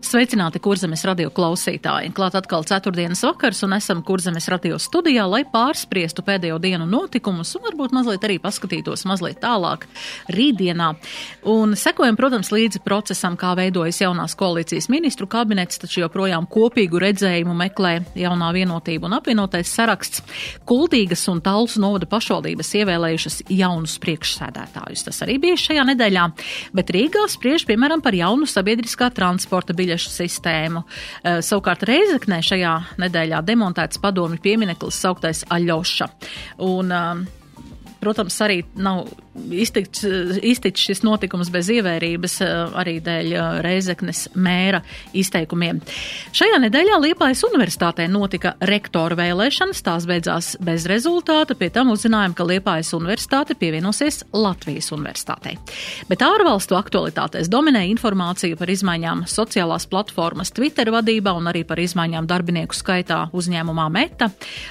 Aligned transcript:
Sveicināti 0.00 0.56
kurzemes 0.64 1.02
radio 1.04 1.28
klausītāji! 1.28 2.08
Klāt 2.16 2.32
atkal 2.38 2.64
ceturtdienas 2.64 3.20
vakars 3.20 3.58
un 3.66 3.74
esam 3.76 3.98
kurzemes 4.02 4.48
radio 4.48 4.78
studijā, 4.80 5.26
lai 5.28 5.42
pārspriestu 5.44 6.24
pēdējo 6.24 6.56
dienu 6.64 6.86
notikumus 6.88 7.52
un 7.58 7.66
varbūt 7.66 7.92
mazliet 7.92 8.24
arī 8.24 8.38
paskatītos 8.40 9.04
mazliet 9.06 9.42
tālāk 9.42 9.84
rītdienā. 10.32 10.86
Un 11.52 11.76
sekojam, 11.78 12.16
protams, 12.16 12.48
līdzi 12.50 12.80
procesam, 12.82 13.36
kā 13.38 13.52
veidojas 13.58 14.00
jaunās 14.00 14.34
koalīcijas 14.40 14.88
ministru 14.90 15.28
kabinets, 15.30 15.78
taču 15.84 16.00
joprojām 16.00 16.48
kopīgu 16.48 17.04
redzējumu 17.04 17.54
meklē 17.60 17.92
jaunā 18.18 18.50
vienotība 18.56 19.06
un 19.06 19.18
apvienotais 19.20 19.68
saraksts. 19.68 20.24
Kuldīgas 20.64 21.26
un 21.30 21.44
Talsu 21.44 21.84
novada 21.84 22.08
pašvaldības 22.08 22.72
ievēlējušas 22.80 23.38
jaunus 23.52 23.98
priekšsēdētājus. 24.02 25.04
Tas 25.10 25.22
arī 25.28 25.36
bija 25.44 25.60
šajā 25.60 25.86
nedēļā, 25.92 26.26
bet 26.80 26.96
Rīgā 26.96 27.28
spriež, 27.30 27.68
piemēram, 27.68 28.02
par 28.02 28.16
jaunu 28.16 28.48
sabiedriskā 28.48 29.12
transporta 29.14 29.76
biļešu 29.76 29.89
biļešu 29.90 30.14
sistēmu. 30.14 30.84
Eh, 31.24 31.40
savukārt 31.42 31.84
Reizeknē 31.88 32.40
šajā 32.44 32.74
nedēļā 33.00 33.42
demontēts 33.44 34.00
padomju 34.00 34.40
piemineklis 34.42 35.00
sauktais 35.02 35.44
Aļoša. 35.50 36.08
Un, 36.66 36.92
um, 36.92 37.26
protams, 38.00 38.36
arī 38.44 38.62
nav 38.80 39.06
iztiks, 39.50 40.02
iztiks 40.42 40.82
šis 40.88 41.02
notikums 41.06 41.50
bez 41.52 41.68
ievērības 41.72 42.36
eh, 42.44 42.52
arī 42.80 42.96
dēļ 43.04 43.32
eh, 43.32 43.58
Reizeknes 43.64 44.24
mēra 44.34 44.82
izteikumiem. 45.16 45.80
Šajā 46.36 46.60
nedēļā 46.64 46.98
Liepājas 47.04 47.44
universitātē 47.48 48.06
notika 48.10 48.54
rektoru 48.66 49.18
vēlēšanas, 49.20 49.82
tās 49.86 50.06
beidzās 50.10 50.52
bez 50.64 50.86
rezultāta, 50.90 51.56
pie 51.58 51.70
tam 51.74 51.92
uzzinājām, 51.94 52.34
ka 52.36 52.46
Liepājas 52.48 52.92
universitāte 52.96 53.56
pievienosies 53.58 54.24
Latvijas 54.34 54.90
universitātei. 54.96 55.56
Bet 56.10 56.24
ārvalstu 56.26 56.78
aktualitātēs 56.78 57.50
dominē 57.52 57.84
informācija 57.92 58.58
par 58.58 58.72
izmaiņām 58.72 59.24
sociālās 59.30 59.86
platformas 59.90 60.52
Twitter 60.56 60.90
vadībā 60.94 61.34
un 61.38 61.50
arī 61.52 61.64
par 61.68 61.80
izmaiņām 61.82 62.28
darbinieku 62.30 62.76
skaitā 62.76 63.22
uzņēmumā 63.36 63.88
Meta. 63.94 64.30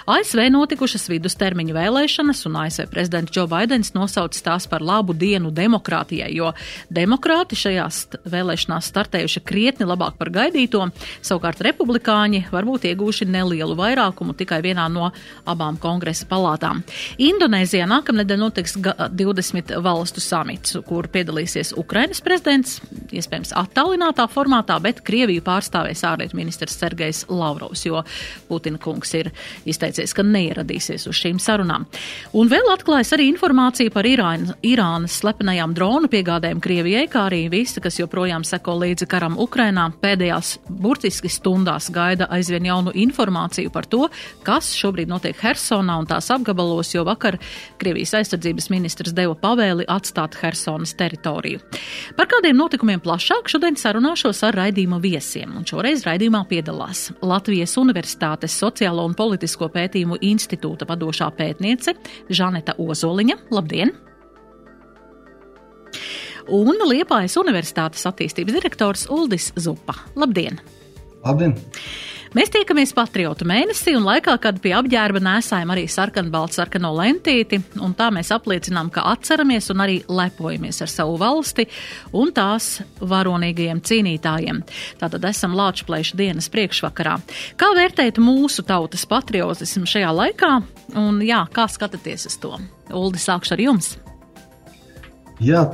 ASV 0.10 0.46
notikušas 0.54 1.10
vidustermiņu 1.12 1.76
vēlēšanas 1.76 2.46
un 2.50 2.60
ASV 2.66 2.90
prezidents 2.92 3.19
Džo 3.28 3.46
Baidens 3.52 3.92
nosauca 3.96 4.44
tās 4.46 4.68
par 4.72 4.84
labu 4.86 5.14
dienu 5.18 5.52
demokrātijai, 5.52 6.30
jo 6.36 6.54
demokrāti 6.94 7.58
šajās 7.60 8.02
vēlēšanās 8.30 8.88
startējuši 8.94 9.44
krietni 9.44 9.88
labāk 9.90 10.16
par 10.20 10.32
gaidīto, 10.34 10.86
savukārt 11.26 11.62
republikāņi 11.66 12.46
varbūt 12.54 12.88
iegūši 12.92 13.28
nelielu 13.30 13.76
vairākumu 13.80 14.36
tikai 14.40 14.62
vienā 14.66 14.88
no 14.94 15.10
abām 15.50 15.78
kongresa 15.82 16.28
palātām. 16.30 16.84
Indonēzijā 17.20 17.88
nākamnedēļ 17.90 18.40
notiks 18.40 18.78
20 18.80 19.76
valstu 19.84 20.24
samits, 20.24 20.78
kur 20.88 21.10
piedalīsies 21.12 21.74
Ukrainas 21.80 22.22
prezidents, 22.24 22.80
iespējams 23.12 23.54
attālinātā 23.58 24.30
formātā, 24.32 24.80
bet 24.84 25.04
Krieviju 25.06 25.44
pārstāvēs 25.46 26.06
ārlietu 26.08 26.38
ministrs 26.40 26.78
Sergejs 26.80 27.26
Lavrovs, 27.30 27.86
jo 27.88 28.04
Putina 28.48 28.80
kungs 28.82 29.14
ir 29.18 29.32
izteicies, 29.70 30.14
ka 30.16 30.26
neieradīsies 30.26 31.08
uz 31.10 31.18
šīm 31.20 31.40
sarunām. 31.42 31.88
Un 32.38 32.52
vēl 32.52 32.70
atklājas 32.74 33.09
arī 33.16 33.30
informācija 33.32 33.90
par 33.94 34.04
Irānu, 34.04 34.54
Irānas 34.66 35.14
slepenajām 35.22 35.72
dronu 35.74 36.10
piegādēm 36.12 36.60
Krievijai, 36.60 37.06
kā 37.10 37.24
arī 37.30 37.46
visi, 37.50 37.80
kas 37.80 37.96
joprojām 38.00 38.44
seko 38.44 38.74
līdzi 38.82 39.06
karam 39.10 39.38
Ukrainā, 39.40 39.86
pēdējās 40.02 40.50
burtiski 40.68 41.32
stundās 41.32 41.88
gaida 41.96 42.28
aizvien 42.36 42.68
jaunu 42.68 42.92
informāciju 42.92 43.72
par 43.72 43.88
to, 43.90 44.10
kas 44.44 44.74
šobrīd 44.76 45.10
notiek 45.10 45.38
Hersonā 45.40 45.96
un 46.02 46.10
tās 46.10 46.28
apgabalos, 46.36 46.92
jo 46.94 47.06
vakar 47.08 47.38
Krievijas 47.80 48.18
aizsardzības 48.20 48.68
ministrs 48.74 49.16
deva 49.16 49.38
pavēli 49.40 49.88
atstāt 49.88 50.36
Hersonas 50.42 50.92
teritoriju. 51.00 51.64
Par 52.20 52.28
kādiem 52.30 52.60
notikumiem 52.60 53.00
plašāk 53.06 53.48
šodien 53.54 53.80
sarunāšos 53.80 54.44
ar 54.50 54.60
raidījuma 54.60 55.00
viesiem, 55.00 55.56
un 55.56 55.66
šoreiz 55.70 56.04
raidījumā 56.10 56.44
piedalās 56.52 57.08
Latvijas 57.24 57.78
Universitātes 57.80 58.60
Sociālo 58.60 59.08
un 59.08 59.16
Politisko 59.16 59.72
pētījumu 59.72 60.20
institūta 60.34 60.90
vadošā 60.90 61.32
pētniece 61.40 61.96
Žaneta 62.30 62.76
Ozoliņa. 63.00 63.40
Labdien! 63.56 63.96
un 66.50 66.80
Liepājas 66.90 67.38
Universitātes 67.40 68.06
attīstības 68.10 68.58
direktors 68.58 69.06
Uldis 69.14 69.52
Zupa. 69.60 69.96
Labdien! 70.20 70.60
Labdien! 71.24 71.56
Mēs 72.30 72.52
tiekamies 72.54 72.92
patriotu 72.94 73.46
mēnesī 73.50 73.96
un 73.98 74.04
laikā, 74.06 74.36
kad 74.42 74.60
pie 74.62 74.76
apģērba 74.78 75.18
nesājam 75.26 75.72
arī 75.74 75.88
sarkanbaltu 75.90 76.60
sarkano 76.60 76.92
lentīti, 76.94 77.58
un 77.82 77.96
tā 77.98 78.12
mēs 78.14 78.30
apliecinām, 78.36 78.92
ka 78.94 79.02
atceramies 79.10 79.72
un 79.74 79.82
arī 79.82 79.96
lepojamies 80.06 80.84
ar 80.86 80.92
savu 80.94 81.18
valsti 81.18 81.66
un 82.14 82.30
tās 82.38 82.84
varonīgajiem 83.02 83.82
cīnītājiem. 83.82 84.62
Tātad 85.02 85.26
esam 85.32 85.58
Lāčplēša 85.58 86.20
dienas 86.22 86.52
priekšvakarā. 86.54 87.18
Kā 87.58 87.72
vērtēt 87.74 88.22
mūsu 88.22 88.62
tautas 88.68 89.10
patriotismu 89.10 89.90
šajā 89.90 90.14
laikā, 90.22 90.54
un 91.02 91.24
jā, 91.26 91.42
kā 91.56 91.66
skatāties 91.66 92.30
uz 92.30 92.38
to? 92.38 92.54
Uldi, 92.94 93.26
sākšu 93.26 93.58
ar 93.58 93.66
jums! 93.66 93.96
Jā, 95.42 95.66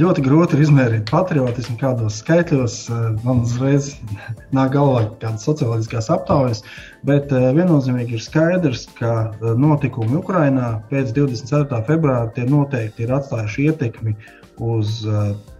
ļoti 0.00 0.22
grūti 0.24 0.56
ir 0.56 0.62
izmērīt 0.64 1.10
patriotismu 1.10 1.76
kādos 1.80 2.20
skaitļos. 2.22 2.76
Eh, 2.88 3.06
man 3.24 3.42
uzreiz 3.44 3.92
nāk 4.56 4.72
galvā 4.76 5.04
kādas 5.20 5.44
socioloģiskās 5.48 6.10
aptaujas, 6.14 6.64
bet 7.06 7.32
eh, 7.34 7.50
viennozīmīgi 7.56 8.16
ir 8.16 8.24
skaidrs, 8.24 8.86
ka 8.98 9.14
eh, 9.28 9.54
notikumi 9.60 10.18
Ukrajinā 10.20 10.72
pēc 10.92 11.12
24. 11.16 11.82
februāra 11.88 12.30
tie 12.36 12.46
noteikti 12.48 13.06
ir 13.06 13.16
atstājuši 13.18 13.70
ietekmi 13.70 14.16
uz 14.60 14.98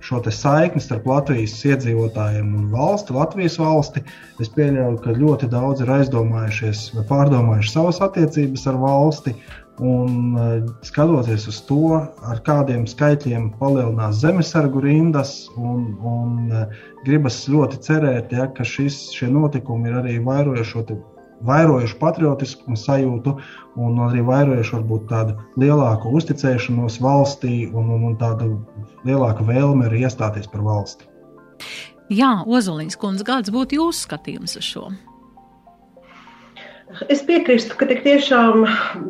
šo 0.04 0.18
saikni 0.28 0.82
starp 0.84 1.06
Latvijas 1.08 1.54
iedzīvotājiem 1.64 2.50
un 2.58 2.66
valsti, 2.68 3.14
Latvijas 3.16 3.56
valsti. 3.56 4.02
Es 4.44 4.50
pieļauju, 4.52 4.98
ka 5.00 5.14
ļoti 5.16 5.48
daudz 5.48 5.80
ir 5.80 5.92
aizdomājušies 5.94 6.82
pārdomājuši 7.08 7.72
savas 7.72 8.02
attiecības 8.04 8.66
ar 8.68 8.76
valsti 8.82 9.32
Un 9.80 10.36
e, 10.36 10.46
skatoties 10.84 11.46
uz 11.48 11.60
to, 11.64 11.94
ar 12.28 12.40
kādiem 12.44 12.82
skaitļiem 12.88 13.46
palielinās 13.60 14.18
zemesargu 14.20 14.82
rindas, 14.84 15.46
un, 15.56 15.86
un 16.04 16.50
e, 16.52 16.64
gribas 17.06 17.38
ļoti 17.48 17.80
cerēt, 17.86 18.34
ja, 18.36 18.50
ka 18.52 18.66
šis, 18.66 19.06
šie 19.16 19.30
notikumi 19.32 19.88
ir 19.88 19.96
arī 20.02 20.18
vairojuši, 20.26 20.98
vairojuši 21.48 21.96
patriotismu 22.00 22.76
sajūtu, 22.76 23.36
un 23.80 24.02
arī 24.04 24.24
vairojuši 24.28 24.76
varbūt 24.76 25.06
tādu 25.08 25.38
lielāku 25.60 26.12
uzticēšanos 26.18 27.00
valstī 27.00 27.62
un, 27.72 27.88
un, 27.96 28.10
un 28.10 28.18
tādu 28.20 28.58
lielāku 29.08 29.48
vēlmi 29.48 29.88
arī 29.88 30.04
iestāties 30.04 30.50
par 30.52 30.66
valsti. 30.66 31.08
Jā, 32.12 32.40
Ozolīns 32.44 32.98
kundze, 33.00 33.24
kāds 33.24 33.52
būtu 33.54 33.80
jūsu 33.80 34.10
skatījums 34.10 34.58
uz 34.60 34.66
šo? 34.66 34.90
Es 37.12 37.20
piekrītu, 37.22 37.76
ka 37.78 37.86
tik 37.86 38.00
tiešām 38.02 38.64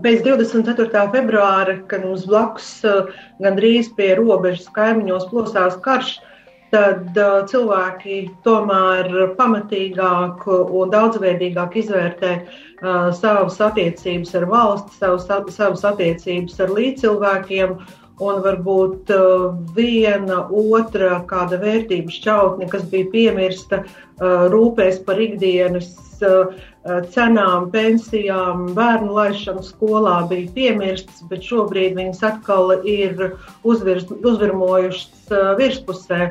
pēc 0.05 0.25
24. 0.27 1.05
februāra, 1.15 1.79
kad 1.89 2.05
mums 2.05 2.27
blakus 2.29 2.69
eh, 2.85 3.09
gandrīz 3.41 3.89
pie 3.97 4.11
robežas 4.19 4.67
kaimiņos 4.75 5.31
plosās 5.31 5.79
karš, 5.85 6.19
tad 6.71 7.17
uh, 7.19 7.41
cilvēki 7.51 8.19
tomēr 8.45 9.09
pamatīgāk 9.35 10.45
un 10.47 10.93
daudzveidīgāk 10.93 11.81
izvērtē 11.81 12.29
uh, 12.37 13.09
savas 13.17 13.57
attiecības 13.67 14.37
ar 14.39 14.47
valsti, 14.53 14.95
savas, 15.01 15.27
savas 15.57 15.83
attiecības 15.91 16.61
ar 16.63 16.77
līdzcilvēkiem. 16.77 17.75
Un 18.21 18.43
varbūt 18.45 19.09
viena 19.73 20.43
otra 20.53 21.23
kāda 21.27 21.57
vērtības 21.63 22.19
šķautne, 22.21 22.67
kas 22.69 22.83
bija 22.93 23.09
piemirsta, 23.15 23.79
rūpēs 24.53 24.99
par 25.07 25.23
ikdienas 25.25 25.89
uh, 26.21 26.53
cenām, 26.85 27.71
pensijām, 27.71 28.71
bērnu 28.77 29.13
laišanu 29.13 29.63
skolā 29.65 30.21
bija 30.31 30.49
piemirstas, 30.55 31.23
bet 31.29 31.45
šobrīd 31.45 31.97
viņas 31.99 32.23
atkal 32.25 32.73
ir 32.89 33.37
uzvirs, 33.65 34.07
uzvirmojušas 34.09 35.35
virspusē. 35.61 36.31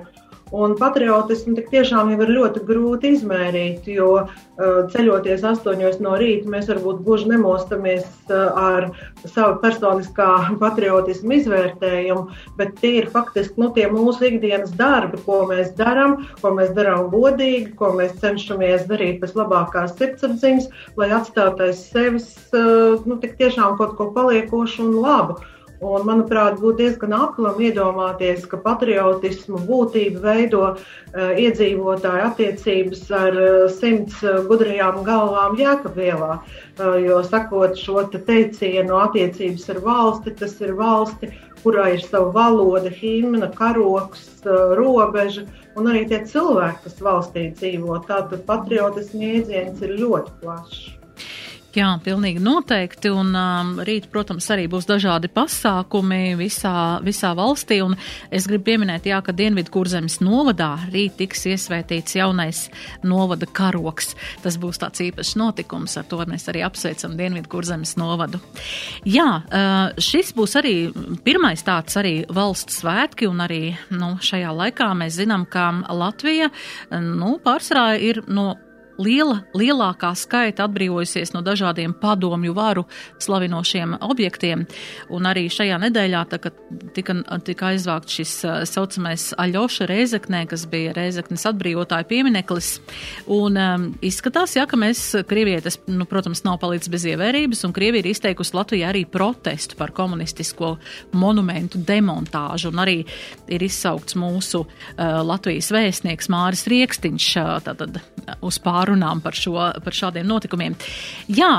Un 0.50 0.74
patriotismu 0.80 1.54
tik 1.60 1.68
tiešām 1.70 2.10
jau 2.10 2.24
ir 2.26 2.32
ļoti 2.34 2.64
grūti 2.66 3.12
izmērīt, 3.14 3.86
jo 3.94 4.08
uh, 4.18 4.80
ceļoties 4.90 5.44
astoņos 5.46 6.00
no 6.02 6.16
rīta, 6.18 6.50
mēs 6.50 6.72
varbūt 6.72 7.04
gluži 7.06 7.30
nemostamies 7.30 8.08
uh, 8.32 8.58
ar 8.58 8.88
savu 9.30 9.60
personiskā 9.62 10.30
patriotismu 10.64 11.38
izvērtējumu, 11.38 12.40
bet 12.58 12.74
tie 12.82 12.96
ir 13.04 13.12
faktiski 13.14 13.62
nu, 13.62 13.70
tie 13.76 13.86
mūsu 13.94 14.26
ikdienas 14.32 14.74
darbi, 14.80 15.22
ko 15.28 15.44
mēs 15.52 15.76
darām, 15.78 16.18
ko 16.42 16.56
mēs 16.58 16.74
darām 16.74 17.12
godīgi, 17.14 17.76
ko 17.78 17.94
mēs 18.00 18.18
cenšamies 18.24 18.88
darīt 18.90 19.22
pēc 19.22 19.38
labākās 19.38 19.94
sirdsapziņas, 20.02 20.72
lai 20.98 21.12
atstātu 21.20 21.70
aiz 21.70 21.86
sevis 21.94 22.34
uh, 22.58 22.98
nu, 23.06 23.22
tik 23.22 23.38
tiešām 23.38 23.78
kaut 23.78 23.94
ko 24.02 24.10
paliekošu 24.18 24.90
un 24.90 25.00
labu. 25.06 25.38
Un, 25.80 26.02
manuprāt, 26.04 26.58
būtu 26.60 26.82
diezgan 26.82 27.14
aklam 27.16 27.60
iedomāties, 27.64 28.44
ka 28.52 28.58
patriotismu 28.60 29.62
būtība 29.64 30.20
veido 30.26 30.64
uh, 30.68 31.30
iedzīvotāju 31.40 32.26
attiecības 32.26 33.06
ar 33.16 33.38
uh, 33.40 33.62
simts 33.72 34.18
uh, 34.26 34.42
gudrajām 34.50 35.00
galvām 35.08 35.56
Jēkabvielā. 35.56 36.34
Uh, 36.36 36.98
jo 37.00 37.22
sakot 37.24 37.80
šo 37.80 38.04
te 38.12 38.20
teicienu 38.28 39.00
attiecības 39.06 39.70
ar 39.72 39.80
valsti, 39.88 40.36
tas 40.44 40.60
ir 40.60 40.76
valsti, 40.76 41.32
kurā 41.64 41.94
ir 41.96 42.04
sava 42.04 42.28
valoda, 42.36 42.92
himna, 43.00 43.48
karoks, 43.56 44.28
uh, 44.44 44.76
robeža 44.76 45.48
un 45.80 45.88
arī 45.94 46.04
tie 46.12 46.26
cilvēki, 46.28 46.90
kas 46.90 47.04
valstī 47.08 47.50
dzīvo. 47.56 48.02
Tātad 48.12 48.44
patriotismu 48.52 49.32
jēdziens 49.32 49.88
ir 49.88 50.00
ļoti 50.04 50.42
plašs. 50.44 50.99
Jā, 51.78 51.90
pilnīgi 52.02 52.42
noteikti. 52.42 53.12
Un 53.14 53.36
um, 53.38 53.76
rīt, 53.86 54.08
protams, 54.10 54.48
arī 54.50 54.66
būs 54.72 54.88
dažādi 54.90 55.30
pasākumi 55.30 56.34
visā, 56.40 56.98
visā 57.06 57.36
valstī. 57.38 57.78
Un 57.86 57.94
es 58.34 58.48
gribu 58.50 58.72
pieminēt, 58.72 59.06
jā, 59.06 59.20
ka 59.22 59.36
Dienvidu 59.38 59.70
kurzemes 59.76 60.18
novadā 60.26 60.72
rīt 60.90 61.20
tiks 61.20 61.46
iesvētīts 61.52 62.18
jaunais 62.18 62.64
novada 63.06 63.46
karoks. 63.46 64.16
Tas 64.42 64.58
būs 64.62 64.82
tāds 64.82 65.04
īpašs 65.06 65.36
notikums. 65.38 65.94
Ar 66.02 66.08
to 66.10 66.18
mēs 66.30 66.48
arī 66.50 66.64
apsveicam 66.66 67.14
Dienvidu 67.20 67.52
kurzemes 67.52 67.94
novadu. 68.02 68.42
Jā, 69.06 69.28
uh, 69.46 70.00
šis 70.02 70.34
būs 70.38 70.58
arī 70.58 70.74
pirmais 71.26 71.62
tāds 71.68 72.00
arī 72.02 72.24
valsts 72.34 72.82
svētki. 72.82 73.30
Un 73.30 73.46
arī 73.46 73.62
nu, 73.94 74.16
šajā 74.26 74.56
laikā 74.64 74.90
mēs 74.98 75.20
zinām, 75.22 75.46
ka 75.46 75.70
Latvija 75.94 76.50
nu, 76.98 77.36
pārsvarā 77.46 77.94
ir 78.02 78.24
no 78.26 78.56
liela, 79.00 79.40
lielākā 79.58 80.12
skaita 80.18 80.66
atbrīvojusies 80.68 81.34
no 81.36 81.42
dažādiem 81.46 81.94
padomju 82.00 82.54
varu 82.58 82.86
slavinošiem 83.22 83.98
objektiem. 84.06 84.66
Un 85.14 85.28
arī 85.30 85.48
šajā 85.52 85.80
nedēļā, 85.86 86.24
tā, 86.30 86.40
kad 86.44 86.58
tika, 86.96 87.16
tika 87.46 87.72
aizvākt 87.74 88.12
šis 88.14 88.34
saucamais 88.70 89.30
Aļoša 89.40 89.88
Reizeknē, 89.90 90.44
kas 90.50 90.66
bija 90.70 90.94
Reizeknes 90.98 91.46
atbrīvotāju 91.50 92.10
piemineklis. 92.10 92.72
Un 93.32 93.60
um, 93.60 93.88
izskatās, 94.06 94.56
jā, 94.58 94.66
ka 94.70 94.80
mēs, 94.80 95.04
Krievijai 95.30 95.64
tas, 95.66 95.80
nu, 95.88 96.08
protams, 96.10 96.44
nav 96.48 96.60
palicis 96.62 96.92
bez 96.92 97.08
ievērības, 97.10 97.64
un 97.68 97.76
Krievija 97.76 98.04
ir 98.04 98.12
izteikusi 98.14 98.56
Latvijai 98.58 98.90
arī 98.92 99.06
protestu 99.10 99.80
par 99.80 99.94
komunistisko 99.96 100.76
monumentu 101.18 101.82
demontāžu, 101.88 102.74
un 102.74 102.84
arī 102.84 103.00
ir 103.50 103.66
izsaukts 103.66 104.18
mūsu 104.20 104.66
uh, 104.66 105.22
Latvijas 105.26 105.72
vēstnieks 105.74 106.32
Māris 106.32 106.66
Riekstiņš 106.70 107.30
uh, 107.40 107.56
tātad 107.66 108.02
uz 108.46 108.60
pāru 108.64 108.89
pārunām 108.90 109.22
par, 109.22 109.36
šo, 109.38 109.56
par 109.84 109.94
šādiem 109.96 110.28
notikumiem. 110.28 110.76
Jā, 111.28 111.52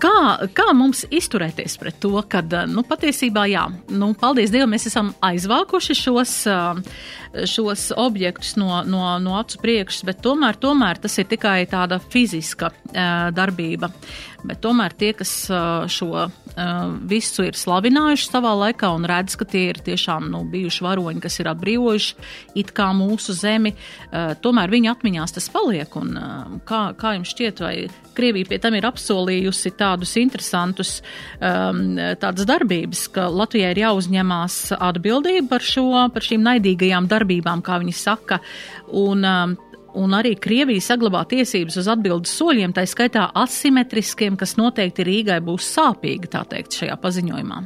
kā, 0.00 0.16
kā 0.54 0.72
mums 0.74 1.04
izturēties 1.10 1.78
pret 1.80 2.00
to, 2.00 2.14
kad, 2.28 2.52
nu, 2.68 2.82
patiesībā, 2.82 3.46
jā, 3.50 3.66
nu, 3.90 4.14
paldies 4.14 4.50
Dievam, 4.50 4.72
mēs 4.74 4.88
esam 4.90 5.12
aizvākuši 5.20 5.96
šos, 5.98 6.34
šos 7.46 7.90
objektus 7.96 8.56
no, 8.58 8.82
no, 8.86 9.04
no 9.22 9.36
acu 9.38 9.60
priekšas, 9.62 10.04
bet 10.08 10.22
tomēr, 10.24 10.58
tomēr 10.60 10.98
tas 11.02 11.18
ir 11.20 11.28
tikai 11.30 11.62
tāda 11.70 12.00
fiziska 12.02 12.72
darbība. 13.36 13.92
Bet 14.40 14.62
tomēr 14.64 14.94
tie, 14.96 15.12
kas 15.16 15.32
šo 15.92 16.26
visu 17.08 17.44
ir 17.46 17.56
slavinājuši 17.58 18.28
savā 18.30 18.52
laikā 18.64 18.88
un 18.96 19.04
redz, 19.08 19.36
ka 19.38 19.46
tie 19.48 19.66
ir 19.70 19.80
tiešām 19.84 20.30
nu, 20.32 20.42
bijuši 20.50 20.84
varoņi, 20.84 21.22
kas 21.22 21.38
ir 21.42 21.50
atbrīvojuši 21.52 22.30
it 22.60 22.72
kā 22.76 22.90
mūsu 22.96 23.36
zemi, 23.36 23.74
tomēr 24.42 24.72
viņa 24.72 24.94
atmiņās 24.94 25.36
tas 25.36 25.50
paliek. 25.52 25.96
Un, 26.00 26.16
kā, 26.68 26.82
kā 26.98 27.14
jums 27.18 27.34
šķiet, 27.34 27.62
vai 27.64 27.74
Krievija 28.16 28.48
pie 28.50 28.58
tam 28.60 28.74
ir 28.76 28.84
apsolījusi 28.88 29.72
tādus 29.78 30.16
interesantus 30.20 30.96
tādas 31.38 32.48
darbības, 32.48 33.06
ka 33.14 33.28
Latvijai 33.32 33.70
ir 33.74 33.84
jāuzņemās 33.84 34.58
atbildība 34.76 35.46
par, 35.54 35.64
šo, 35.64 35.86
par 36.12 36.26
šīm 36.26 36.44
naidīgajām 36.48 37.06
darbībām, 37.10 37.19
kā 37.64 37.80
viņi 37.82 37.96
saka, 37.96 38.40
un 38.92 39.24
un 39.98 40.14
arī 40.14 40.36
Krievija 40.38 40.82
saglabā 40.84 41.24
tiesības 41.30 41.80
uz 41.80 41.88
atbildes 41.90 42.32
soļiem, 42.38 42.74
tā 42.76 42.84
skaitā 42.86 43.26
asimetriskiem, 43.34 44.36
kas 44.38 44.56
noteikti 44.60 45.06
Rīgai 45.06 45.40
būs 45.44 45.66
sāpīgi, 45.74 46.30
tā 46.30 46.44
teikt, 46.50 46.78
šajā 46.78 46.96
paziņojumā. 47.02 47.60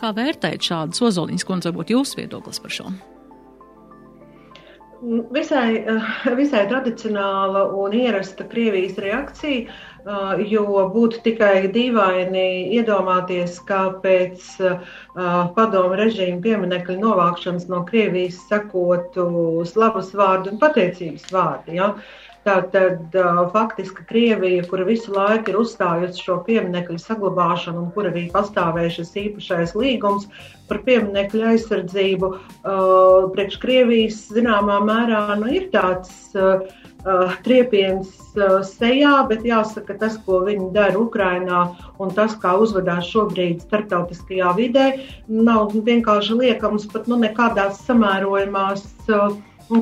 Kā 0.00 0.12
vērtēt 0.16 0.66
šādas 0.66 1.02
ozoliņas, 1.06 1.46
kundze, 1.46 1.70
varbūt 1.70 1.94
jūsu 1.94 2.22
viedoklis 2.22 2.62
par 2.62 2.74
šo? 2.74 2.90
Visai, 5.34 5.82
visai 6.38 6.66
tradicionāla 6.70 7.64
un 7.74 7.94
ierasta 7.98 8.46
Krievijas 8.46 9.00
reakcija 9.02 9.91
jo 10.04 10.64
būtu 10.94 11.22
tikai 11.22 11.68
dīvaini 11.70 12.74
iedomāties, 12.74 13.60
ka 13.68 14.00
pēc 14.02 14.42
uh, 14.60 14.80
padomu 15.54 15.94
režīmu 15.98 16.42
pieminekļu 16.42 16.98
novākšanas 16.98 17.68
no 17.70 17.84
Krievijas 17.86 18.40
sekotu 18.48 19.64
slavas 19.66 20.12
vārdu 20.14 20.52
un 20.52 20.58
pateicības 20.58 21.30
vārdi. 21.30 21.78
Ja? 21.78 21.94
Tātad 22.42 23.14
uh, 23.14 23.44
faktiski 23.54 24.02
Krievija, 24.08 24.64
kura 24.66 24.88
visu 24.88 25.14
laiku 25.14 25.52
ir 25.52 25.60
uzstājusi 25.60 26.24
šo 26.26 26.40
pieminiektu 26.48 26.98
saglabāšanu 26.98 27.84
un 27.84 27.92
kur 27.94 28.10
arī 28.10 28.26
pastāvēja 28.34 28.96
šis 28.98 29.14
īpašais 29.28 29.76
līgums 29.78 30.26
par 30.66 30.80
pieminiektu 30.86 31.42
aizsardzību, 31.52 32.28
priekš 33.34 33.58
Krievijas 33.62 34.22
zināmā 34.32 34.78
mērā 34.82 35.36
nu, 35.38 35.50
ir 35.52 35.68
tāds 35.74 36.32
uh, 36.34 36.64
triepiens 37.42 38.10
uh, 38.36 38.60
sejā, 38.66 39.14
bet 39.28 39.46
jāsaka, 39.46 39.96
tas, 39.98 40.18
ko 40.26 40.42
viņi 40.46 40.70
dara 40.74 40.98
Ukrajinā 41.00 41.62
un 42.02 42.12
tas, 42.14 42.36
kā 42.38 42.54
uzvedās 42.62 43.08
šobrīd 43.10 43.64
starptautiskajā 43.66 44.52
vidē, 44.58 44.86
nav 45.28 45.74
vienkārši 45.74 46.38
liekams 46.38 46.86
pat 46.92 47.10
nu, 47.10 47.18
nekādās 47.22 47.82
samērojamās 47.88 48.86
uh, 49.10 49.34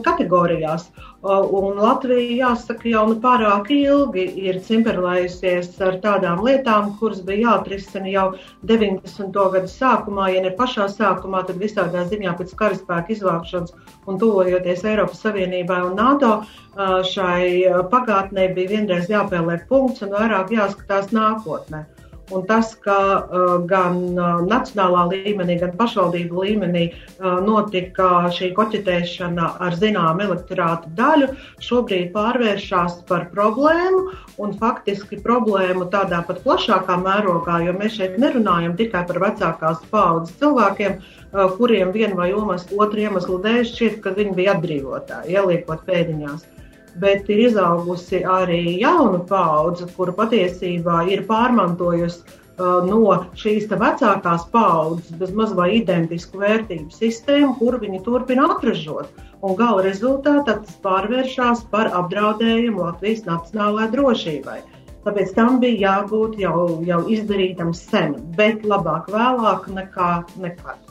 kategorijās. 0.07 0.91
Un 1.21 1.77
Latvija, 1.77 2.49
jāsaka, 2.49 2.87
jau 2.89 3.03
nu 3.11 3.19
pārāk 3.21 3.67
ilgi 3.75 4.23
ir 4.41 4.57
cimperlējusies 4.65 5.75
ar 5.85 5.99
tādām 6.01 6.41
lietām, 6.47 6.95
kuras 6.97 7.21
bija 7.27 7.43
jāatrisina 7.43 8.09
jau 8.09 8.25
90. 8.71 9.37
gadu 9.53 9.69
sākumā, 9.69 10.31
ja 10.33 10.41
ne 10.47 10.55
pašā 10.57 10.89
sākumā, 10.89 11.45
tad 11.45 11.61
visādā 11.61 12.07
ziņā 12.09 12.33
pēc 12.41 12.57
karaspēka 12.57 13.13
izvākšanas 13.19 13.77
un 14.09 14.21
tuvojoties 14.23 14.87
Eiropas 14.95 15.21
Savienībai 15.27 15.83
un 15.91 16.01
NATO. 16.01 16.33
Šai 17.13 17.69
pagātnē 17.93 18.49
bija 18.57 18.79
vienreiz 18.79 19.13
jāpieliek 19.13 19.69
punkts 19.69 20.01
un 20.07 20.17
vairāk 20.17 20.57
jāskatās 20.57 21.13
nākotnē. 21.13 21.85
Un 22.31 22.45
tas, 22.47 22.75
ka 22.85 22.97
uh, 23.19 23.55
gan 23.67 23.97
uh, 24.15 24.43
nacionālā 24.47 25.07
līmenī, 25.11 25.57
gan 25.63 25.73
pašvaldību 25.79 26.45
līmenī 26.45 26.85
uh, 26.91 27.41
notika 27.43 28.29
šī 28.37 28.53
koķetēšana 28.55 29.49
ar 29.67 29.79
zināmu 29.81 30.23
elektorātu 30.29 30.93
daļu, 30.99 31.33
šobrīd 31.67 32.13
pārvēršas 32.15 33.01
par 33.11 33.27
problēmu 33.35 34.05
un 34.45 34.55
faktiski 34.63 35.19
problēmu 35.25 35.89
tādā 35.91 36.23
pat 36.29 36.39
plašākā 36.47 37.01
mērogā, 37.03 37.59
jo 37.67 37.75
mēs 37.81 37.99
šeit 37.99 38.15
nerunājam 38.23 38.79
tikai 38.79 39.03
par 39.11 39.19
vecākās 39.27 39.83
paudzes 39.91 40.39
cilvēkiem, 40.39 41.01
uh, 41.03 41.51
kuriem 41.59 41.91
vienu 41.97 42.23
vai 42.23 42.31
otru 42.37 43.07
iemeslu 43.09 43.43
dēļ 43.43 43.67
šķiet, 43.75 44.01
ka 44.07 44.15
viņi 44.15 44.39
bija 44.39 44.55
atbrīvotāji, 44.55 45.35
ieliekot 45.35 45.87
pēdiņās 45.91 46.47
bet 46.99 47.29
ir 47.31 47.45
izaugusi 47.47 48.23
arī 48.27 48.81
jauna 48.81 49.21
paudze, 49.29 49.87
kura 49.97 50.15
patiesībā 50.17 51.05
ir 51.13 51.25
pārmantojusi 51.29 52.21
uh, 52.25 52.81
no 52.87 53.17
šīs 53.43 53.69
vecākās 53.71 54.47
paudzes 54.55 55.17
bezmaz 55.21 55.55
vai 55.59 55.71
identisku 55.79 56.43
vērtību 56.43 56.91
sistēmu, 56.97 57.55
kuru 57.61 57.81
viņi 57.85 58.03
turpina 58.09 58.49
atražot. 58.57 59.09
Un 59.41 59.57
gala 59.57 59.87
rezultātā 59.87 60.59
tas 60.59 60.77
pārvēršas 60.85 61.65
par 61.73 61.93
apdraudējumu 62.03 62.85
Latvijas 62.85 63.25
nacionālajai 63.29 63.93
drošībai. 63.95 64.61
Tāpēc 65.07 65.33
tam 65.37 65.61
bija 65.63 65.81
jābūt 65.87 66.37
jau, 66.43 66.57
jau 66.85 67.01
izdarītam 67.09 67.73
sen, 67.77 68.19
bet 68.37 68.67
labāk 68.69 69.09
vēlāk 69.15 69.71
nekā 69.73 70.13
nekad. 70.45 70.90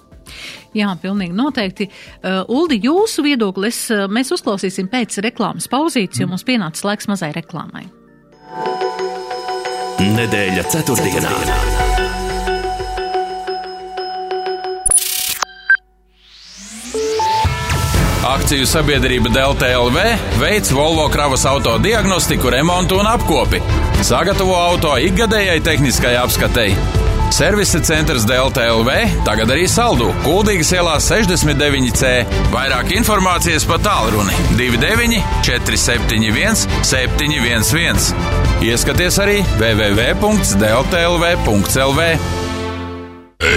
Jā, 0.78 0.92
pilnīgi 1.02 1.34
noteikti. 1.34 1.90
Uh, 2.22 2.44
Uldi, 2.54 2.80
jūsu 2.84 3.26
viedoklis 3.26 3.82
uh, 3.94 4.06
mēs 4.12 4.30
uzklausīsim 4.36 4.90
pēc 4.92 5.18
reklāmas 5.26 5.70
pauzītes, 5.72 6.22
jo 6.22 6.30
mums 6.30 6.46
pienācis 6.46 6.86
laiks 6.86 7.10
mazai 7.10 7.32
reklāmai. 7.36 7.88
Nedēļa 10.00 10.64
ceturtdienā. 10.72 11.34
Akciju 18.30 18.68
sabiedrība 18.70 19.32
Delta 19.34 19.68
LV 19.74 20.06
veids 20.40 20.72
Volvo 20.76 21.08
kravas 21.10 21.48
auto 21.50 21.80
diagnostiku, 21.82 22.54
remontu 22.54 23.02
un 23.02 23.10
apkopi. 23.10 23.64
Sagatavo 24.06 24.56
auto 24.56 24.94
ikgadējai 25.02 25.60
tehniskai 25.66 26.16
apskatei 26.22 26.99
Servisa 27.30 27.80
centrs 27.80 28.26
Delta 28.28 28.62
LV 28.74 28.90
tagad 29.26 29.52
arī 29.54 29.68
saldu 29.70 30.14
Kuldīgas 30.24 30.72
ielā 30.76 30.96
69C. 31.04 32.26
Vairāk 32.54 32.92
informācijas 32.98 33.66
pa 33.70 33.78
tālruni 33.84 34.34
29 34.58 35.22
471 35.46 36.56
711. 36.82 38.14
Ieskaties 38.66 39.20
arī 39.24 39.38
www.deltlv.lv. 39.62 42.02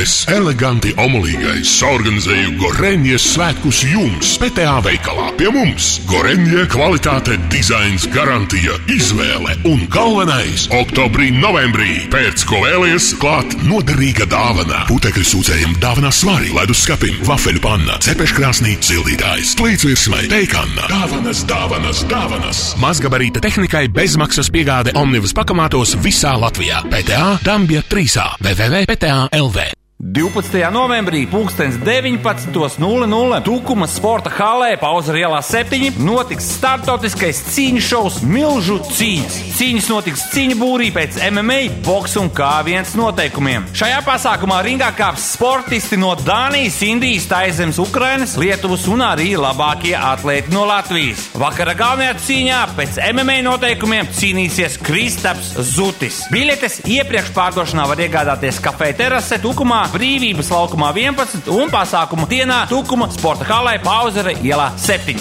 Es, 0.03 0.13
eleganti 0.31 0.93
omulīgais, 0.99 1.73
organizēju 1.83 2.53
Goreņģijas 2.59 3.25
svētkus 3.35 3.81
jums, 3.87 4.29
PTA 4.39 4.77
veikalā 4.83 5.33
pie 5.39 5.49
mums. 5.51 5.89
Goreņģija 6.07 6.69
kvalitāte, 6.71 7.35
dizains, 7.51 8.07
garantija, 8.15 8.77
izvēle 8.95 9.57
un 9.67 9.83
galvenais- 9.91 10.69
oktobrī, 10.83 11.33
novembrī. 11.35 12.07
Pēc 12.15 12.45
ko 12.47 12.63
vēlies, 12.63 13.09
klāt 13.19 13.59
noderīga 13.67 14.27
dāvana. 14.31 14.85
Putekļu 14.87 15.27
sūcējiem 15.33 15.75
dāvinā 15.83 16.15
svarī, 16.15 16.55
ledus 16.55 16.83
skapim, 16.87 17.19
vafeļu 17.27 17.61
panna, 17.61 17.99
cepeškrāsnī, 17.99 18.79
sildītājs, 18.79 19.55
plītsvirsmai, 19.59 20.29
teikanna, 20.31 20.87
dāvanas, 20.95 21.43
dāvanas, 21.45 22.05
dāvanas. 22.07 22.63
Mazgabarīta 22.79 23.43
tehnikai 23.43 23.89
bezmaksas 23.89 24.49
piegāde 24.49 24.95
Omnibus 24.95 25.33
pakamātos 25.33 25.99
visā 25.99 26.39
Latvijā. 26.39 26.83
PTA 26.87 27.39
Dambja 27.43 27.83
3. 27.83 28.39
www.pta.lv 28.41 29.72
12. 30.03 30.71
novembrī, 30.73 31.29
19.00 31.31 33.43
Tukuma 33.45 33.87
sporta 33.87 34.33
halē, 34.35 34.73
Pauzera 34.75 35.21
ielā 35.21 35.39
7, 35.47 36.01
notiks 36.03 36.49
startautiskais 36.57 37.39
cīņu 37.55 37.83
šovs 37.87 38.17
Milžu 38.27 38.81
cīņas. 38.83 39.37
Cīņas 39.55 39.87
notiks 39.93 40.25
cīņu 40.33 40.57
būrī 40.59 40.89
pēc 40.91 41.21
MMA, 41.31 41.61
boks 41.87 42.17
un 42.19 42.27
K1 42.35 42.97
noteikumiem. 42.99 43.69
Šajā 43.79 44.01
pasākumā 44.03 44.59
ringā 44.67 44.89
kāps 44.99 45.29
sportisti 45.37 45.95
no 46.03 46.17
Dānijas, 46.19 46.81
Indijas, 46.83 47.29
Taizemes, 47.31 47.79
Ukrainas, 47.79 48.35
Lietuvas 48.35 48.89
un 48.91 49.07
arī 49.07 49.39
labākie 49.39 49.95
atlēti 49.95 50.51
no 50.51 50.67
Latvijas. 50.67 51.29
Vakara 51.39 51.77
galvenajā 51.79 52.19
cīņā 52.27 52.59
pēc 52.75 52.99
MMA 53.13 53.39
noteikumiem 53.47 54.11
cīnīsies 54.11 54.83
Kristaps 54.83 55.55
Zutis. 55.71 56.25
Biļetes 56.35 56.83
iepriekš 56.91 57.31
pārdošanā 57.39 57.87
var 57.87 58.03
iegādāties 58.03 58.59
kafejnīcā 58.67 58.99
terase 58.99 59.39
Tukumā 59.39 59.92
Brīvības 59.93 60.49
laukumā 60.53 60.89
11 60.97 61.51
un 61.53 61.69
pasākumu 61.73 62.25
dienā 62.31 62.63
Tukuma 62.71 63.11
sporta 63.13 63.45
halē 63.49 63.77
Pauzere 63.85 64.33
ielā 64.41 64.71
7. 64.81 65.19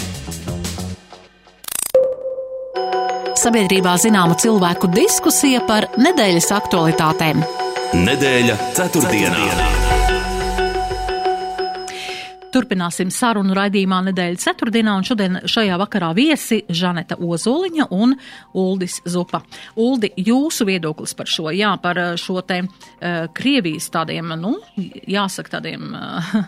Sabiedrībā 3.42 3.96
zināma 4.00 4.38
cilvēku 4.38 4.88
diskusija 4.94 5.64
par 5.68 5.90
nedēļas 6.00 6.52
aktualitātēm. 6.62 7.44
Nedēļa 7.92 8.60
ceturtdienā. 8.78 9.36
ceturtdienā. 9.36 9.81
Turpināsim 12.52 13.08
sarunu 13.08 13.54
raidījumā 13.56 14.02
nedēļas 14.10 14.42
ceturtdienā, 14.44 14.98
un 15.00 15.06
šodien 15.08 15.38
šajā 15.48 15.78
vakarā 15.80 16.10
viesi 16.16 16.58
Žaneta 16.68 17.16
Ozoliņa 17.16 17.86
un 17.96 18.12
Uldis 18.60 18.98
Zupa. 19.08 19.40
Uldi, 19.80 20.10
jūsu 20.20 20.66
viedoklis 20.68 21.16
par 21.16 21.30
šo, 21.32 21.48
jā, 21.56 21.70
par 21.80 22.00
eh, 22.02 22.10
šo 22.20 22.42
te 22.44 22.60
uh, 22.66 23.24
Krievijas 23.32 23.88
tādiem, 23.94 24.34
nu, 24.36 24.52
jāsaka 24.76 25.56
tādiem 25.56 25.88
uh, 25.96 26.38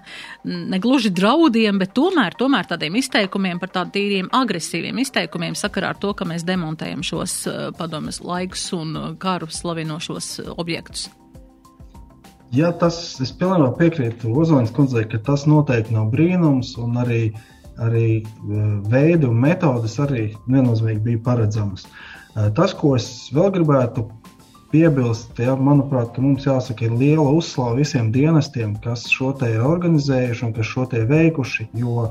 negluži 0.45 1.15
draudiem, 1.15 1.81
bet 1.81 1.97
tomēr, 1.97 2.37
tomēr 2.37 2.69
tādiem 2.75 3.01
izteikumiem 3.01 3.63
par 3.63 3.73
tādiem 3.73 3.93
tīriem 3.95 4.33
agresīviem 4.35 5.01
izteikumiem 5.01 5.57
sakarā 5.57 5.95
ar 5.95 6.01
to, 6.03 6.13
ka 6.19 6.29
mēs 6.29 6.45
demontējam 6.45 7.05
šos 7.07 7.41
uh, 7.49 7.67
padomas 7.79 8.21
laikus 8.21 8.69
un 8.77 9.17
karu 9.23 9.49
slavinošos 9.49 10.35
objektus. 10.59 11.09
Jā, 12.55 12.71
tas 12.79 12.97
es 13.25 13.33
pilnībā 13.35 13.73
piekrītu 13.79 14.31
Ozoliņas 14.39 14.73
kundzei, 14.77 15.05
ka 15.11 15.19
tas 15.27 15.43
noteikti 15.51 15.95
nav 15.97 16.13
brīnums, 16.13 16.75
un 16.79 16.99
arī, 17.03 17.23
arī 17.83 18.09
e, 18.21 18.67
veidi 18.93 19.27
un 19.27 19.41
metodes 19.43 19.97
arī 20.05 20.29
viennozīmīgi 20.47 21.03
bija 21.07 21.23
paredzamas. 21.25 21.89
E, 21.89 22.47
tas, 22.55 22.77
ko 22.79 22.93
es 22.99 23.09
vēl 23.35 23.51
gribētu 23.57 24.05
piebilst, 24.71 25.35
ja, 25.43 25.57
manuprāt, 25.59 26.13
ka 26.15 26.23
mums 26.23 26.47
jāsaka, 26.47 26.87
ir 26.87 26.95
liela 27.01 27.27
uzslava 27.41 27.81
visiem 27.81 28.13
dienestiem, 28.15 28.77
kas 28.87 29.09
šo 29.11 29.33
te 29.41 29.51
ir 29.57 29.65
organizējuši 29.67 30.47
un 30.47 30.55
kas 30.55 30.71
šo 30.71 30.87
te 30.91 31.03
ir 31.03 31.11
veikuši. 31.11 31.69
Jo, 31.81 32.11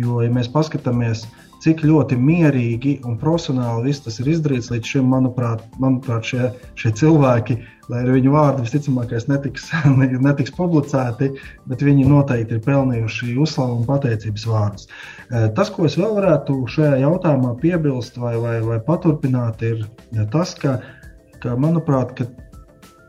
jo 0.00 0.22
ja 0.24 0.32
mēs 0.32 0.48
paskatāmies, 0.52 1.26
cik 1.62 1.84
ļoti 1.86 2.18
mierīgi 2.18 2.96
un 3.06 3.18
profesionāli 3.20 3.90
viss 3.90 4.04
tas 4.04 4.18
ir 4.22 4.32
izdarīts 4.32 4.72
līdz 4.72 4.94
šim, 4.94 5.06
manuprāt, 5.12 5.62
manuprāt 5.82 6.26
šie, 6.32 6.50
šie 6.80 6.94
cilvēki 6.98 7.60
lai 7.90 8.02
arī 8.02 8.16
viņu 8.18 8.32
vārdi 8.32 8.64
visticamāk 8.64 9.12
netiks, 9.28 9.68
netiks 10.28 10.54
publicēti, 10.56 11.32
bet 11.68 11.84
viņi 11.84 12.08
noteikti 12.08 12.56
ir 12.56 12.64
pelnījuši 12.64 13.36
uzslavu 13.42 13.80
un 13.80 13.88
pateicības 13.88 14.46
vārdus. 14.48 14.88
E, 14.88 15.44
tas, 15.56 15.72
ko 15.72 15.86
es 15.88 15.98
vēl 16.00 16.16
varētu 16.20 16.56
šajā 16.72 17.02
jautājumā 17.02 17.54
piebilst 17.62 18.18
vai, 18.22 18.36
vai, 18.42 18.56
vai 18.64 18.78
paturpināt, 18.86 19.62
ir 19.66 19.84
tas, 20.32 20.54
ka, 20.58 20.78
ka 21.42 21.58
manuprāt, 21.60 22.16
ka 22.18 22.28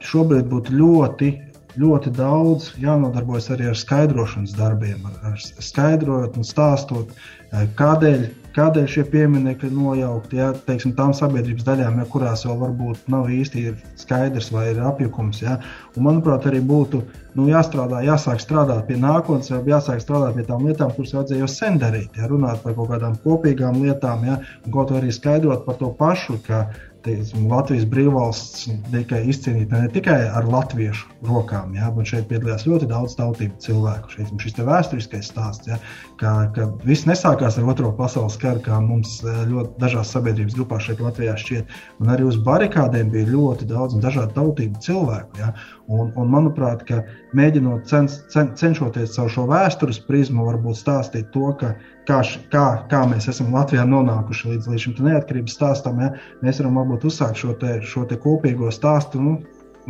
šobrīd 0.04 0.52
būtu 0.52 0.78
ļoti 0.82 1.34
ļoti 1.74 2.12
daudz 2.14 2.68
jānodarbojas 2.78 3.48
arī 3.56 3.72
ar 3.72 3.78
skaidrošanas 3.80 4.52
darbiem, 4.54 5.08
ar, 5.10 5.32
ar 5.32 5.40
skaidrojot 5.42 6.36
un 6.38 6.46
stāstot, 6.46 7.16
e, 7.50 7.64
kādēļ 7.80 8.28
Kādēļ 8.54 8.86
šie 8.94 9.04
pieminekļi 9.10 9.72
nojaukti? 9.74 10.38
Ja, 10.38 10.52
teiksim, 10.68 10.92
tām 10.98 11.14
sabiedrības 11.18 11.66
daļām, 11.66 11.98
ja, 11.98 12.06
kurās 12.14 12.44
vēl 12.46 12.60
varbūt 12.62 13.08
nav 13.10 13.32
īsti 13.34 13.64
skaidrs 13.98 14.52
vai 14.54 14.68
ir 14.76 14.82
apjukums. 14.86 15.42
Ja. 15.42 15.56
Un, 15.96 16.06
manuprāt, 16.06 16.46
arī 16.50 16.62
būtu 16.70 17.02
nu, 17.34 17.48
jāstrādā, 17.50 18.04
jāsāk 18.06 18.44
strādāt 18.44 18.86
pie 18.90 19.00
nākotnes, 19.02 19.50
vai 19.56 19.74
jāsāk 19.74 20.04
strādāt 20.06 20.38
pie 20.38 20.46
tām 20.52 20.68
lietām, 20.68 20.94
kuras 20.94 21.16
vajadzēja 21.18 21.42
jau 21.42 21.50
sen 21.50 21.82
darīt. 21.82 22.14
Ja, 22.20 22.30
runāt 22.30 22.62
par 22.62 22.78
kaut 22.78 22.94
kādām 22.94 23.18
kopīgām 23.26 23.82
lietām, 23.82 24.28
ja, 24.30 24.38
un 24.62 24.78
kaut 24.78 24.94
arī 24.94 25.10
skaidrot 25.14 25.66
par 25.66 25.82
to 25.82 25.90
pašu, 25.98 26.38
ka 26.46 26.68
teiksim, 27.04 27.48
Latvijas 27.52 27.86
brīvvalsts 27.90 28.68
tika 28.92 29.20
izcīnīta 29.30 29.84
ne 29.84 29.90
tikai 29.94 30.18
ar 30.30 30.48
latviešu 30.50 31.10
rokām, 31.28 31.74
ja, 31.78 31.90
bet 31.96 32.10
šeit 32.12 32.28
piedalījās 32.30 32.66
ļoti 32.68 32.90
daudz 32.92 33.16
tautību 33.20 33.60
cilvēku. 33.64 34.14
Šeit, 34.16 34.32
šis 34.44 34.58
vēsturiskais 34.68 35.30
stāsts, 35.32 35.70
ja, 35.72 35.80
ka, 36.22 36.34
ka 36.56 36.70
viss 36.88 37.08
nesākās 37.10 37.60
ar 37.60 37.70
Otro 37.74 37.92
pasaules 37.98 38.38
karu, 38.42 38.64
kā 38.66 38.80
mums 38.84 39.20
eh, 39.24 39.44
ļoti 39.50 39.80
dažās 39.84 40.14
sabiedrības 40.16 40.58
grupās 40.60 40.88
šeit 40.88 41.04
Latvijā 41.04 41.36
šķiet. 41.40 41.78
Un 42.04 42.14
arī 42.14 42.28
uz 42.30 42.40
barikādēm 42.48 43.12
bija 43.14 43.32
ļoti 43.32 43.70
daudz 43.72 44.00
dažādu 44.04 44.36
tautību 44.40 44.84
cilvēku. 44.84 45.42
Ja, 45.42 45.54
un, 45.92 46.12
un 46.20 46.30
manuprāt, 46.32 46.84
ka 46.88 47.02
mēģinot 47.38 47.88
cens, 47.90 48.20
cen, 48.32 48.54
cenšoties 48.60 49.16
caur 49.18 49.32
šo 49.32 49.48
vēstures 49.50 50.00
prizmu, 50.08 50.46
varbūt 50.48 50.80
stāstīt 50.80 51.32
to, 51.36 51.52
ka 51.60 51.74
kā, 52.08 52.22
kā, 52.54 52.66
kā 52.92 53.02
mēs 53.10 53.28
esam 53.32 53.54
Latvijā 53.56 53.86
nonākuši 53.90 54.54
līdz, 54.54 54.70
līdz 54.72 54.86
šim 54.86 54.96
neatkarības 55.08 55.58
stāstam. 55.60 56.00
Ja? 56.04 56.13
Mēs 56.46 56.62
varam 56.62 56.80
varbūt 56.82 57.08
uzsākt 57.12 57.42
šo, 57.42 57.58
te, 57.60 57.80
šo 57.88 58.06
te 58.10 58.20
kopīgo 58.20 58.72
stāstu 58.74 59.22
nu, 59.24 59.38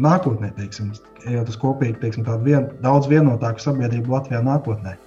nākotnē, 0.01 0.53
teiksim, 0.57 0.93
ejot 1.29 1.51
uz 1.53 1.57
kopīgu, 1.62 2.00
teiksim, 2.01 2.25
tādu 2.27 2.50
vien, 2.50 2.69
daudz 2.85 3.09
vienotāku 3.12 3.62
sabiedrību 3.62 4.17
Latvijā 4.17 4.41
nākotnē. 4.45 4.97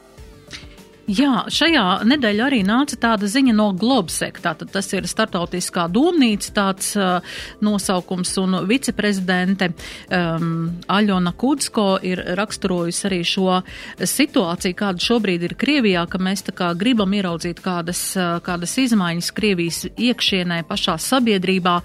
Jā, 1.07 1.45
šajā 1.47 2.03
nedēļā 2.03 2.47
arī 2.49 2.57
nāca 2.67 2.97
tāda 2.99 3.29
ziņa 3.31 3.53
no 3.55 3.69
Globsek. 3.79 4.41
Tātad 4.43 4.73
tas 4.75 4.89
ir 4.91 5.05
startautiskā 5.07 5.85
domnīca 5.87 6.49
tāds 6.57 6.89
uh, 6.99 7.37
nosaukums 7.63 8.33
un 8.43 8.57
viceprezidente 8.67 9.69
um, 9.71 10.73
Aļona 10.91 11.31
Kudsko 11.39 11.85
ir 12.03 12.25
raksturojusi 12.41 13.05
arī 13.07 13.21
šo 13.23 13.61
situāciju, 14.03 14.75
kāda 14.81 15.05
šobrīd 15.05 15.45
ir 15.47 15.55
Krievijā, 15.61 16.03
ka 16.11 16.19
mēs 16.19 16.43
tā 16.49 16.57
kā 16.59 16.73
gribam 16.75 17.15
ieraudzīt 17.15 17.63
kādas, 17.63 18.03
uh, 18.19 18.41
kādas 18.43 18.75
izmaiņas 18.83 19.31
Krievijas 19.39 19.81
iekšienē 19.95 20.65
pašā 20.67 20.99
sabiedrībā, 21.07 21.77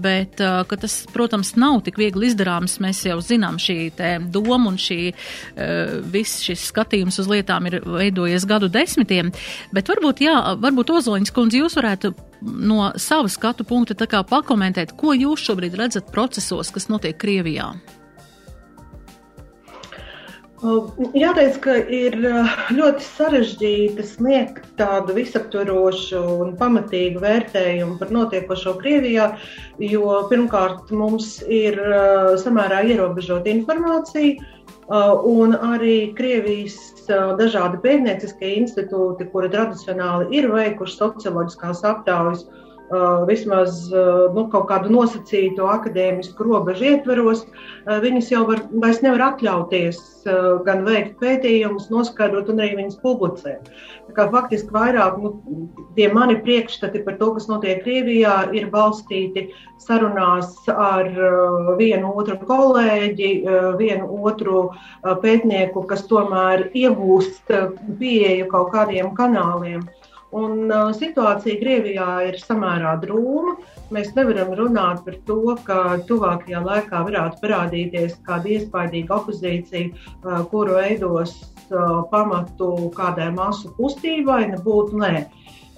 bet 0.00 0.40
uh, 0.40 0.62
ka 0.64 0.80
tas, 0.80 1.02
protams, 1.12 1.52
nav 1.60 1.82
tik 1.84 2.00
viegli 2.00 2.32
izdarāms. 2.32 2.78
Mēs 2.80 3.04
jau 3.04 3.20
zinām 3.20 3.60
šī 3.60 3.92
doma 4.32 4.72
un 4.72 4.80
šī 4.80 5.00
uh, 5.12 6.00
viss 6.08 6.40
šis 6.48 6.70
skatījums 6.72 7.20
uz 7.20 7.32
lietām 7.36 7.68
ir 7.68 7.82
veidojies 7.84 8.45
gadu 8.48 8.70
desmitiem, 8.72 9.32
bet 9.76 9.90
varbūt, 9.92 10.22
jā, 10.26 10.36
varbūt 10.62 10.94
Ozoliņas 10.98 11.34
kundze, 11.36 11.60
jūs 11.62 11.76
varētu 11.78 12.14
no 12.42 12.90
sava 13.00 13.30
skatu 13.32 13.66
punkta 13.68 13.96
tā 13.98 14.08
kā 14.10 14.22
pakomentēt, 14.26 14.96
ko 14.98 15.16
jūs 15.16 15.44
šobrīd 15.48 15.78
redzat 15.78 16.10
procesos, 16.14 16.72
kas 16.74 16.90
notiek 16.92 17.18
Krievijā? 17.20 17.72
Jāteic, 20.56 21.58
ka 21.60 21.74
ir 21.92 22.14
ļoti 22.72 23.04
sarežģīti 23.04 24.04
sniegt 24.08 24.64
tādu 24.78 25.12
visaptvarošu 25.18 26.22
un 26.46 26.54
pamatīgu 26.56 27.20
vērtējumu 27.20 27.98
par 28.00 28.14
notiekošo 28.14 28.72
Krievijā, 28.80 29.34
jo 29.76 30.16
pirmkārt 30.30 30.90
mums 30.96 31.42
ir 31.44 31.76
samērā 32.40 32.82
ierobežota 32.88 33.52
informācija, 33.52 34.40
un 35.28 35.52
arī 35.60 36.14
Krievijas 36.16 36.95
dažādi 37.08 37.80
pētnieciskie 37.84 38.52
institūti, 38.60 39.28
kuri 39.32 39.50
tradicionāli 39.52 40.30
ir 40.38 40.50
veikuši 40.52 40.98
socioloģiskās 41.00 41.84
aptaujas 41.86 42.46
Uh, 42.46 42.75
vismaz 43.26 43.86
uh, 43.90 44.28
nu, 44.34 44.46
kaut 44.52 44.68
kādu 44.70 44.92
nosacītu 44.94 45.66
akadēmisku 45.66 46.46
robežu 46.46 46.92
ietveros, 46.92 47.42
uh, 47.46 47.98
viņas 48.02 48.30
jau 48.30 48.44
var, 48.46 48.62
vairs 48.82 49.02
nevar 49.02 49.32
atļauties 49.32 50.02
gan 50.66 50.80
veikt 50.82 51.20
pētījumus, 51.20 51.84
noskaidrot 51.92 52.48
un 52.50 52.58
arī 52.58 52.80
viņas 52.80 52.96
publicēt. 52.98 53.68
Faktiski 54.16 54.74
vairāk 54.74 55.20
nu, 55.22 55.30
tie 55.94 56.08
mani 56.10 56.34
priekšstati 56.42 57.04
par 57.04 57.14
to, 57.20 57.28
kas 57.36 57.46
notiek 57.46 57.84
Krievijā, 57.84 58.48
ir 58.56 58.66
balstīti 58.72 59.44
sarunās 59.82 60.56
ar 60.72 61.06
vienu 61.78 62.10
otru 62.18 62.40
kolēģi, 62.48 63.30
vienu 63.78 64.18
otru 64.26 64.64
pētnieku, 65.22 65.84
kas 65.86 66.02
tomēr 66.10 66.66
iegūst 66.74 67.54
pieeju 68.00 68.50
kaut 68.50 68.72
kādiem 68.74 69.14
kanāliem. 69.14 69.86
Un, 70.36 70.66
uh, 70.68 70.90
situācija 70.92 71.56
Krievijā 71.60 72.06
ir 72.28 72.36
samērā 72.42 72.96
drūma. 73.00 73.54
Mēs 73.94 74.10
nevaram 74.16 74.50
runāt 74.58 75.04
par 75.06 75.16
to, 75.28 75.54
ka 75.64 75.78
tuvākajā 76.08 76.60
laikā 76.66 77.02
varētu 77.06 77.40
parādīties 77.44 78.18
kāda 78.26 78.52
iespaidīga 78.56 79.16
opozīcija, 79.16 79.92
uh, 79.92 80.42
kuru 80.50 80.76
veidos 80.76 81.36
uh, 81.40 82.02
pamatu 82.10 82.90
kādai 82.98 83.30
masu 83.38 83.72
kustībai, 83.78 84.42
nebūtu 84.52 85.00
nē. 85.00 85.14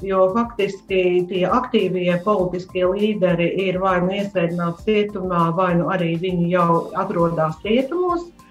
Jo 0.06 0.28
faktiski 0.34 1.04
tie 1.30 1.44
aktīvie 1.50 2.18
politiskie 2.26 2.84
līderi 2.86 3.48
ir 3.66 3.80
vai 3.82 3.96
nu 4.02 4.12
iesaistīti 4.14 4.84
cietumā, 4.86 5.48
vai 5.54 5.72
nu 5.78 5.88
arī 5.94 6.12
viņi 6.22 6.50
jau 6.54 6.82
atrodas 6.98 7.58
cietumos. 7.62 8.26
Uh, 8.26 8.47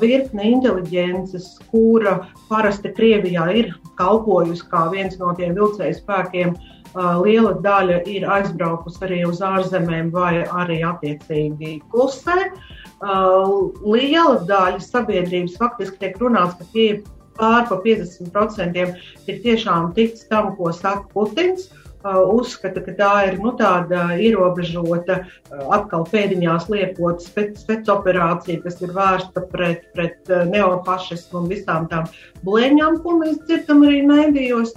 virkne 0.00 0.48
inteliģences, 0.50 1.58
kura 1.70 2.16
parasti 2.48 2.90
Krievijā 2.94 3.48
ir 3.54 3.74
kalpojusi 3.98 4.66
kā 4.70 4.88
viens 4.90 5.18
no 5.20 5.34
tiem 5.38 5.54
vilcēju 5.54 5.98
spēkiem. 6.00 6.54
Uh, 6.94 7.18
liela 7.24 7.56
daļa 7.58 8.04
ir 8.06 8.22
aizbraukusi 8.30 9.00
arī 9.02 9.24
uz 9.26 9.40
ārzemēm, 9.42 10.12
vai 10.14 10.44
arī 10.46 10.78
attiecīgi 10.86 11.80
klusē. 11.90 12.50
Uh, 13.02 13.74
liela 13.82 14.38
daļa 14.46 14.78
sabiedrības 14.82 15.58
faktiski 15.58 15.98
tiek 16.04 16.20
runāts, 16.22 16.54
ka 16.60 16.68
tie 16.70 17.02
pār 17.34 17.66
pa 17.66 17.80
50% 17.82 18.78
ir 18.78 19.40
tiešām 19.42 19.90
tic 19.96 20.22
tam, 20.30 20.54
ko 20.54 20.70
saka 20.70 21.02
Putins. 21.10 21.66
Uh, 21.66 21.83
uzskata, 22.04 22.82
ka 22.84 22.94
tā 22.98 23.12
ir 23.30 23.38
nu, 23.40 23.54
tāda 23.58 24.14
ierobežota, 24.20 25.22
atkal 25.72 26.04
pēdiņās 26.10 26.68
liekot 26.72 27.24
spēcoperācija, 27.24 28.62
kas 28.64 28.80
ir 28.84 28.94
vērsta 28.96 29.44
pret, 29.52 29.86
pret 29.96 30.32
neofašismu 30.52 31.42
un 31.42 31.50
visām 31.52 31.88
tām 31.88 32.08
blēņām, 32.44 33.00
ko 33.04 33.18
mēs 33.22 33.40
dzirdam 33.46 33.86
arī 33.88 34.02
mēdījos. 34.08 34.74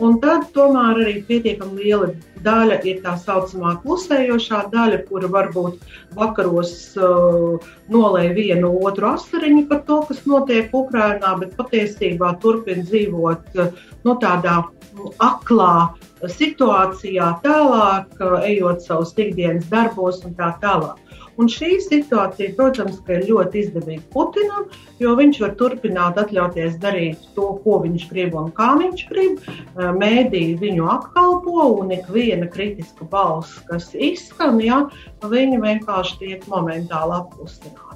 Un 0.00 0.16
tad 0.22 0.46
tomēr 0.54 1.02
arī 1.02 1.18
pietiekami 1.28 1.82
liela 1.84 2.06
daļa 2.44 2.78
ir 2.88 3.02
tā 3.04 3.18
saucamā 3.20 3.74
klusējošā 3.82 4.62
daļa, 4.72 5.02
kura 5.10 5.28
varbūt 5.28 5.82
vakaros 6.16 6.72
uh, 6.96 7.58
nolēja 7.92 8.32
vienu 8.38 8.70
otru 8.80 9.10
asariņu 9.10 9.66
par 9.68 9.82
to, 9.90 10.00
kas 10.08 10.22
notiek 10.30 10.72
Ukrajinā, 10.72 11.34
bet 11.42 11.52
patiesībā 11.58 12.32
turpina 12.40 12.86
dzīvot 12.88 13.60
uh, 13.60 13.74
nu, 14.06 14.16
tādā 14.24 14.62
aklā 15.20 15.74
situācijā, 16.28 17.30
tālāk, 17.44 18.18
ejot 18.44 18.82
savus 18.84 19.14
ikdienas 19.16 19.68
darbos 19.72 20.20
un 20.26 20.34
tā 20.36 20.52
tālāk. 20.62 20.98
Un 21.40 21.48
šī 21.48 21.78
situācija, 21.80 22.52
protams, 22.58 22.98
ir 23.08 23.22
ļoti 23.30 23.62
izdevīga 23.62 24.02
Putinam, 24.12 24.66
jo 25.00 25.14
viņš 25.16 25.38
var 25.40 25.54
turpināt 25.60 26.18
atļauties 26.20 26.76
darīt 26.82 27.22
to, 27.36 27.46
ko 27.64 27.78
viņš 27.84 28.08
grib 28.10 28.36
un 28.36 28.50
kā 28.58 28.74
viņš 28.76 29.06
grib. 29.08 29.46
Mēdī 29.96 30.42
viņu 30.60 30.90
apkalpo, 30.92 31.70
un 31.80 31.94
ik 31.96 32.10
viena 32.12 32.50
kritiska 32.50 33.08
balss, 33.14 33.56
kas 33.70 33.88
izskan, 33.94 34.60
ja, 34.60 34.82
viņa 35.24 35.62
vienkārši 35.64 36.20
tiek 36.26 36.44
momentāli 36.52 37.16
apklusināta. 37.22 37.89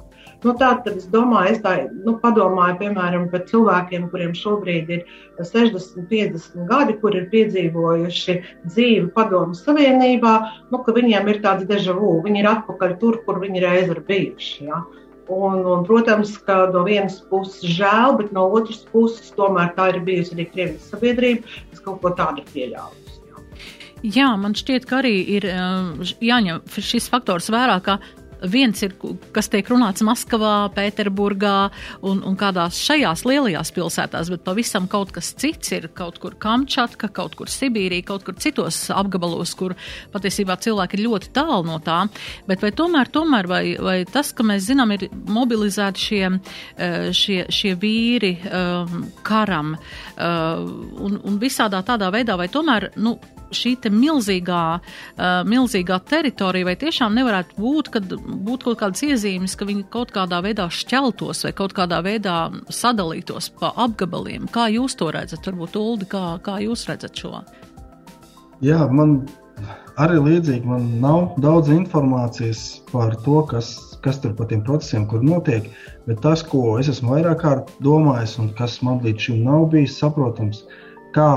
Nu, 0.45 0.53
Tātad 0.59 0.99
es 0.99 1.07
domāju, 1.09 1.55
es 1.55 1.61
tā, 1.63 1.71
nu, 2.05 2.13
padomāju 2.21 2.77
piemēram 2.83 3.23
par 3.31 3.47
cilvēkiem, 3.49 4.03
kuriem 4.11 4.35
šobrīd 4.37 4.91
ir 4.93 5.05
60, 5.39 6.03
50 6.11 6.67
gadi, 6.69 6.93
kur 7.01 7.15
ir 7.17 7.25
piedzīvojuši 7.31 8.35
dzīvi 8.67 9.07
Padomu 9.15 9.57
Savienībā, 9.57 10.33
nu, 10.69 10.81
ka 10.85 10.93
viņiem 10.93 11.31
ir 11.33 11.39
tāds 11.41 11.65
deja 11.71 11.95
vu, 11.97 12.19
viņi 12.25 12.43
ir 12.43 12.49
atpakaļ 12.51 12.93
tur, 13.01 13.17
kur 13.25 13.41
viņi 13.41 13.63
reiz 13.63 13.89
ir 13.89 14.03
bijuši. 14.05 14.67
Ja? 14.69 14.83
Un, 15.33 15.63
un, 15.65 15.81
protams, 15.87 16.35
ka 16.45 16.67
no 16.75 16.83
vienas 16.85 17.17
puses 17.31 17.65
žēl, 17.79 18.13
bet 18.19 18.29
no 18.35 18.45
otras 18.53 18.83
puses 18.91 19.33
tomēr 19.33 19.73
tā 19.73 19.89
ir 19.95 20.03
bijusi 20.05 20.37
arī 20.37 20.45
Krievijas 20.51 20.91
sabiedrība, 20.93 21.57
kas 21.71 21.81
kaut 21.87 22.03
ko 22.05 22.13
tādu 22.13 22.45
ir 22.45 22.53
pieļāvusi. 22.53 23.01
Jā, 24.05 24.27
man 24.37 24.53
šķiet, 24.53 24.85
ka 24.85 24.99
arī 24.99 25.15
ir 25.39 25.47
jāņem 25.49 26.61
šis 26.69 27.09
faktors 27.09 27.49
vērā, 27.49 27.79
ka 27.81 27.97
viens 28.51 28.81
ir, 28.85 28.95
kas 29.35 29.49
tiek 29.51 29.67
runāts 29.71 30.03
Maskavā, 30.05 30.69
Pēterburgā 30.75 31.55
un, 32.05 32.21
un 32.25 32.37
kādās 32.39 32.79
šajās 32.85 33.25
lielajās 33.27 33.71
pilsētās, 33.75 34.31
bet 34.33 34.45
pavisam 34.45 34.89
kaut 34.91 35.13
kas 35.15 35.33
cits 35.39 35.73
ir 35.75 35.89
kaut 35.95 36.19
kur 36.23 36.37
Kamčatka, 36.41 37.09
kaut 37.15 37.37
kur 37.39 37.51
Sibīrija, 37.51 38.05
kaut 38.09 38.25
kur 38.27 38.37
citos 38.41 38.85
apgabalos, 38.93 39.55
kur 39.57 39.75
patiesībā 40.13 40.57
cilvēki 40.61 40.99
ir 40.99 41.05
ļoti 41.07 41.31
tālu 41.35 41.63
no 41.67 41.79
tā. 41.83 42.03
Bet 42.49 42.63
vai 42.65 42.71
tomēr, 42.75 43.11
tomēr 43.13 43.49
vai, 43.51 43.63
vai 43.81 43.97
tas, 44.09 44.33
ka 44.35 44.45
mēs 44.47 44.67
zinām, 44.69 44.95
ir 44.95 45.07
mobilizēti 45.11 46.05
šie, 46.07 46.23
eh, 46.31 47.09
šie, 47.15 47.45
šie 47.53 47.75
vīri 47.79 48.35
um, 48.45 49.05
karam 49.25 49.75
uh, 49.75 50.61
un, 51.05 51.17
un 51.23 51.39
visādā 51.41 51.81
tādā 51.85 52.11
veidā, 52.13 52.37
vai 52.39 52.47
tomēr, 52.51 52.91
nu, 53.01 53.15
šī 53.53 53.75
milzīgā, 53.91 54.63
uh, 54.79 55.37
milzīgā 55.47 55.99
teritorija, 56.09 56.69
vai 56.69 56.75
tiešām 56.79 57.15
nevarētu 57.17 57.59
būt, 57.61 57.91
kad 57.93 58.15
būtu 58.15 58.71
kaut 58.71 58.81
kādas 58.81 59.05
iezīmes, 59.05 59.55
ka 59.57 59.67
viņi 59.69 59.87
kaut 59.93 60.13
kādā 60.15 60.41
veidā 60.45 60.67
šķeltos 60.71 61.45
vai 61.47 61.53
kaut 61.57 61.75
kādā 61.77 62.01
veidā 62.05 62.37
sadalītos 62.69 63.51
pa 63.59 63.73
apgabaliem. 63.85 64.49
Kā 64.51 64.69
jūs 64.73 64.97
to 64.99 65.11
redzat? 65.13 65.45
Varbūt, 65.45 65.77
Uldi, 65.79 66.09
kā, 66.09 66.25
kā 66.45 66.59
jūs 66.63 66.87
redzat 66.89 67.17
šo? 67.17 67.41
Jā, 68.63 68.85
man 68.87 69.19
arī 70.01 70.19
līdzīgi 70.23 70.67
man 70.67 70.87
nav 71.03 71.35
daudz 71.43 71.71
informācijas 71.73 72.63
par 72.91 73.15
to, 73.25 73.41
kas, 73.51 73.97
kas 74.03 74.19
tur 74.23 74.35
par 74.37 74.49
tiem 74.51 74.63
procesiem, 74.65 75.05
kur 75.11 75.23
notiek. 75.23 75.69
Bet 76.07 76.21
tas, 76.25 76.43
ko 76.45 76.77
es 76.79 76.89
esmu 76.91 77.15
vairāk 77.15 77.41
kārt 77.43 77.71
domājis 77.85 78.37
un 78.41 78.51
kas 78.57 78.81
man 78.85 79.01
līdz 79.05 79.27
šim 79.27 79.43
nav 79.47 79.69
bijis 79.73 79.97
saprotams, 80.01 80.65
kā 81.15 81.29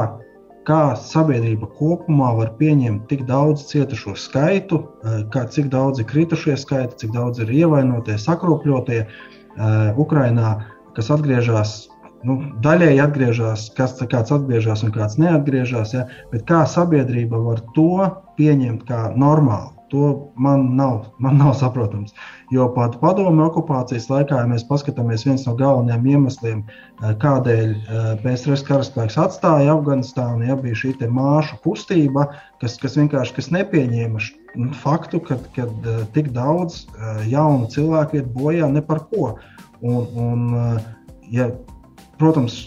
kā 0.69 0.83
sabiedrība 1.01 1.69
kopumā 1.79 2.35
var 2.37 2.53
pieņemt 2.61 3.07
tik 3.11 3.25
daudz 3.29 3.65
cietušo 3.71 4.15
skaitu, 4.21 4.83
eh, 5.05 5.23
kā, 5.33 5.47
cik 5.49 5.71
daudz 5.73 6.03
ir 6.03 6.09
kritušie 6.11 6.57
skaiti, 6.61 6.99
cik 7.05 7.15
daudz 7.17 7.41
ir 7.45 7.53
ievainotie, 7.53 8.19
sakropļotie 8.21 9.01
uh, 9.05 9.97
Ukrainā, 9.99 10.59
kas 10.97 11.09
atgriežas. 11.15 11.89
Nu, 12.27 12.37
daļēji 12.63 13.01
atgriežas, 13.03 13.69
kas 13.79 13.95
kāds 14.11 14.35
atgriežas 14.35 14.83
un 14.83 14.93
kāds 14.95 15.19
neatgriežas, 15.23 15.95
ja, 15.95 16.07
bet 16.33 16.45
kā 16.51 16.65
sabiedrība 16.67 17.39
var 17.39 17.63
to 17.77 18.09
pieņemt 18.39 18.85
kā 18.89 19.05
normālu? 19.15 19.78
To 19.89 20.33
man 20.37 20.77
nav, 20.77 21.07
man 21.19 21.39
nav 21.41 21.55
saprotams. 21.57 22.13
Jo 22.53 22.67
pat 22.75 22.99
padomju 23.01 23.47
okupācijas 23.47 24.09
laikā, 24.13 24.43
ja 24.43 24.49
mēs 24.51 24.67
paskatāmies, 24.69 25.25
viens 25.25 25.47
no 25.49 25.55
galvenajiem 25.57 26.07
iemesliem, 26.13 26.61
eh, 26.69 27.15
kādēļ 27.23 27.73
eh, 27.73 28.11
PSRS 28.25 28.67
karaspēks 28.69 29.17
atstāja 29.21 29.73
Afganistānu, 29.73 30.45
ja 30.49 30.59
bija 30.61 30.77
šī 30.77 30.93
māšu 31.09 31.57
kustība, 31.65 32.27
kas, 32.61 32.77
kas 32.83 32.99
vienkārši 33.01 33.37
kas 33.39 33.51
nepieņēma 33.57 34.25
faktu, 34.77 35.23
ka 35.25 35.39
eh, 35.41 36.05
tik 36.13 36.33
daudz 36.37 36.85
jaunu 37.29 37.69
cilvēku 37.73 38.21
iet 38.21 38.33
bojā 38.37 38.69
ne 38.73 38.85
par 38.85 39.07
ko. 39.09 39.39
Un, 39.81 40.05
un, 40.19 40.81
ja, 41.31 41.49
protams, 42.19 42.67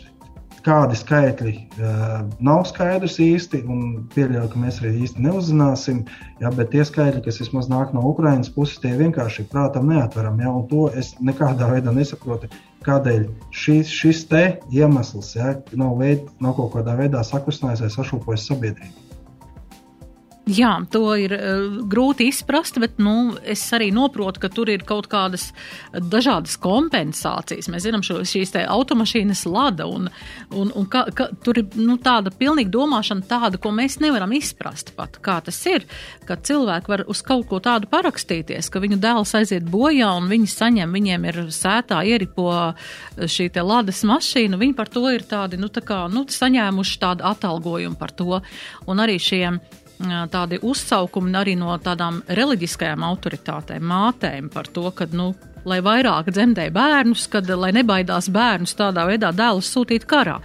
Kādi 0.62 0.98
skaitļi 1.00 1.52
uh, 1.58 2.18
nav 2.46 2.66
skaidrs 2.70 3.16
īsti, 3.24 3.64
un 3.66 4.04
pieļauju, 4.14 4.50
ka 4.52 4.62
mēs 4.62 4.78
arī 4.84 4.92
īsti 5.08 5.24
neuzzināsim. 5.26 6.04
Ja, 6.44 6.52
bet 6.54 6.70
tie 6.76 6.86
skaitļi, 6.86 7.24
kas 7.26 7.42
vismaz 7.42 7.70
nāk 7.72 7.96
no 7.98 8.04
Ukraiņas 8.12 8.54
puses, 8.54 8.78
tie 8.84 8.94
vienkārši 9.00 9.48
prātam 9.50 9.90
neatveram. 9.90 10.38
Ja, 10.44 10.54
to 10.70 10.88
es 11.02 11.16
nekādā 11.18 11.72
veidā 11.72 11.94
nesaprotu, 11.96 12.52
kādēļ 12.86 13.26
šis, 13.50 13.90
šis 13.90 14.26
te 14.30 14.44
iemesls 14.70 15.34
ja, 15.38 15.56
nav, 15.74 15.96
veid, 16.02 16.30
nav 16.44 16.60
kaut 16.60 16.76
kādā 16.78 16.98
veidā 17.00 17.26
sakustinājies 17.26 17.88
vai 17.88 17.96
sašūpojis 17.98 18.52
sabiedrību. 18.52 19.01
Jā, 20.52 20.74
to 20.92 21.04
ir 21.20 21.36
uh, 21.38 21.82
grūti 21.88 22.28
izprast, 22.32 22.80
bet 22.82 23.00
nu, 23.02 23.36
es 23.48 23.64
arī 23.76 23.92
saprotu, 23.96 24.42
ka 24.42 24.50
tur 24.50 24.70
ir 24.70 24.84
kaut 24.88 25.08
kādas 25.08 25.52
dažādas 25.94 26.58
kompensācijas. 26.62 27.70
Mēs 27.72 27.86
zinām, 27.86 28.04
šo, 28.04 28.22
šīs 28.28 28.54
automašīnas 28.68 29.46
lada, 29.48 29.88
un, 29.88 30.10
un, 30.52 30.72
un 30.76 30.86
ka, 30.92 31.06
ka, 31.16 31.30
tur 31.44 31.62
ir 31.62 31.68
nu, 31.76 31.98
tāda 32.02 32.32
pilnīga 32.32 32.72
domāšana, 32.72 33.26
tāda, 33.28 33.60
ko 33.62 33.72
mēs 33.72 34.00
nevaram 34.02 34.32
izprast 34.36 34.94
pat, 34.96 35.20
kā 35.24 35.40
tas 35.46 35.60
ir, 35.70 35.86
ka 36.28 36.36
cilvēki 36.36 36.92
var 36.92 37.06
uz 37.08 37.22
kaut 37.26 37.48
ko 37.50 37.62
tādu 37.64 37.90
parakstīties, 37.92 38.70
ka 38.72 38.82
viņu 38.84 39.00
dēls 39.02 39.36
aiziet 39.38 39.68
bojā, 39.72 40.12
un 40.18 40.30
viņi 40.32 40.52
saņem, 40.52 40.92
viņiem 40.98 41.28
ir 41.32 41.42
sētā 41.54 42.02
ieripo 42.08 42.52
šī 43.18 43.50
te 43.54 43.64
lades 43.66 44.04
mašīna, 44.08 44.60
viņi 44.62 44.78
par 44.78 44.92
to 44.92 45.08
ir 45.12 45.26
tādi, 45.28 45.60
nu, 45.62 45.72
tā 45.72 45.84
kā, 45.86 46.06
nu, 46.12 46.26
saņēmuši 46.28 47.00
tādu 47.02 47.28
atalgojumu 47.32 48.00
par 48.00 48.14
to, 48.16 48.42
un 48.90 49.04
arī 49.04 49.20
šiem 49.22 49.62
tādi 50.32 50.60
uzsaukumi 50.62 51.34
arī 51.38 51.56
no 51.60 51.76
tādām 51.82 52.22
reliģiskajām 52.28 53.06
autoritātēm, 53.08 53.88
mātēm 53.88 54.52
par 54.54 54.70
to, 54.72 54.90
ka, 54.96 55.08
nu, 55.16 55.32
lai 55.68 55.80
vairāk 55.84 56.32
dzemdē 56.34 56.68
bērnus, 56.74 57.28
kad, 57.32 57.50
lai 57.60 57.72
nebaidās 57.76 58.30
bērnus 58.34 58.74
tādā 58.78 59.06
veidā 59.10 59.32
dēlus 59.36 59.70
sūtīt 59.74 60.08
karā. 60.10 60.40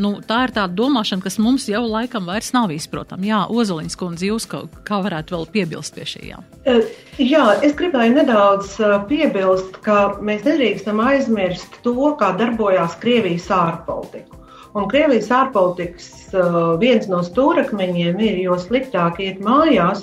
Nu, 0.00 0.14
tā 0.26 0.46
ir 0.46 0.54
tāda 0.56 0.72
domāšana, 0.78 1.24
kas 1.24 1.38
mums 1.42 1.68
jau 1.70 1.84
laikam 1.86 2.28
vairs 2.28 2.52
nav 2.56 2.72
izprotama. 2.74 3.26
Jā, 3.28 3.42
Ozoliņš 3.52 3.98
kundze, 4.00 4.28
jūs 4.30 4.48
kā, 4.50 4.64
kā 4.86 5.02
varētu 5.04 5.36
vēl 5.36 5.48
piebilst 5.54 5.96
pie 5.96 6.08
šī? 6.08 6.22
Jā? 6.32 6.42
jā, 7.18 7.46
es 7.64 7.76
gribēju 7.78 8.18
nedaudz 8.20 8.76
piebilst, 9.10 9.80
ka 9.84 10.18
mēs 10.24 10.46
nedrīkstam 10.48 11.02
aizmirst 11.04 11.82
to, 11.84 11.96
kā 12.20 12.32
darbojās 12.40 12.96
Krievijas 13.02 13.50
ārpolitika. 13.52 14.41
Un 14.72 14.88
Krievijas 14.88 15.28
ārpolitikas 15.36 16.32
viens 16.80 17.08
no 17.10 17.20
stūrakmeņiem 17.26 18.20
ir, 18.24 18.38
jo 18.46 18.56
sliktāk 18.60 19.20
iet 19.20 19.42
mājās, 19.44 20.00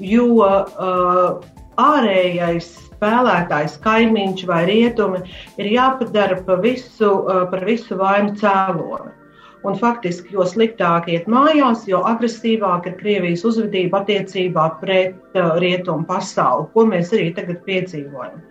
jo 0.00 0.30
uh, 0.40 1.44
ārējais 1.76 2.70
spēlētājs, 2.96 3.76
kaimiņš 3.84 4.46
vai 4.48 4.62
rietumi 4.70 5.20
ir 5.60 5.68
jāpadara 5.74 6.40
pa 6.46 6.56
visu, 6.62 7.12
par 7.52 7.64
visu 7.68 7.98
vainu 8.00 8.32
cēloni. 8.40 9.12
Un 9.66 9.74
faktiski, 9.76 10.30
jo 10.36 10.44
sliktāk 10.46 11.08
iet 11.10 11.24
mājās, 11.28 11.84
jo 11.90 11.98
agresīvāk 12.06 12.86
ir 12.86 12.98
Krievijas 13.00 13.42
uzvedība 13.48 14.04
attiecībā 14.04 14.68
pret 14.80 15.16
uh, 15.36 15.56
rietumu 15.60 16.06
pasauli, 16.08 16.68
ko 16.72 16.86
mēs 16.88 17.10
arī 17.16 17.32
tagad 17.36 17.64
piedzīvojam. 17.66 18.44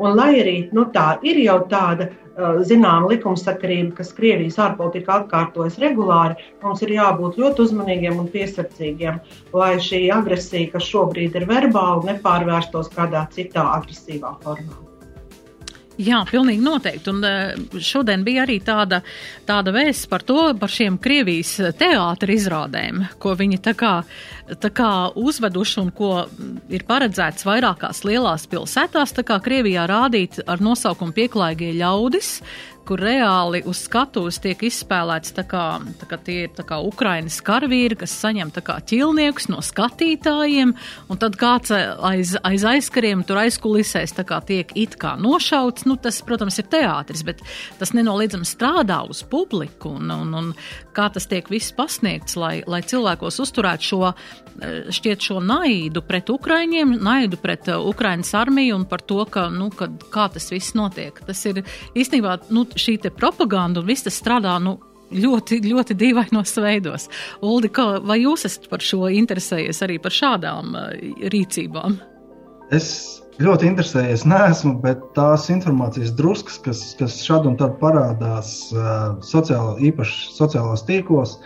Un, 0.00 0.16
lai 0.16 0.32
arī 0.40 0.56
nu, 0.76 0.86
tā 0.94 1.18
ir 1.28 1.38
jau 1.44 1.58
tāda 1.68 2.08
uh, 2.08 2.60
zināma 2.64 3.10
likumsakarība, 3.12 3.98
kas 4.00 4.14
Krievijas 4.16 4.56
ārpolitikā 4.64 5.18
atkārtojas 5.22 5.76
regulāri, 5.82 6.50
mums 6.64 6.80
ir 6.86 6.94
jābūt 6.96 7.40
ļoti 7.42 7.66
uzmanīgiem 7.66 8.20
un 8.22 8.30
piesardzīgiem, 8.32 9.20
lai 9.52 9.72
šī 9.90 10.06
agresija, 10.16 10.72
kas 10.76 10.88
šobrīd 10.88 11.36
ir 11.36 11.48
verbāla, 11.50 12.06
nepārvērstos 12.14 12.94
kādā 12.96 13.26
citā 13.34 13.66
agresīvā 13.76 14.38
formā. 14.46 14.89
Jā, 16.00 16.22
pilnīgi 16.28 16.62
noteikti. 16.64 17.12
Un 17.12 17.24
eh, 17.28 17.80
šodien 17.84 18.24
bija 18.24 18.46
arī 18.46 18.56
tāda, 18.64 19.02
tāda 19.48 19.74
vēsts 19.74 20.08
par 20.08 20.24
to, 20.24 20.38
par 20.60 20.72
šiem 20.72 20.96
Krievijas 21.02 21.56
teātra 21.76 22.32
izrādēm, 22.32 23.02
ko 23.20 23.34
viņi 23.36 23.60
tā 23.64 23.74
kā, 23.76 23.92
tā 24.62 24.70
kā 24.72 24.90
uzveduši 25.20 25.80
un 25.82 25.92
ko 25.96 26.12
ir 26.72 26.86
paredzēts 26.88 27.44
vairākās 27.48 28.04
lielās 28.08 28.48
pilsētās, 28.50 29.12
tā 29.18 29.26
kā 29.28 29.40
Krievijā 29.44 29.84
rādīt 29.90 30.40
ar 30.46 30.64
nosaukumu 30.64 31.16
pieklājīgie 31.16 31.74
ļaudis, 31.82 32.38
kur 32.88 33.00
reāli 33.02 33.62
uz 33.68 33.84
skatuves 33.86 34.40
tiek 34.42 34.62
izspēlēts 34.66 35.34
tā 35.36 35.44
kā, 35.48 35.64
tā 36.00 36.08
kā 36.10 36.18
tie 36.24 36.36
ir 36.46 36.54
tā 36.56 36.64
kā 36.66 36.80
Ukrainas 36.84 37.38
karavīri, 37.44 37.98
kas 38.00 38.14
saņem 38.22 38.52
tā 38.54 38.62
kā 38.66 38.78
ķilniekus 38.90 39.48
no 39.52 39.60
skatītājiem, 39.64 40.74
un 41.10 41.20
tad 41.20 41.38
kāds 41.40 41.72
aiz, 41.72 42.34
aiz 42.46 42.66
aizkariem 42.66 43.24
tur 43.26 43.40
aizkulisēs 43.44 44.16
tā 44.16 44.24
kā 44.28 44.40
tiek 44.46 44.74
it 44.78 44.96
kā 45.00 45.16
nošauts. 45.20 45.86
Nu, 45.88 45.96
tas, 46.00 46.20
protams, 46.26 46.58
ir 46.60 46.68
teātris, 46.72 47.24
bet 47.26 47.42
tas 47.80 47.94
nenoliedzami 47.96 48.48
strādā 48.48 49.00
uz 49.08 49.22
publiku, 49.26 49.94
un, 50.00 50.10
un, 50.14 50.34
un 50.40 50.52
kā 50.96 51.08
tas 51.12 51.28
tiek 51.30 51.48
viss 51.50 51.74
pasniegts, 51.76 52.36
lai, 52.40 52.60
lai 52.66 52.82
cilvēkos 52.86 53.40
uzturētu 53.44 53.90
šo, 53.90 54.12
šķiet 54.92 55.28
šo 55.28 55.38
naidu 55.44 56.02
pret 56.06 56.30
Ukraiņiem, 56.32 56.96
naidu 57.04 57.38
pret 57.40 57.70
Ukrainas 57.76 58.32
armiju 58.36 58.80
un 58.80 58.86
par 58.88 59.04
to, 59.04 59.22
ka, 59.30 59.48
nu, 59.52 59.70
ka, 59.74 59.90
kā 60.12 60.28
tas 60.32 60.50
viss 60.52 60.74
notiek. 60.78 61.16
Tas 61.26 61.40
ir 61.48 61.62
īstenībā, 61.94 62.36
nu, 62.54 62.66
šī 62.80 62.98
propaganda 63.16 63.82
un 63.82 63.88
viss 63.90 64.06
tas 64.06 64.18
strādā 64.20 64.56
nu, 64.62 64.78
ļoti, 65.10 65.60
ļoti 65.66 65.96
dīvainos 65.98 66.54
veidos. 66.62 67.08
Uldi, 67.42 67.70
kā, 67.74 67.86
vai 68.06 68.20
jūs 68.22 68.46
esat 68.48 68.68
par 68.70 68.84
šo 68.84 69.08
interesējies 69.10 69.82
arī 69.86 69.98
par 70.02 70.14
šādām 70.14 70.76
uh, 70.78 70.92
rīcībām? 71.32 71.98
Es 72.74 73.20
ļoti 73.42 73.66
interesējies, 73.70 74.26
neesmu, 74.28 74.76
bet 74.84 75.02
tās 75.16 75.48
informācijas 75.50 76.12
druskas, 76.18 76.60
kas, 76.62 76.82
kas 76.98 77.18
šad 77.26 77.48
un 77.50 77.56
tad 77.60 77.78
parādās 77.82 78.70
uh, 78.74 79.16
sociālo, 79.26 79.74
īpaši 79.90 80.36
sociālajos 80.36 80.86
tīklos, 80.86 81.38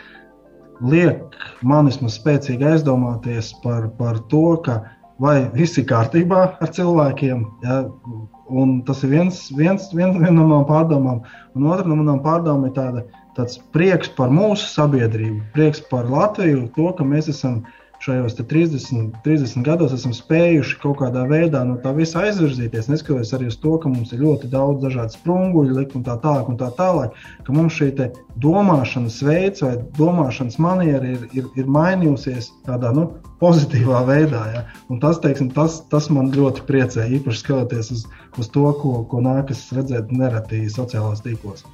liek 0.84 1.38
man 1.62 1.88
vismaz 1.88 2.18
spēcīgi 2.18 2.66
aizdomāties 2.74 3.54
par, 3.64 3.88
par 3.98 4.20
to, 4.32 4.46
ka 4.66 4.82
vai 5.22 5.44
viss 5.54 5.78
ir 5.78 5.86
kārtībā 5.88 6.44
ar 6.60 6.72
cilvēkiem, 6.74 7.44
ja, 7.64 7.84
Un 8.48 8.82
tas 8.84 9.00
ir 9.04 9.14
viens, 9.14 9.38
viens, 9.56 9.86
viens, 9.96 10.16
viena 10.18 10.34
no 10.36 10.48
manām 10.48 10.66
pārdomām. 10.68 11.22
Un 11.56 11.68
otra 11.70 11.88
no 11.88 11.96
manām 12.00 12.20
pārdomām 12.24 12.68
ir 12.68 12.74
tāda, 12.76 13.04
tāds 13.38 13.56
prieks 13.72 14.10
par 14.18 14.32
mūsu 14.34 14.68
sabiedrību, 14.68 15.40
prieks 15.56 15.80
par 15.90 16.10
Latviju, 16.12 16.68
to, 16.76 16.90
ka 16.98 17.06
mēs 17.08 17.30
esam 17.32 17.62
šajos 18.04 18.34
30, 18.36 19.12
30 19.24 19.64
gados 19.64 19.92
esam 19.96 20.12
spējuši 20.12 20.76
kaut 20.82 20.98
kādā 21.00 21.22
veidā 21.28 21.62
no 21.64 21.78
tā 21.80 21.94
visa 21.96 22.20
aizvirzīties, 22.26 22.90
neskatoties 22.90 23.32
arī 23.36 23.48
uz 23.48 23.56
to, 23.62 23.78
ka 23.80 23.88
mums 23.88 24.12
ir 24.12 24.20
ļoti 24.24 24.50
daudz 24.52 24.82
dažādu 24.84 25.16
sprunguļu, 25.16 25.76
likt 25.78 25.96
un 25.96 26.04
tā 26.04 26.18
tālāk, 26.20 26.50
un 26.52 26.58
tā 26.60 26.68
tālāk, 26.76 27.14
ka 27.46 27.56
mums 27.56 27.78
šī 27.78 27.92
domāšanas 28.44 29.20
veids 29.24 29.64
vai 29.64 29.76
domāšanas 29.96 30.58
maniera 30.60 31.14
ir, 31.14 31.24
ir, 31.32 31.48
ir 31.56 31.70
mainījusies 31.70 32.50
tādā 32.66 32.92
nu, 32.92 33.06
pozitīvā 33.40 34.02
veidā. 34.08 34.42
Ja? 34.52 34.64
Un 34.92 35.00
tas, 35.00 35.20
teiksim, 35.22 35.50
tas, 35.56 35.80
tas 35.92 36.10
man 36.12 36.32
ļoti 36.34 36.66
priecē, 36.68 37.06
īpaši 37.20 37.40
skatoties 37.40 37.92
uz, 37.94 38.04
uz 38.38 38.50
to, 38.54 38.66
ko, 38.80 38.98
ko 39.10 39.22
nākas 39.24 39.66
redzēt 39.76 40.12
nereti 40.14 40.64
sociālajos 40.72 41.24
tīklos. 41.24 41.66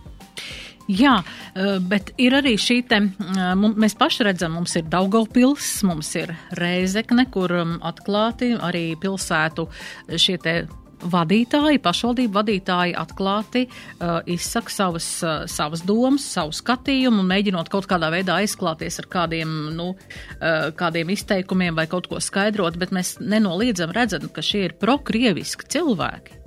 Jā, 0.90 1.20
eh, 1.54 1.78
bet 1.78 2.10
ir 2.18 2.34
arī 2.34 2.56
šī 2.58 2.80
te, 2.88 2.96
eh, 2.96 3.54
mēs 3.54 3.94
paši 3.94 4.24
redzam, 4.26 4.56
mums 4.58 4.74
ir 4.76 4.82
Daugavpils, 4.90 5.84
mums 5.84 6.14
ir 6.16 6.34
Rēzekne, 6.50 7.30
kur 7.30 7.52
um, 7.52 7.78
atklāti 7.78 8.58
arī 8.58 8.96
pilsētu 8.98 9.68
šie 10.16 10.38
te 10.42 10.66
vadītāji, 11.00 11.80
pašvaldību 11.80 12.34
vadītāji 12.34 12.96
atklāti 12.98 13.62
uh, 13.68 14.20
izsaka 14.28 14.70
savas, 14.70 15.06
uh, 15.24 15.46
savas 15.48 15.80
domas, 15.86 16.26
savu 16.28 16.52
skatījumu 16.52 17.22
mēģinot 17.24 17.70
kaut 17.72 17.88
kādā 17.88 18.10
veidā 18.12 18.36
aizklāties 18.42 19.00
ar 19.00 19.08
kādiem, 19.08 19.54
nu, 19.78 19.94
uh, 19.94 20.68
kādiem 20.76 21.14
izteikumiem 21.14 21.78
vai 21.78 21.86
kaut 21.86 22.10
ko 22.10 22.20
skaidrot, 22.20 22.76
bet 22.76 22.92
mēs 22.92 23.16
nenoliedzam 23.20 23.94
redzam, 23.96 24.28
ka 24.28 24.44
šie 24.44 24.66
ir 24.68 24.76
prokrieviski 24.80 25.70
cilvēki 25.72 26.39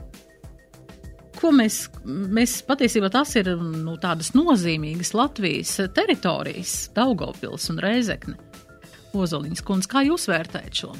ko 1.43 1.51
mēs, 1.55 1.87
mēs 2.05 2.61
patiesībā 2.67 3.11
tas 3.13 3.35
ir 3.39 3.51
nu, 3.59 3.97
tādas 4.01 4.31
nozīmīgas 4.37 5.13
Latvijas 5.17 5.75
teritorijas, 5.95 6.77
Daugavpils 6.95 7.69
un 7.73 7.81
Reizekne. 7.83 8.37
Ozoliņas 9.13 9.65
kundze, 9.65 9.89
kā 9.91 10.01
jūs 10.07 10.25
vērtējat 10.31 10.79
šo? 10.79 10.93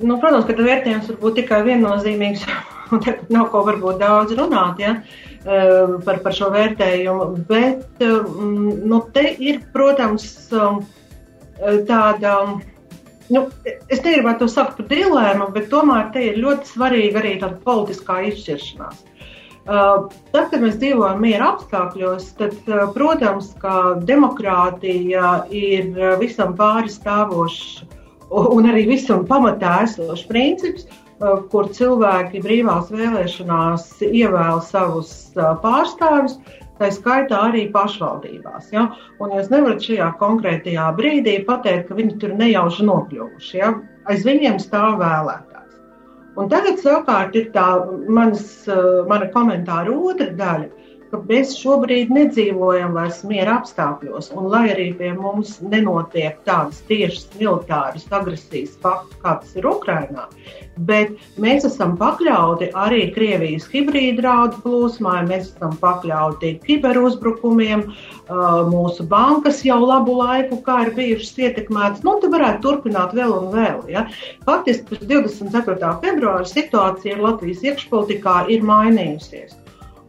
Nu, 0.00 0.16
protams, 0.20 0.46
ka 0.48 0.54
vērtējums 0.56 1.10
var 1.10 1.18
būt 1.24 1.40
tikai 1.40 1.60
viennozīmīgs, 1.66 2.44
un 2.94 3.02
te 3.04 3.16
nav 3.32 3.50
ko 3.52 3.64
varbūt 3.66 4.00
daudz 4.00 4.36
runāt 4.38 4.80
ja, 4.80 4.94
eh, 5.42 5.96
par, 6.06 6.22
par 6.24 6.36
šo 6.36 6.52
vērtējumu. 6.54 7.30
Bet 7.50 8.04
mm, 8.04 8.84
nu, 8.88 9.02
te 9.14 9.26
ir, 9.42 9.60
protams, 9.74 10.28
tāda 11.88 12.36
nu, 13.34 13.46
es 13.88 14.02
negribētu 14.02 14.44
to 14.44 14.50
saukt 14.50 14.80
par 14.80 14.88
dilemmu, 14.90 15.50
bet 15.54 15.70
tomēr 15.72 16.10
te 16.14 16.24
ir 16.30 16.40
ļoti 16.42 16.74
svarīga 16.74 17.22
arī 17.22 17.36
tāda 17.42 17.60
politiskā 17.64 18.20
izšķiršanās. 18.30 19.06
Uh, 19.70 20.08
tad, 20.32 20.48
kad 20.50 20.62
mēs 20.64 20.78
dzīvojam 20.80 21.20
miera 21.22 21.52
apstākļos, 21.52 22.30
tad, 22.38 22.56
uh, 22.66 22.88
protams, 22.94 23.52
ka 23.60 24.00
demokrātija 24.08 25.34
ir 25.54 25.92
uh, 25.94 26.14
visam 26.18 26.56
pāri 26.58 26.90
stāvošs 26.90 27.84
un 28.30 28.66
arī 28.70 28.86
visam 28.88 29.24
pamatā 29.26 29.80
esošs 29.84 30.24
princips, 30.30 30.86
kur 31.52 31.66
cilvēki 31.74 32.40
brīvās 32.44 32.92
vēlēšanās 32.94 33.88
ievēl 34.06 34.62
savus 34.64 35.10
pārstāvjus, 35.34 36.38
tā 36.80 36.88
skaitā 36.94 37.44
arī 37.50 37.66
pašvaldībās. 37.74 38.72
Ja? 38.74 38.88
Un 39.20 39.36
jūs 39.36 39.52
nevarat 39.52 39.84
šajā 39.84 40.10
konkrētajā 40.20 40.88
brīdī 40.98 41.38
pateikt, 41.46 41.88
ka 41.88 41.98
viņi 42.00 42.18
tur 42.22 42.34
nejauši 42.40 42.88
nokļuvuši. 42.88 43.54
Ja? 43.60 43.74
Aiz 44.10 44.26
viņiem 44.26 44.58
stāv 44.62 44.98
vēlētājs. 45.02 45.78
Un 46.40 46.48
tagad 46.48 46.78
savukārt 46.80 47.36
ir 47.36 47.50
tā 47.54 47.66
manas, 48.08 48.44
mana 49.10 49.28
komentāra 49.34 49.92
otra 49.92 50.30
daļa 50.38 50.79
ka 51.10 51.20
mēs 51.26 51.52
šobrīd 51.58 52.12
nedzīvojam 52.14 52.94
vairs 52.94 53.20
miera 53.26 53.58
apstākļos, 53.60 54.30
un 54.38 54.48
lai 54.52 54.64
arī 54.74 54.90
pie 54.98 55.10
mums 55.16 55.56
nenotiek 55.62 56.38
tādas 56.46 56.80
tiešas 56.90 57.26
militāras 57.40 58.06
agresijas 58.14 58.76
fakts, 58.82 59.18
kā 59.22 59.36
tas 59.42 59.56
ir 59.58 59.66
Ukrainā, 59.70 60.28
bet 60.86 61.12
mēs 61.42 61.66
esam 61.68 61.96
pakļauti 62.00 62.70
arī 62.78 63.02
Krievijas 63.14 63.66
hibrīda 63.72 64.20
draudu 64.22 64.62
plūsmai, 64.64 65.18
mēs 65.28 65.50
esam 65.50 65.74
pakļauti 65.82 66.54
kiberuzbrukumiem, 66.66 67.84
mūsu 68.70 69.06
bankas 69.10 69.64
jau 69.66 69.80
labu 69.82 70.14
laiku, 70.20 70.60
kā 70.66 70.84
ir 70.86 70.94
bijušas 70.98 71.42
ietekmētas, 71.48 72.04
nu, 72.06 72.16
te 72.22 72.30
varētu 72.32 72.62
turpināt 72.66 73.16
vēl 73.18 73.34
un 73.40 73.50
vēl. 73.54 73.82
Ja? 73.90 74.06
Faktiski 74.46 74.94
pēc 74.94 75.08
24. 75.10 75.94
februāra 76.04 76.46
situācija 76.46 77.18
Latvijas 77.20 77.66
iekšpolitikā 77.66 78.44
ir 78.54 78.62
mainījusies. 78.66 79.59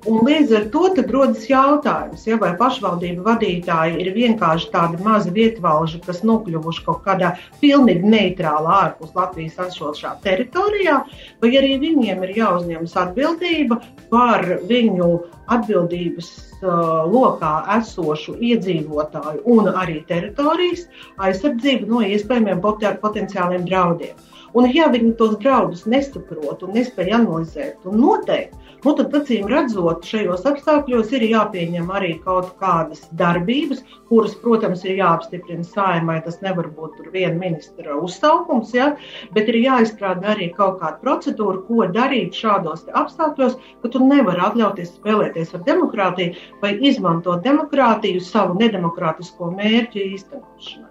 Un 0.09 0.23
līdz 0.25 0.51
ar 0.57 0.63
to 0.73 0.87
rodas 1.13 1.43
jautājums, 1.45 2.23
ja, 2.25 2.37
vai 2.41 2.55
pašvaldību 2.57 3.21
vadītāji 3.21 3.99
ir 4.01 4.07
vienkārši 4.15 4.71
tādi 4.73 4.97
mazi 5.05 5.29
vietvalži, 5.35 5.99
kas 6.01 6.23
nokļuvuši 6.25 6.85
kaut 6.87 7.03
kādā 7.05 7.35
pilnīgi 7.61 8.09
neitrālā 8.09 8.79
ārpus 8.87 9.13
Latvijas 9.13 9.59
esošā 9.67 10.15
teritorijā, 10.23 11.03
vai 11.43 11.51
arī 11.59 11.75
viņiem 11.83 12.25
ir 12.25 12.33
jāuzņemas 12.39 12.97
atbildība 13.03 13.77
par 14.09 14.47
viņu 14.71 15.11
atbildības 15.53 16.33
uh, 16.63 17.05
lokā 17.05 17.53
esošu 17.77 18.39
iedzīvotāju 18.41 19.45
un 19.53 19.69
arī 19.69 20.01
teritorijas 20.09 20.87
aizsardzību 21.21 21.93
no 21.93 22.01
iespējamiem 22.09 22.65
potenciāliem 23.05 23.69
draudiem. 23.69 24.17
Un, 24.57 24.65
ja 24.73 24.89
viņi 24.91 25.13
tos 25.19 25.37
draudus 25.39 25.85
nesaprot 25.87 26.65
un 26.65 26.73
nespēj 26.75 27.13
analizēt 27.21 27.85
un 27.87 28.01
noteikt, 28.03 28.57
nu, 28.85 28.93
tad, 28.97 29.13
acīm 29.17 29.47
redzot, 29.51 30.05
šajos 30.07 30.45
apstākļos 30.49 31.11
ir 31.17 31.25
jāpieņem 31.29 31.89
arī 31.93 32.11
kaut 32.23 32.51
kādas 32.61 33.03
darbības, 33.19 33.83
kuras, 34.09 34.35
protams, 34.43 34.85
ir 34.87 34.99
jāapstiprina 34.99 35.65
saimai. 35.67 36.19
Tas 36.25 36.41
nevar 36.45 36.69
būt 36.77 36.99
viena 37.13 37.37
ministra 37.39 37.97
uzsaukums, 38.01 38.73
ja? 38.77 38.91
bet 39.37 39.51
ir 39.51 39.61
jāizstrādā 39.61 40.33
arī 40.35 40.51
kaut 40.57 40.79
kāda 40.81 40.99
procedūra, 41.05 41.63
ko 41.69 41.87
darīt 41.95 42.37
šādos 42.37 42.87
apstākļos, 43.03 43.57
ka 43.81 43.93
tu 43.93 44.03
nevari 44.05 44.43
atļauties 44.49 44.95
spēlēties 44.97 45.55
ar 45.57 45.65
demokrātiju 45.67 46.37
vai 46.63 46.75
izmantot 46.91 47.45
demokrātiju 47.47 48.23
savu 48.31 48.57
nedemokrātisko 48.61 49.53
mērķu 49.57 50.07
īstenošanai. 50.11 50.90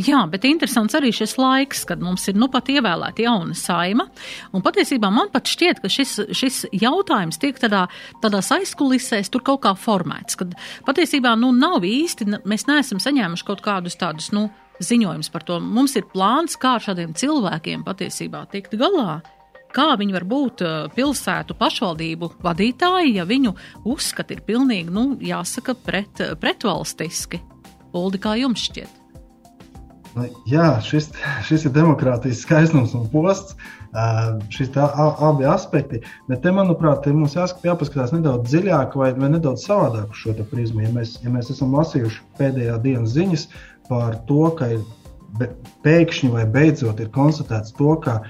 Jā, 0.00 0.24
bet 0.30 0.46
interesants 0.48 0.96
arī 0.98 1.12
šis 1.14 1.36
laiks, 1.38 1.84
kad 1.88 2.02
mums 2.02 2.26
ir 2.30 2.38
nu 2.38 2.48
pat 2.52 2.70
ievēlēta 2.72 3.24
jauna 3.26 3.54
saima. 3.58 4.08
Un 4.54 4.64
patiesībā 4.64 5.10
man 5.14 5.30
pat 5.34 5.50
šķiet, 5.50 5.82
ka 5.84 5.90
šis, 5.92 6.16
šis 6.34 6.64
jautājums 6.74 7.38
tiek 7.42 7.58
tādā, 7.62 7.86
tādās 8.24 8.50
aizkulisēs 8.56 9.30
tur 9.32 9.44
kaut 9.46 9.62
kā 9.66 9.74
formēts. 9.78 10.38
Kad 10.40 10.56
patiesībā 10.86 11.36
nu 11.38 11.52
nav 11.54 11.86
īsti, 11.86 12.28
mēs 12.42 12.68
neesam 12.70 13.02
saņēmuši 13.02 13.46
kaut 13.46 13.62
kādus 13.64 13.98
tādus, 14.00 14.32
nu, 14.34 14.48
ziņojums 14.82 15.30
par 15.30 15.46
to. 15.46 15.60
Mums 15.62 15.94
ir 15.98 16.08
plāns, 16.10 16.58
kā 16.58 16.76
ar 16.78 16.84
šādiem 16.84 17.14
cilvēkiem 17.18 17.84
patiesībā 17.86 18.44
tikt 18.52 18.74
galā. 18.80 19.20
Kā 19.74 19.88
viņi 19.98 20.14
var 20.14 20.26
būt 20.30 20.62
uh, 20.62 20.74
pilsētu 20.94 21.56
pašvaldību 21.58 22.30
vadītāji, 22.44 23.16
ja 23.18 23.24
viņu 23.26 23.54
uzskati 23.90 24.36
ir 24.36 24.44
pilnīgi, 24.46 24.94
nu, 24.94 25.08
jāsaka, 25.18 25.74
pret, 25.74 26.22
pretvalstiski? 26.38 27.42
Uldi, 27.94 28.20
kā 28.22 28.36
jums 28.38 28.68
šķiet? 28.68 29.03
Nu, 30.14 30.28
jā, 30.46 30.68
šis, 30.86 31.08
šis 31.46 31.64
ir 31.66 31.72
demokrātijas 31.74 32.44
skaistums 32.44 32.94
un 32.94 33.08
posts. 33.10 33.56
Šis 34.54 34.72
tā, 34.74 34.88
abi 35.22 35.46
aspekti, 35.46 36.00
bet 36.26 36.40
te, 36.42 36.50
manuprāt, 36.54 37.04
te 37.04 37.12
mums 37.14 37.36
jāskat, 37.38 37.66
jāpaskatās 37.68 38.14
nedaudz 38.14 38.50
dziļāk 38.50 38.96
vai, 38.98 39.12
vai 39.14 39.30
nedaudz 39.36 39.66
savādāk 39.68 40.10
uz 40.10 40.22
šo 40.22 40.34
prizmu. 40.50 40.82
Ja 40.82 40.90
mēs, 40.96 41.16
ja 41.22 41.30
mēs 41.34 41.52
esam 41.54 41.74
lasījuši 41.78 42.22
pēdējā 42.40 42.78
dienas 42.82 43.14
ziņas 43.14 43.46
par 43.86 44.18
to, 44.26 44.48
ka 44.58 44.72
ir 44.74 44.82
pēkšņi 45.84 46.30
vai 46.30 46.44
beidzot 46.46 47.00
ir 47.02 47.10
konstatēts 47.14 47.74
to, 47.78 47.94
ka 48.02 48.20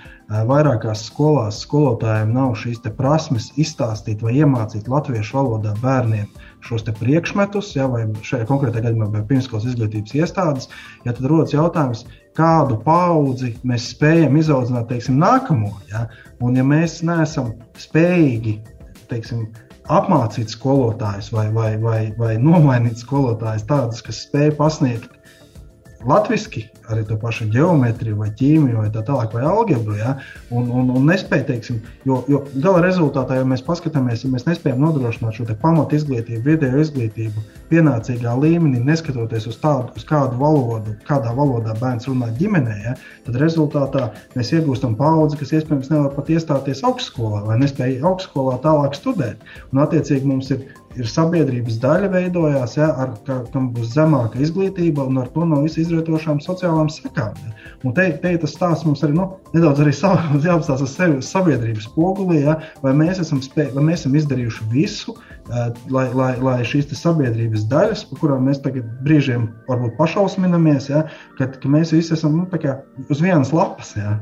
vairākās 0.48 1.04
skolās 1.10 1.60
skolotājiem 1.64 2.32
nav 2.32 2.54
šīs 2.60 2.80
prasmes 2.96 3.50
izstāstīt 3.60 4.24
vai 4.24 4.38
iemācīt 4.40 4.88
latviešu 4.88 5.36
valodā 5.36 5.74
bērniem 5.82 6.28
šos 6.64 6.86
priekšmetus, 6.98 7.72
ja, 7.76 7.86
vai 7.90 8.06
šajā 8.24 8.46
konkrētajā 8.48 8.88
gadījumā 8.88 9.10
vai 9.12 9.24
pirmskolas 9.28 9.66
izglītības 9.70 10.14
iestādes, 10.18 10.70
ja 11.04 11.12
tad 11.12 11.28
rodas 11.30 11.54
jautājums, 11.54 12.04
kādu 12.38 12.78
paudzi 12.86 13.54
mēs 13.66 13.90
spējam 13.92 14.38
izaudzināt 14.40 14.88
teiksim, 14.90 15.20
nākamo. 15.22 15.72
Ja, 15.92 16.06
un 16.42 16.56
ja 16.58 16.64
mēs 16.66 17.00
neesam 17.06 17.52
spējīgi 17.78 18.58
teiksim, 19.10 19.46
apmācīt 19.92 20.52
skolotājus 20.52 21.30
vai, 21.34 21.48
vai, 21.52 21.74
vai, 21.80 22.00
vai 22.18 22.34
nomainīt 22.40 23.02
skolotājus 23.04 23.66
tādus, 23.68 24.00
kas 24.04 24.24
spēj 24.24 24.54
pasniegt 24.58 25.13
latviešu, 26.08 26.64
arī 26.92 27.04
to 27.08 27.16
pašu 27.20 27.46
geometriju, 27.52 28.18
vai 28.20 28.28
ķīmiju, 28.36 28.76
vai 28.82 28.90
tā 28.92 29.02
tālāk, 29.06 29.32
vai 29.36 29.44
algebru. 29.48 29.96
Ja? 29.96 30.16
Un, 30.52 30.68
un, 30.68 30.90
un 30.92 31.06
nespēja, 31.08 31.46
teiksim, 31.48 31.80
jo, 32.08 32.20
jo 32.28 32.42
gala 32.64 32.82
rezultātā, 32.84 33.38
ja 33.40 33.48
mēs 33.48 33.64
paskatāmies, 33.64 34.24
ja 34.24 34.32
mēs 34.32 34.46
nespējam 34.48 34.82
nodrošināt 34.84 35.38
šo 35.38 35.46
pamatu 35.62 35.96
izglītību, 35.96 36.42
vietējo 36.44 36.82
izglītību 36.84 37.44
pienācīgā 37.70 38.34
līmenī, 38.42 38.82
neskatoties 38.84 39.48
uz 39.50 39.58
tādu, 39.62 39.94
uz 39.96 40.04
kādu 40.08 40.38
valodu, 40.40 40.94
kādā 41.08 41.32
valodā 41.36 41.76
bērns 41.80 42.08
runā 42.10 42.30
ģimenē, 42.38 42.76
ja? 42.84 42.94
tad 43.26 43.40
rezultātā 43.40 44.10
mēs 44.36 44.52
iegūstam 44.54 44.98
paudzi, 45.00 45.40
kas 45.40 45.54
iespējams 45.56 45.92
nevar 45.92 46.12
pat 46.16 46.30
iestāties 46.34 46.84
augstskolā 46.86 47.44
vai 47.48 47.58
nespēja 47.62 48.04
augstskolā 48.10 48.60
tālāk 48.64 48.96
studēt. 48.98 49.40
Un, 49.72 49.82
attiecīgi, 49.86 50.28
mums 50.28 50.52
ir 50.54 50.66
ir 50.98 51.08
sabiedrības 51.10 51.78
daļa 51.82 52.10
veidojās, 52.12 52.76
ja, 52.78 52.90
ar, 53.00 53.14
ka, 53.26 53.40
kam 53.52 53.70
būs 53.74 53.92
zemāka 53.94 54.40
izglītība 54.42 55.06
un 55.08 55.20
ar 55.22 55.30
to 55.34 55.46
no 55.48 55.60
visu 55.64 55.82
izrietošām 55.82 56.40
sociālām 56.44 56.90
sekām. 56.92 57.36
Ja. 57.44 57.54
Un 57.84 57.94
te, 57.96 58.06
te 58.22 58.34
tas 58.40 58.54
stāsts 58.56 58.86
mums 58.86 59.04
arī 59.06 59.16
nu, 59.18 59.28
nedaudz 59.54 59.82
arī 59.84 59.94
jāapstāsta 60.48 60.88
sevi 60.90 61.22
sabiedrības 61.24 61.88
spogulī, 61.90 62.42
ja, 62.46 62.58
vai, 62.84 62.94
mēs 62.96 63.22
esam 63.24 63.42
spēj, 63.44 63.72
vai 63.76 63.86
mēs 63.90 64.04
esam 64.04 64.18
izdarījuši 64.20 64.68
visu, 64.72 65.16
uh, 65.16 65.70
lai, 65.94 66.06
lai, 66.16 66.32
lai 66.42 66.58
šīs 66.66 66.92
sabiedrības 66.98 67.66
daļas, 67.72 68.06
par 68.10 68.22
kurām 68.22 68.46
mēs 68.48 68.62
tagad 68.64 68.86
brīžiem 69.06 69.48
varbūt 69.70 69.98
pašausminamies, 70.00 70.90
ja, 70.92 71.06
ka, 71.38 71.50
ka 71.50 71.70
mēs 71.70 71.94
visi 71.96 72.14
esam 72.16 72.42
nu, 72.42 72.48
uz 73.08 73.24
vienas 73.24 73.52
lapas. 73.54 73.94
Ja. 73.98 74.18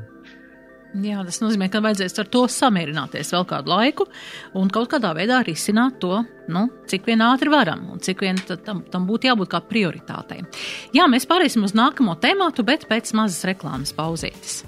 Jā, 0.92 1.22
tas 1.24 1.38
nozīmē, 1.40 1.70
ka 1.72 1.81
vajadzēs 1.81 2.18
ar 2.20 2.28
to 2.28 2.42
samierināties 2.52 3.33
vēl 3.33 3.46
kādu 3.48 3.72
laiku 3.72 4.07
un 4.61 4.68
kaut 4.72 4.90
kādā 4.92 5.14
veidā 5.16 5.38
risināt 5.46 5.96
to, 6.02 6.20
nu, 6.52 6.66
cik 6.90 7.09
vien 7.09 7.24
ātri 7.24 7.52
varam 7.52 7.87
un 7.94 8.02
cik 8.05 8.20
vien 8.26 8.40
tam, 8.52 8.85
tam 8.92 9.09
būtu 9.09 9.31
jābūt 9.31 9.55
kā 9.55 9.62
prioritātei. 9.64 10.44
Jā, 10.92 11.09
mēs 11.09 11.24
pāriesim 11.31 11.64
uz 11.64 11.72
nākamo 11.78 12.18
tēmātu, 12.20 12.66
bet 12.68 12.85
pēc 12.92 13.14
mazas 13.16 13.40
reklāmas 13.48 13.96
pauzītes. 13.96 14.61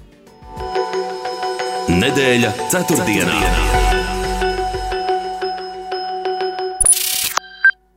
Nedēļa 1.93 2.55
ceturtdienā. 2.73 3.35
ceturtdienā. 3.37 3.84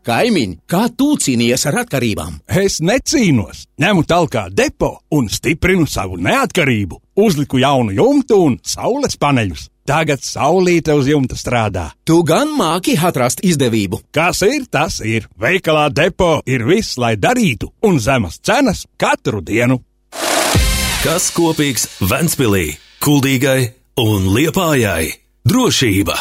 Kaimiņ, 0.09 0.53
kā 0.64 0.87
tu 0.97 1.11
cīnījies 1.21 1.66
ar 1.68 1.83
atkarībām? 1.83 2.38
Es 2.49 2.79
necīnos, 2.81 3.66
ņemu 3.77 4.05
talkā 4.09 4.47
depo 4.49 4.94
un 5.12 5.27
stiprinu 5.29 5.85
savu 5.85 6.16
neatkarību. 6.16 6.97
Uzliku 7.21 7.61
jaunu 7.61 7.92
jumtu 7.92 8.38
un 8.47 8.55
saules 8.64 9.18
paneļus. 9.21 9.66
Tagad 9.88 10.25
saulīte 10.25 10.97
uz 10.97 11.11
jumta 11.12 11.37
strādā. 11.37 11.90
Tu 12.09 12.16
gan 12.25 12.55
māki 12.57 12.94
atrast 12.97 13.44
izdevību. 13.44 14.01
Kas 14.12 14.40
ir, 14.49 14.64
tas 14.73 15.03
ir. 15.05 15.29
Veikalā 15.37 15.90
depo 15.92 16.38
ir 16.49 16.64
viss, 16.68 16.97
lai 16.97 17.14
darītu, 17.21 17.68
un 17.85 18.01
zemas 18.01 18.40
cenas 18.40 18.87
katru 18.97 19.42
dienu. 19.44 19.83
Kas 21.05 21.29
kopīgs 21.37 21.85
Ventspīlī, 22.01 22.79
Kuldīgai 23.05 23.61
un 24.01 24.33
Liepājai? 24.33 25.12
Drošība! 25.49 26.16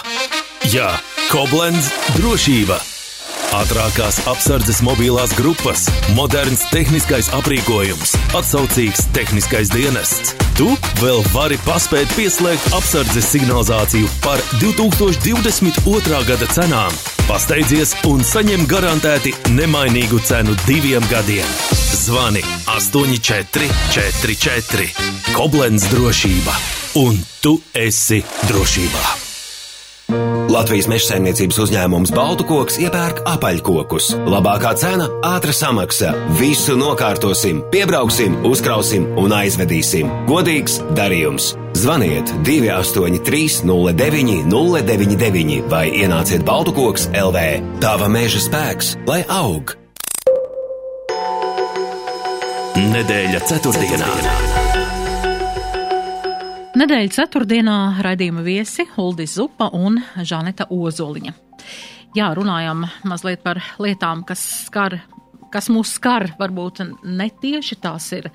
Jā, 0.68 0.92
Koblenz 1.32 1.88
drošība! 2.20 2.97
Ātrākās 3.58 4.20
apsardzes 4.30 4.84
mobilās 4.86 5.32
grupas, 5.34 5.88
moderns 6.14 6.62
tehniskais 6.70 7.26
aprīkojums, 7.34 8.14
atsaucīgs 8.38 9.08
tehniskais 9.16 9.72
dienests. 9.74 10.36
Tu 10.60 10.68
vēl 11.02 11.24
vari 11.34 11.58
paspēt 11.66 12.06
pieslēgt 12.18 12.74
apsardzes 12.78 13.26
signalizāciju 13.34 14.08
par 14.22 14.40
2022. 14.62 16.22
gada 16.30 16.48
cenām. 16.54 16.94
Pasteidzies 17.26 17.92
un 18.10 18.20
saņem 18.26 18.68
garantēti 18.70 19.32
nemainīgu 19.58 20.20
cenu 20.28 20.54
diviem 20.68 21.04
gadiem. 21.12 21.50
Zvani 21.98 22.44
8444 22.78 24.88
Koblenz 25.34 25.84
drošība, 25.94 26.54
un 27.02 27.14
tu 27.42 27.54
esi 27.74 28.20
drošībā! 28.46 29.27
Latvijas 30.48 30.88
meža 30.88 31.10
saimniecības 31.12 31.58
uzņēmums 31.66 32.14
Baltukoks 32.16 32.78
iepērk 32.80 33.20
apaļkokus. 33.28 34.14
Labākā 34.32 34.72
cena- 34.80 35.10
ātra 35.36 35.52
samaksa. 35.52 36.14
Visu 36.40 36.78
nokārtosim, 36.80 37.62
piebrauksim, 37.72 38.38
uzkrausim 38.48 39.08
un 39.18 39.32
aizvedīsim. 39.32 40.08
Godīgs 40.28 40.80
darījums! 40.96 41.56
Zvaniet 41.74 42.32
283 42.44 43.64
09 43.64 44.48
099 44.48 45.68
vai 45.70 45.90
ienāciet 45.92 46.44
Baltukoks 46.44 47.10
LV. 47.12 47.62
Tava 47.80 48.08
meža 48.08 48.40
spēks, 48.40 48.96
lai 49.08 49.26
aug! 49.28 49.76
Nedēļa 52.78 53.42
ceturtdienā. 53.44 54.08
ceturtdienā. 54.08 54.67
Nedēļas 56.78 57.16
ceturtdienā 57.16 57.76
raidījuma 58.06 58.44
viesi 58.46 58.84
Uldis 59.02 59.32
Zupa 59.40 59.72
un 59.74 59.96
Žaneta 60.22 60.68
Ozoliņa. 60.70 61.32
Jā, 62.14 62.28
runājam 62.38 62.84
mazliet 63.08 63.42
par 63.42 63.58
lietām, 63.82 64.22
kas 64.28 64.44
skar 64.68 65.00
kas 65.54 65.70
mūs 65.74 65.94
skar, 65.98 66.28
varbūt 66.40 66.82
netieši 67.04 67.78
tās 67.82 68.10
ir, 68.16 68.30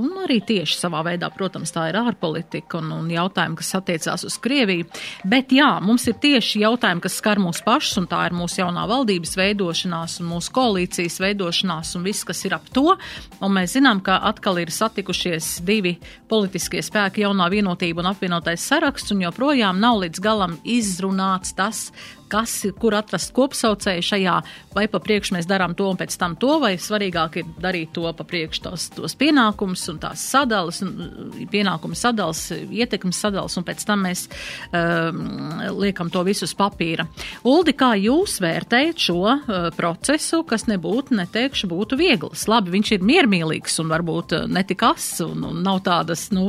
un 0.00 0.12
arī 0.24 0.38
tieši 0.46 0.78
savā 0.78 1.02
veidā, 1.06 1.28
protams, 1.34 1.72
tā 1.74 1.88
ir 1.90 1.98
ārpolitika 2.00 2.80
un, 2.80 2.92
un 2.96 3.10
jautājumi, 3.12 3.58
kas 3.60 3.74
attiecās 3.78 4.26
uz 4.26 4.38
Krieviju. 4.42 4.88
Bet 5.28 5.52
jā, 5.54 5.68
mums 5.84 6.06
ir 6.10 6.18
tieši 6.22 6.62
jautājumi, 6.64 7.04
kas 7.04 7.18
skar 7.20 7.40
mūs 7.42 7.62
pašus, 7.66 8.00
un 8.02 8.08
tā 8.10 8.22
ir 8.28 8.36
mūsu 8.36 8.62
jaunā 8.62 8.86
valdības 8.90 9.36
veidošanās 9.38 10.18
un 10.22 10.30
mūsu 10.34 10.52
koalīcijas 10.56 11.20
veidošanās 11.22 11.94
un 11.98 12.06
viss, 12.06 12.26
kas 12.26 12.44
ir 12.48 12.56
ap 12.56 12.68
to. 12.74 12.96
Un 13.40 13.56
mēs 13.56 13.76
zinām, 13.76 14.02
ka 14.04 14.18
atkal 14.30 14.60
ir 14.62 14.72
satikušies 14.74 15.56
divi 15.66 15.96
politiskie 16.30 16.82
spēki, 16.84 17.24
jaunā 17.26 17.48
vienotība 17.52 18.02
un 18.02 18.12
apvienotais 18.12 18.64
saraksts, 18.66 19.14
un 19.14 19.26
joprojām 19.26 19.80
nav 19.82 20.02
līdz 20.04 20.22
galam 20.24 20.58
izrunāts 20.64 21.54
tas, 21.56 21.88
kas 22.28 22.52
ir, 22.68 22.74
kur 22.80 22.96
atrast 22.98 23.32
kopsaucēju 23.36 24.04
šajā, 24.04 24.36
vai 24.76 24.86
pa 24.92 25.00
priekšu 25.02 25.36
mēs 25.36 25.48
darām 25.48 25.74
to 25.76 25.88
un 25.90 25.98
pēc 25.98 26.16
tam 26.20 26.36
to, 26.40 26.56
vai 26.62 26.74
svarīgāk 26.80 27.40
ir 27.40 27.50
darīt 27.62 27.94
to 27.96 28.06
pa 28.16 28.26
priekšu 28.26 28.64
tos, 28.66 28.88
tos 28.96 29.16
pienākumus 29.18 29.86
un 29.92 30.00
tās 30.02 30.22
sadalas, 30.32 30.82
pienākumu 31.52 31.96
sadalas, 31.98 32.42
ietekmes 32.52 33.20
sadalas, 33.22 33.56
un 33.58 33.66
pēc 33.66 33.84
tam 33.88 34.04
mēs 34.06 34.26
um, 34.70 35.22
liekam 35.80 36.10
to 36.12 36.22
visu 36.26 36.46
uz 36.48 36.54
papīra. 36.58 37.06
Uldi, 37.46 37.76
kā 37.78 37.92
jūs 38.00 38.38
vērtējat 38.44 39.06
šo 39.08 39.20
uh, 39.26 39.68
procesu, 39.76 40.42
kas 40.48 40.66
nebūtu, 40.70 41.16
neteikšu, 41.20 41.70
būtu 41.70 41.98
viegls? 42.00 42.46
Labi, 42.50 42.74
viņš 42.76 42.94
ir 42.96 43.06
miermīlīgs 43.06 43.80
un 43.82 43.92
varbūt 43.92 44.36
uh, 44.36 44.46
netikas, 44.50 45.08
un, 45.24 45.46
un 45.50 45.62
nav 45.66 45.82
tādas, 45.86 46.28
nu, 46.34 46.48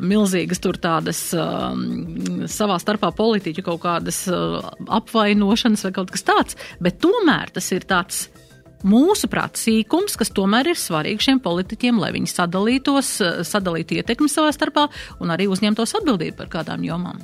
milzīgas 0.00 0.62
tur 0.64 0.78
tādas 0.80 1.20
um, 1.36 2.46
savā 2.50 2.78
starpā 2.82 3.12
politiķu 3.16 3.64
kaut 3.66 3.82
kādas 3.84 4.24
uh, 4.32 4.74
apvainošanas 5.04 5.86
vai 5.86 5.92
kaut 6.00 6.10
kas 6.14 6.26
tāds, 6.26 6.58
bet 6.82 6.98
tomēr 7.04 7.52
tas 7.54 7.70
ir 7.76 7.86
tāds 7.88 8.26
mūsuprāt, 8.84 9.56
sīkums, 9.56 10.18
kas 10.20 10.32
tomēr 10.34 10.72
ir 10.72 10.80
svarīgi 10.80 11.30
šiem 11.30 11.40
politiķiem, 11.44 12.00
lai 12.02 12.12
viņi 12.16 12.28
sadalītos, 12.32 13.14
sadalītu 13.48 14.00
ietekmi 14.00 14.28
savā 14.28 14.52
starpā 14.52 14.90
un 15.24 15.32
arī 15.32 15.48
uzņemtos 15.48 15.96
atbildību 16.00 16.36
par 16.42 16.52
kādām 16.58 16.84
jomām. 16.84 17.22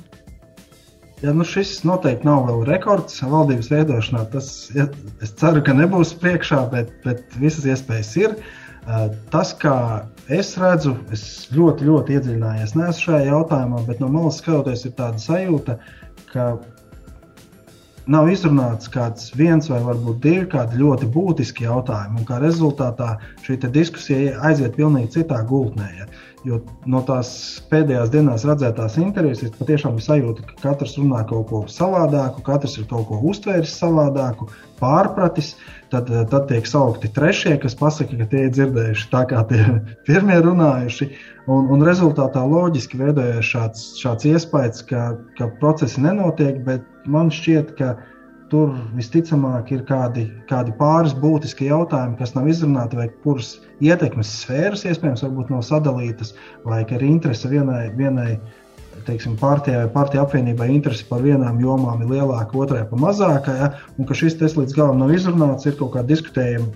Ja, 1.21 1.35
nu 1.37 1.45
šis 1.45 1.83
noteikti 1.85 2.25
nav 2.25 2.47
vēl 2.47 2.63
rekords 2.65 3.19
valdības 3.21 3.69
veidošanā. 3.69 4.23
Tas, 4.33 4.47
ja, 4.73 4.87
es 5.21 5.35
ceru, 5.37 5.61
ka 5.61 5.75
nebūs 5.77 6.15
priekšā, 6.17 6.63
bet, 6.71 6.95
bet 7.05 7.37
visas 7.37 7.67
iespējas 7.69 8.15
ir. 8.17 8.33
Tas, 9.29 9.51
kā 9.61 9.75
es 10.33 10.55
redzu, 10.57 10.95
es 11.13 11.23
ļoti, 11.53 11.85
ļoti 11.85 12.17
iedziļinājos 12.17 13.03
šajā 13.05 13.27
jautājumā, 13.27 13.83
bet 13.85 14.01
no 14.01 14.09
malas 14.09 14.41
skatoties, 14.41 14.87
ir 14.89 14.95
tāda 14.97 15.21
sajūta, 15.21 15.77
ka 16.31 16.47
nav 18.09 18.29
izrunāts 18.31 18.89
kāds 18.91 19.29
viens 19.37 19.69
vai 19.69 19.81
varbūt 19.85 20.21
divi 20.23 20.45
kādi 20.51 20.79
ļoti 20.81 21.09
būtiski 21.13 21.67
jautājumi. 21.67 22.25
Kā 22.25 22.39
rezultātā 22.41 23.15
šī 23.45 23.59
diskusija 23.69 24.39
aiziet 24.47 24.77
pilnīgi 24.77 25.19
citā 25.19 25.41
gultnē. 25.47 25.89
Ja? 25.99 26.07
Jo 26.41 26.57
no 26.89 27.03
tās 27.05 27.29
pēdējās 27.69 28.09
dienās 28.13 28.43
redzētās 28.49 28.95
intervijas 28.97 29.43
es 29.45 29.51
patiešām 29.59 29.99
sajūtu, 30.01 30.45
ka 30.47 30.55
katrs 30.63 30.95
runā 30.97 31.19
kaut 31.29 31.51
ko 31.51 31.59
savādāku, 31.69 32.41
katrs 32.47 32.79
ir 32.81 32.87
kaut 32.89 33.05
ko 33.11 33.19
uztvēris 33.29 33.75
savādāku, 33.77 34.47
pārpratis. 34.79 35.53
Tad, 35.91 36.09
tad 36.31 36.47
tiek 36.49 36.65
saukti 36.65 37.11
trešie, 37.13 37.57
kas 37.61 37.75
pasaka, 37.77 38.15
ka 38.21 38.29
tie 38.31 38.45
ir 38.47 38.55
dzirdējuši 38.55 39.09
tā, 39.11 39.25
kā 39.29 39.43
tie 39.51 39.61
pirmie 40.07 40.39
runājuši. 40.41 41.11
Un, 41.51 41.67
un 41.73 41.85
rezultātā 41.85 42.41
loģiski 42.47 42.97
veidojas 43.01 43.45
šāds, 43.45 43.85
šāds 44.01 44.29
iespējas, 44.31 44.81
ka, 44.89 45.11
ka 45.37 45.49
procesi 45.61 46.01
nenotiek, 46.01 46.61
bet 46.65 46.87
man 47.05 47.29
šķiet, 47.33 47.75
ka 47.77 47.95
tur 48.51 48.73
visticamāk 48.97 49.71
ir 49.71 49.83
kādi, 49.87 50.25
kādi 50.49 50.73
pāris 50.79 51.13
būtiski 51.17 51.69
jautājumi, 51.69 52.17
kas 52.19 52.33
nav 52.35 52.49
izrunāti, 52.51 52.99
vai 52.99 53.07
kuras 53.23 53.53
ietekmes 53.79 54.33
sfēras 54.41 54.83
iespējams 54.89 55.23
nav 55.23 55.63
sadalītas, 55.65 56.35
vai 56.67 56.83
ka 56.87 56.97
ir 56.99 57.07
interese 57.07 57.51
vienai, 57.51 57.85
vienai 57.95 58.35
teiksim, 59.07 59.37
partijai 59.39 59.85
vai 59.85 59.91
partiju 59.95 60.25
apvienībai 60.25 60.67
interese 60.73 61.07
par 61.07 61.23
vienām 61.25 61.61
jomām 61.63 62.03
ir 62.03 62.11
lielāka, 62.11 62.57
otrai 62.59 62.83
par 62.89 63.01
mazākai, 63.01 63.55
ja, 63.63 63.71
un 63.97 64.07
ka 64.09 64.17
šis 64.17 64.37
tests 64.41 64.59
līdz 64.59 64.75
galam 64.77 64.99
nav 65.01 65.13
izrunāts, 65.15 65.65
ir 65.65 65.77
kaut 65.79 65.95
kā 65.95 66.03
diskutējami 66.05 66.67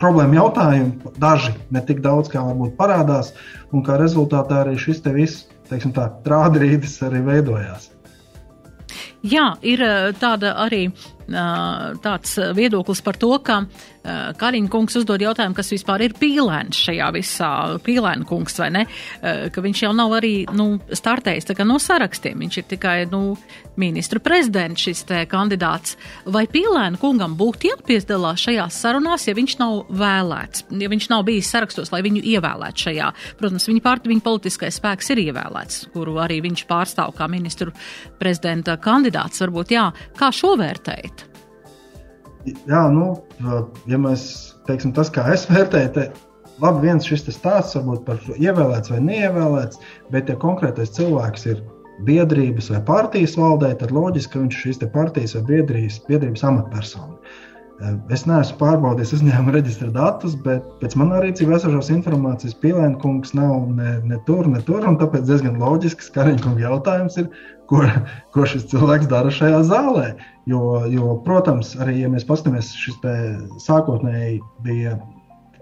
problēma 0.00 0.40
jautājumi, 0.40 1.12
daži 1.20 1.52
ne 1.74 1.82
tik 1.84 2.02
daudz, 2.04 2.30
kā 2.32 2.42
varbūt 2.46 2.74
parādās, 2.78 3.34
un 3.74 3.84
kā 3.86 3.98
rezultātā 4.00 4.62
arī 4.64 4.78
šis 4.80 5.04
te 5.04 5.14
viss, 5.14 5.46
teiksim 5.70 5.94
tā, 5.94 6.08
rādrītis 6.26 6.98
arī 7.04 7.22
veidojās. 7.26 7.90
Jā, 9.26 9.52
ir 9.66 9.82
eh, 9.82 10.10
tāda 10.18 10.54
arī 10.64 10.86
tāds 11.28 12.38
viedoklis 12.56 13.02
par 13.04 13.18
to, 13.20 13.34
ka 13.44 13.58
Kariņa 14.40 14.70
kungs 14.72 14.94
uzdod 14.96 15.20
jautājumu, 15.20 15.52
kas 15.58 15.68
vispār 15.74 16.06
ir 16.06 16.14
pīlēns 16.16 16.78
šajā 16.86 17.08
visā, 17.12 17.50
pīlēna 17.84 18.24
kungs 18.24 18.56
vai 18.56 18.70
ne, 18.72 18.84
ka 19.52 19.60
viņš 19.60 19.82
jau 19.82 19.90
nav 19.92 20.14
arī, 20.16 20.46
nu, 20.56 20.78
startējis 20.88 21.50
tā 21.50 21.56
kā 21.58 21.66
no 21.68 21.76
sarakstiem, 21.82 22.38
viņš 22.40 22.56
ir 22.62 22.66
tikai, 22.70 22.94
nu, 23.12 23.36
ministru 23.78 24.20
prezidents 24.24 24.82
šis 24.82 25.04
te 25.08 25.20
kandidāts. 25.30 25.98
Vai 26.24 26.46
pīlēna 26.50 26.98
kungam 27.00 27.36
būtu 27.38 27.70
jāpiedalās 27.70 28.46
šajās 28.46 28.80
sarunās, 28.82 29.28
ja 29.28 29.36
viņš 29.38 29.58
nav 29.60 29.92
vēlēts, 30.00 30.64
ja 30.80 30.88
viņš 30.90 31.10
nav 31.12 31.26
bijis 31.28 31.50
sarakstos, 31.52 31.92
lai 31.94 32.02
viņu 32.06 32.24
ievēlētu 32.32 32.86
šajā? 32.88 33.10
Protams, 33.40 33.68
viņa 33.70 33.84
pārti, 33.84 34.12
viņa 34.14 34.24
politiskais 34.24 34.80
spēks 34.80 35.12
ir 35.14 35.22
ievēlēts, 35.28 35.84
kuru 35.92 36.18
arī 36.24 36.40
viņš 36.48 36.64
pārstāv 36.70 37.14
kā 37.18 37.28
ministru 37.30 37.74
prezidenta 38.18 38.78
kandidāts. 38.80 39.07
Varbūt, 39.14 39.74
jā, 39.74 39.88
kā 40.18 40.32
šo 40.34 40.56
vērtējat? 40.60 41.28
jā, 42.68 42.84
nu, 42.92 43.12
ja 43.90 44.00
mēs 44.00 44.28
teiksim, 44.68 44.92
tas, 44.96 45.10
kā 45.12 45.26
es 45.32 45.46
vērtēju, 45.50 45.90
tad 45.96 46.20
labi, 46.62 46.88
viens 46.88 47.08
šis 47.08 47.26
stāsts 47.34 47.76
varbūt 47.78 48.04
par 48.06 48.22
ievēlēts 48.36 48.92
vai 48.92 49.02
neievēlēts, 49.04 49.82
bet 50.14 50.30
ja 50.30 50.38
konkrētais 50.40 50.94
cilvēks 50.96 51.48
ir 51.52 51.60
biedrības 52.06 52.70
vai 52.72 52.80
partijas 52.86 53.36
valdē, 53.38 53.74
tad 53.80 53.92
loģiski, 53.94 54.34
ka 54.34 54.42
viņš 54.44 54.56
ir 54.56 54.64
šīs 54.64 54.82
partijas 54.94 55.36
vai 55.38 55.44
biedrības, 55.52 56.00
biedrības 56.08 56.46
amatpersona. 56.46 57.18
Es 58.10 58.24
neesmu 58.26 58.56
pārbaudījis 58.58 59.12
uzņēmuma 59.20 59.52
reģistra 59.54 59.92
datus, 59.94 60.32
bet 60.42 60.64
pēc 60.80 60.96
manā 60.98 61.20
rīcībā 61.22 61.54
esošās 61.60 61.92
informācijas 61.94 62.56
Pīlēna 62.58 62.98
kungs 62.98 63.36
nav 63.38 63.68
ne, 63.70 63.92
ne 64.02 64.18
tur, 64.26 64.48
ne 64.50 64.58
tur. 64.66 64.82
Tāpēc 64.82 65.28
diezgan 65.28 65.60
loģisks 65.62 66.10
Kariņkunga 66.16 66.64
jautājums 66.64 67.20
ir, 67.22 67.28
ko, 67.70 67.84
ko 68.34 68.46
šis 68.48 68.66
cilvēks 68.72 69.10
dara 69.10 69.32
šajā 69.34 69.60
zālē. 69.68 70.08
Jo, 70.48 70.82
jo 70.88 71.18
protams, 71.26 71.74
arī 71.82 72.00
ja 72.02 72.10
mēs 72.12 72.26
paskatāmies, 72.28 72.72
šis 72.76 72.98
sākotnēji 73.64 74.40
bija. 74.66 74.98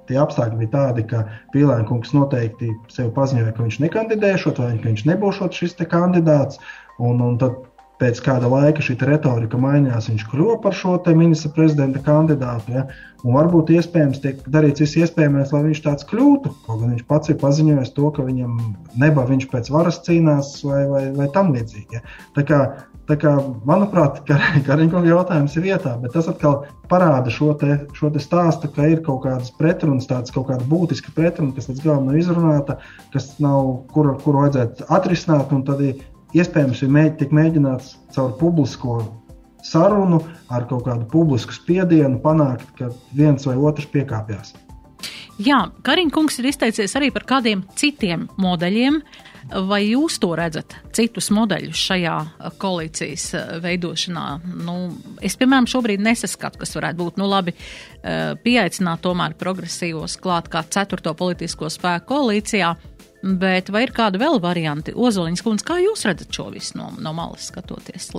Tie 0.06 0.14
apstākļi 0.22 0.60
bija 0.60 0.70
tādi, 0.70 1.02
ka 1.10 1.24
Pīlēna 1.50 1.82
kungs 1.88 2.12
noteikti 2.14 2.68
sev 2.94 3.08
paziņoja, 3.16 3.56
ka 3.56 3.64
viņš 3.64 3.78
nekandidēšot, 3.82 4.60
vai 4.62 4.76
viņš 4.78 5.02
nebūs 5.08 5.40
šis 5.58 5.74
kandidāts. 5.90 6.60
Un, 7.02 7.18
un 7.18 7.34
tad 7.40 7.56
pēc 8.00 8.20
kāda 8.24 8.48
laika 8.50 8.84
šī 8.84 8.96
retorika 9.08 9.58
mainījās, 9.60 10.10
viņš 10.10 10.24
kļuva 10.30 10.56
par 10.64 10.74
šo 10.76 10.96
ministra 11.16 11.50
prezidenta 11.56 12.02
kandidātu. 12.04 12.74
Ja? 12.76 12.86
Un 13.24 13.34
varbūt 13.34 13.72
iespējams 13.74 14.20
tiek 14.22 14.42
darīts 14.52 14.84
viss 14.84 14.98
iespējamais, 15.00 15.52
lai 15.54 15.62
viņš 15.70 15.80
tāds 15.86 16.08
kļūtu. 16.10 16.52
Kaut 16.66 16.82
gan 16.82 16.92
viņš 16.92 17.06
pats 17.08 17.32
ir 17.32 17.38
paziņojis 17.40 17.94
to, 17.96 18.10
ka 18.12 18.26
viņam 18.26 18.58
neba 19.00 19.24
viņš 19.28 19.48
pēc 19.52 19.70
varas 19.72 20.02
cīnās 20.06 20.58
vai, 20.66 20.82
vai, 20.90 21.06
vai 21.16 21.30
tam 21.34 21.54
līdzīgi. 21.56 21.96
Ja? 21.96 22.04
Tā 22.36 22.44
kā, 22.46 22.60
tā 23.08 23.16
kā, 23.22 23.32
manuprāt, 23.68 24.20
Kariņkunga 24.68 25.10
jautājums 25.10 25.56
ir 25.56 25.64
vietā, 25.70 25.96
bet 26.02 26.12
tas 26.14 26.28
atkal 26.30 26.66
parāda 26.90 27.32
šo, 27.32 27.54
te, 27.58 27.80
šo 27.96 28.12
te 28.12 28.20
stāstu, 28.22 28.68
ka 28.76 28.90
ir 28.92 29.00
kaut 29.06 29.24
kādas 29.24 29.48
pretrunas, 29.56 30.08
tādas 30.10 30.34
kaut 30.34 30.50
kāda 30.50 30.68
būtiska 30.68 31.16
pretruna, 31.16 31.56
kas 31.56 31.70
līdz 31.72 31.82
galam 31.86 32.10
nav 32.10 32.20
izrunāta, 32.20 32.76
kas 33.16 33.32
nav, 33.42 33.72
kuru, 33.94 34.18
kuru 34.22 34.44
vajadzētu 34.44 34.90
atrisināt. 34.92 35.48
Tad 35.66 35.82
iespējams 36.34 36.82
ir 36.82 36.92
mēģ, 36.96 37.14
tik 37.22 37.34
mēģināts 37.36 37.94
caur 38.16 38.34
publisko 38.40 39.00
sarunu 39.66 40.20
ar 40.52 40.66
kaut 40.70 40.86
kādu 40.86 41.08
publisku 41.10 41.54
spiedienu 41.54 42.20
panākt, 42.22 42.68
ka 42.78 42.90
viens 43.16 43.46
vai 43.46 43.56
otrs 43.58 43.88
piekāpjas. 43.92 44.54
Jā, 45.36 45.66
Kariņkungs 45.84 46.38
ir 46.40 46.48
izteicies 46.48 46.94
arī 46.96 47.10
par 47.12 47.26
kādiem 47.28 47.66
citiem 47.76 48.28
modeļiem. 48.40 49.02
Vai 49.46 49.82
jūs 49.84 50.16
to 50.18 50.32
redzat, 50.34 50.72
citus 50.96 51.28
modeļus 51.30 51.78
šajā 51.78 52.14
koalīcijas 52.58 53.26
veidošanā? 53.62 54.24
Nu, 54.66 54.74
es, 55.22 55.36
piemēram, 55.38 55.68
šobrīd 55.70 56.02
nesaskatu, 56.02 56.58
kas 56.64 56.74
varētu 56.74 56.98
būt. 56.98 57.20
Nu, 57.20 57.28
labi, 57.30 57.54
eh, 57.54 58.32
pieaicināt 58.42 59.04
tomēr 59.04 59.36
progresīvos 59.38 60.18
klāt 60.18 60.50
kā 60.50 60.64
ceturto 60.66 61.14
politisko 61.14 61.70
spēku 61.70 62.10
koalīcijā. 62.10 62.72
Bet 63.26 63.70
vai 63.74 63.82
ir 63.86 63.92
kāda 63.94 64.20
vēl 64.22 64.38
varianti? 64.42 64.94
Ozoliņas 64.94 65.42
kundze, 65.42 65.66
kā 65.66 65.80
jūs 65.82 66.06
redzat 66.06 66.30
šo 66.34 66.50
visu 66.54 66.78
no, 66.78 66.92
no 67.02 67.12
malas 67.16 67.48
skatoties? 67.50 68.12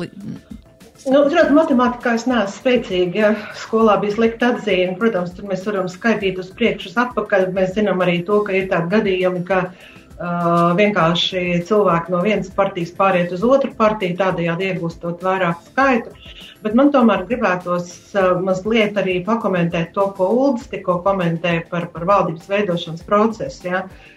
Nu, 1.08 1.22
Zināt, 1.30 1.54
matemātikā 1.56 2.18
es 2.18 2.26
neesmu 2.28 2.56
spēcīga. 2.58 3.20
Ja 3.22 3.30
skolā 3.56 3.96
bija 4.02 4.18
slikta 4.18 4.52
atzīme. 4.56 4.98
Protams, 5.00 5.32
tur 5.38 5.48
mēs 5.48 5.64
varam 5.68 5.88
skaitīt 5.92 6.42
uz 6.42 6.50
priekšu, 6.58 6.92
atpakaļ. 7.06 7.52
Mēs 7.56 7.78
zinām 7.78 8.04
arī 8.04 8.20
to, 8.28 8.42
ka 8.44 8.58
ir 8.58 8.68
tādi 8.74 8.94
gadījumi, 8.98 9.46
ka 9.48 9.68
Uh, 10.18 10.72
vienkārši 10.74 11.60
cilvēki 11.70 12.10
no 12.10 12.24
vienas 12.26 12.48
partijas 12.58 12.90
pāriet 12.98 13.30
uz 13.36 13.44
otru 13.46 13.70
partiju, 13.78 14.16
tādējādi 14.18 14.72
iegūstot 14.72 15.22
vairāk 15.22 15.60
skaitu. 15.68 16.10
Bet 16.64 16.74
man 16.74 16.90
tomēr 16.90 17.28
gribētos 17.30 17.92
uh, 18.18 18.32
mazliet 18.42 18.98
arī 18.98 19.20
pakomentēt 19.28 19.92
to, 19.94 20.08
ko 20.18 20.32
Uldis 20.48 20.72
tikko 20.72 21.04
komentēja 21.06 21.68
par, 21.70 21.86
par 21.94 22.08
valdības 22.10 22.50
veidošanas 22.50 23.06
procesu. 23.06 23.68
Ja? 23.70 23.84
Uh, 23.86 24.17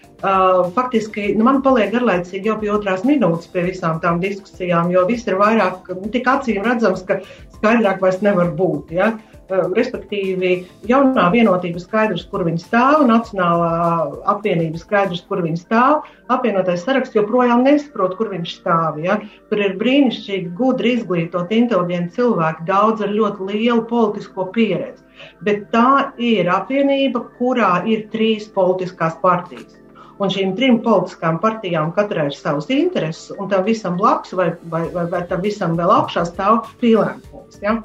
faktiski 0.77 1.31
nu, 1.37 1.47
man 1.47 1.63
paliek 1.65 1.93
garlaicīgi 1.95 2.51
jau 2.51 2.59
pie 2.61 2.71
otrās 2.75 3.07
minūtes 3.09 3.51
pie 3.53 3.65
visām 3.71 4.01
tām 4.03 4.21
diskusijām, 4.21 4.91
jo 4.93 5.07
viss 5.09 5.29
ir 5.29 5.39
vairāk, 5.41 5.89
nu, 5.97 6.13
tik 6.13 6.29
acīm 6.29 6.65
redzams, 6.67 7.05
ka 7.09 7.21
skaidrāk 7.57 8.03
vairs 8.05 8.21
nevar 8.25 8.53
būt. 8.57 8.93
Ja? 8.97 9.15
Uh, 9.17 9.31
respektīvi, 9.51 10.53
jaunā 10.89 11.27
vienotība 11.33 11.81
skaidrs, 11.83 12.27
kur 12.31 12.45
viņi 12.47 12.63
stāv, 12.63 13.03
Nacionālā 13.09 14.21
apvienība 14.31 14.79
skaidrs, 14.81 15.25
kur 15.29 15.43
viņi 15.45 15.63
stāv, 15.65 16.07
apvienotais 16.31 16.85
saraksts 16.87 17.17
joprojām 17.17 17.65
nesaprot, 17.67 18.17
kur 18.19 18.31
viņš 18.35 18.55
stāv. 18.61 19.01
Ja? 19.03 19.19
Tur 19.51 19.65
ir 19.65 19.77
brīnišķīgi, 19.81 20.55
gudri 20.59 20.95
izglītot, 20.99 21.53
inteliģenti 21.55 22.21
cilvēki, 22.21 22.67
daudz 22.71 23.05
ar 23.07 23.15
ļoti 23.17 23.51
lielu 23.51 23.85
politisko 23.91 24.51
pieredzi. 24.55 25.05
Bet 25.45 25.69
tā 25.75 26.13
ir 26.17 26.49
apvienība, 26.49 27.27
kurā 27.39 27.81
ir 27.89 28.07
trīs 28.15 28.49
politiskās 28.55 29.19
partijas. 29.21 29.80
Un 30.21 30.33
šīm 30.33 30.53
trim 30.59 30.83
politiskām 30.85 31.39
partijām 31.41 31.95
katrai 31.97 32.29
ir 32.29 32.37
savs 32.37 32.69
intereses, 32.75 33.31
un 33.39 33.49
tam 33.49 33.65
visam 33.65 33.97
blakus 33.97 34.35
vai, 34.37 34.51
vai, 34.73 34.85
vai, 34.93 35.07
vai 35.09 35.25
tam 35.31 35.41
visam 35.45 35.79
vēl 35.79 35.95
augšā 35.95 36.27
stāv 36.29 36.67
pīlēns. 36.83 37.61
Ja? 37.65 37.79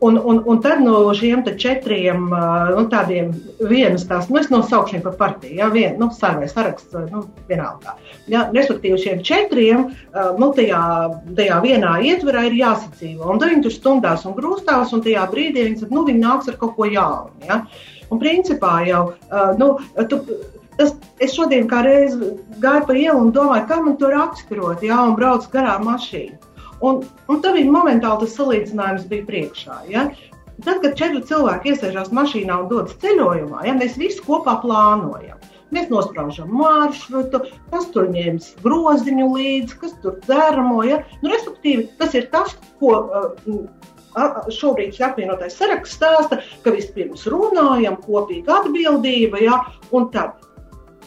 Un, 0.00 0.20
un, 0.24 0.42
un 0.46 0.60
tad 0.62 0.78
no 0.82 1.00
šiem 1.14 1.40
četriem 1.58 2.28
nu, 2.30 2.82
tādiem 2.90 3.32
vienas 3.58 4.04
tās, 4.06 4.28
nu, 4.30 4.38
es 4.38 4.46
nosaukšu 4.52 5.00
par 5.02 5.16
partiju, 5.18 5.56
ja, 5.58 5.70
vien, 5.74 5.96
nu, 5.98 6.06
sarvai 6.14 6.46
saraksts, 6.50 6.94
nu, 7.10 7.24
vienalga. 7.48 7.96
Ja, 8.30 8.44
respektīvi, 8.54 9.00
šiem 9.02 9.24
četriem, 9.26 9.88
nu, 10.38 10.50
tajā, 10.54 10.82
tajā 11.34 11.58
vienā 11.64 11.96
ietverā 12.12 12.46
ir 12.46 12.54
jāsadzīvo. 12.60 13.26
Un 13.26 13.42
tad 13.42 13.50
viņi 13.50 13.66
tur 13.66 13.74
stundās 13.74 14.22
un 14.28 14.38
grūstās, 14.38 14.94
un 14.94 15.02
tajā 15.02 15.26
brīdī 15.32 15.66
viņi 15.66 15.82
saka, 15.82 15.96
nu, 15.98 16.06
viņi 16.06 16.22
nāks 16.22 16.52
ar 16.52 16.60
kaut 16.62 16.76
ko 16.78 16.86
jaunu. 16.86 17.34
Ja. 17.50 17.64
Un 18.08 18.22
principā 18.22 18.76
jau, 18.86 19.02
nu, 19.58 19.72
tu, 20.06 20.22
tas, 20.78 20.94
es 21.22 21.34
šodien 21.34 21.68
kā 21.70 21.82
reiz 21.86 22.16
gāju 22.62 22.86
pa 22.88 22.96
ielu 22.96 23.26
un 23.26 23.32
domāju, 23.34 23.66
kā 23.70 23.80
man 23.82 23.98
to 24.00 24.10
raksturot, 24.12 24.84
ja, 24.86 25.00
un 25.04 25.16
braucu 25.18 25.50
garām 25.52 25.86
mašīnu. 25.88 26.38
Un, 26.86 27.02
un 27.26 27.40
tad 27.42 27.56
viņa 27.58 27.74
momentāli 27.74 28.22
tas 28.22 28.36
salīdzinājums 28.38 29.08
bija 29.10 29.26
priekšā. 29.26 29.78
Ja? 29.90 30.06
Tad, 30.64 30.80
kad 30.82 30.94
četri 30.98 31.22
cilvēki 31.26 31.72
iesēžās 31.72 32.12
mašīnā 32.14 32.62
un 32.62 32.70
dodas 32.70 32.96
ceļojumā, 33.02 33.64
ja, 33.66 33.74
mēs 33.78 33.98
visi 33.98 34.22
kopā 34.24 34.58
plānojam. 34.62 35.38
Mēs 35.74 35.90
nospraužam 35.92 36.48
maršrutu, 36.56 37.42
kas 37.68 37.90
tur 37.92 38.06
ņems 38.08 38.54
groziņu 38.64 39.26
līdzi, 39.34 39.76
kas 39.82 39.92
tur 40.02 40.16
dzēramo. 40.24 40.80
Ja? 40.88 41.02
Nu, 41.20 41.34
respektīvi, 41.34 41.90
tas 42.00 42.16
ir 42.16 42.30
tas, 42.32 42.54
ko 42.80 42.94
uh, 43.04 43.58
šobrīd 44.54 44.96
šī 44.96 45.04
apvienotais 45.10 45.58
saraksts 45.58 45.98
stāsta, 45.98 46.40
ka 46.64 46.72
vispirms 46.74 47.26
runājam, 47.30 47.98
kopīga 48.06 48.62
atbildība, 48.62 49.42
ja, 49.44 49.60
un 49.92 50.08
tad 50.14 50.47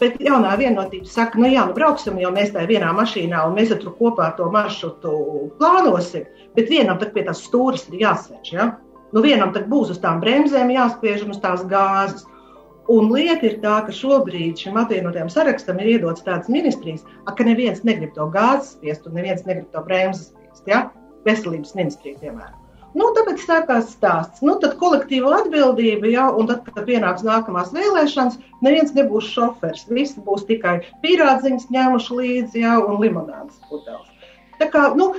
Bet 0.02 0.16
jaunā 0.18 0.56
vienotība 0.58 1.06
saka, 1.06 1.38
nu 1.38 1.50
jā, 1.52 1.62
nu 1.70 1.76
brauksim 1.78 2.16
jau 2.18 2.32
mēs 2.34 2.50
tajā 2.56 2.66
vienā 2.72 2.90
mašīnā 2.98 3.44
un 3.46 3.54
mēs 3.54 3.70
tur 3.70 3.94
kopā 4.00 4.32
to 4.38 4.48
maršrutu 4.50 5.12
plānosim. 5.60 6.24
Bet 6.58 6.72
vienam 6.74 6.98
tad 6.98 7.12
pie 7.14 7.22
tās 7.28 7.44
stūres 7.46 7.86
ir 7.92 8.00
jāsēž. 8.02 8.50
Ja? 8.56 8.66
Nu 9.14 9.22
vienam 9.22 9.54
tad 9.54 9.68
būs 9.70 9.94
uz 9.94 10.00
tām 10.02 10.18
bremzēm 10.24 10.74
jāspiež 10.74 11.26
un 11.28 11.36
uz 11.36 11.42
tās 11.44 11.62
gāzes. 11.70 12.26
Un 12.90 13.12
lieta 13.14 13.46
ir 13.46 13.60
tā, 13.62 13.76
ka 13.86 13.94
šobrīd 13.94 14.58
šim 14.60 14.80
apvienotajam 14.82 15.30
sarakstam 15.32 15.80
ir 15.84 15.94
iedots 15.94 16.26
tāds 16.26 16.50
ministrijas, 16.52 17.06
ka 17.30 17.46
neviens 17.46 17.86
negrib 17.88 18.18
to 18.18 18.26
gāzes 18.34 18.74
spiest 18.74 19.06
un 19.06 19.20
neviens 19.20 19.46
negrib 19.46 19.70
to 19.70 19.86
bremzes 19.86 20.32
spiest. 20.32 20.66
Ja? 20.74 20.82
Veselības 21.30 21.78
ministrija, 21.78 22.18
piemēram. 22.26 22.61
Nu, 22.98 23.08
tāpēc 23.16 23.44
sākās 23.46 23.94
stāsts. 23.94 24.42
Nu, 24.44 24.58
tad 24.60 24.76
kolektīva 24.82 25.38
atbildība, 25.40 26.10
ja, 26.12 26.28
un 26.36 26.50
tad, 26.50 26.66
kad 26.68 26.84
pienāks 26.90 27.24
nākamās 27.24 27.72
vēlēšanas, 27.76 28.38
neviens 28.66 28.92
nebūs 28.98 29.30
šofers. 29.32 29.86
Visi 29.92 30.20
būs 30.26 30.44
tikai 30.50 30.82
pīrādziņas 31.06 31.70
ņēmuši 31.72 32.20
līdzi, 32.20 32.64
ja, 32.66 32.76
un 32.84 33.00
limonādes 33.04 33.62
puteles. 33.70 34.10
Tā 34.60 34.68
kā, 34.74 34.90
nu, 35.00 35.14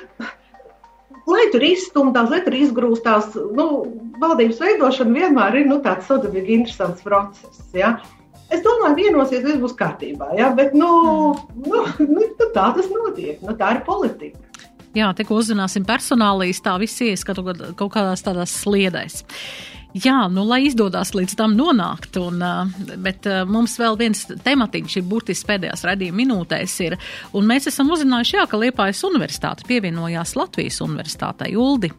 lai 1.33 1.49
tur 1.55 1.65
izstumtās, 1.67 2.29
lai 2.31 2.43
tur 2.45 2.59
izgrūstās, 2.61 3.33
nu, 3.57 3.69
valdības 4.23 4.61
veidošana 4.63 5.17
vienmēr 5.17 5.63
ir 5.63 5.71
nu, 5.73 5.81
tāds 5.85 6.11
sadarbīgi 6.11 6.61
interesants 6.61 7.05
process. 7.07 7.65
Ja. 7.77 7.97
Es 8.53 8.61
domāju, 8.61 8.99
vienosies, 8.99 9.41
viss 9.47 9.61
būs 9.63 9.73
kārtībā, 9.79 10.35
ja, 10.37 10.51
bet 10.53 10.75
nu, 10.77 10.91
nu, 11.57 11.85
nu, 12.05 12.27
tā 12.53 12.69
tas 12.77 12.91
notiek. 12.93 13.41
Nu, 13.41 13.57
tā 13.57 13.79
ir 13.79 13.87
politika. 13.87 14.52
Jā, 14.93 15.13
tikko 15.17 15.39
uzzināsim 15.41 15.87
personālīs, 15.89 16.61
tā 16.65 16.75
viss 16.81 17.01
ies 17.01 17.23
kaut, 17.25 17.41
kādās 17.95 18.25
tādās 18.25 18.53
sliedēs. 18.61 19.23
Jā, 19.93 20.23
nu, 20.33 20.47
lai 20.49 20.63
izdodas 20.65 21.11
līdz 21.13 21.35
tam 21.37 21.53
nonākt, 21.53 22.17
un, 22.17 22.41
bet 23.05 23.27
mums 23.49 23.75
vēl 23.81 23.99
viens 24.01 24.23
tematiņš 24.25 24.95
ir 24.97 25.05
burtiski 25.09 25.51
pēdējās 25.51 25.85
radījuma 25.85 26.17
minūtēs 26.23 26.77
ir, 26.87 26.97
un 27.37 27.49
mēs 27.49 27.69
esam 27.69 27.93
uzzinājuši, 27.93 28.39
jā, 28.39 28.47
ka 28.49 28.61
Liepājas 28.61 29.03
universitāte 29.09 29.67
pievienojās 29.69 30.33
Latvijas 30.39 30.81
universitātei 30.85 31.53
Uldi. 31.61 31.93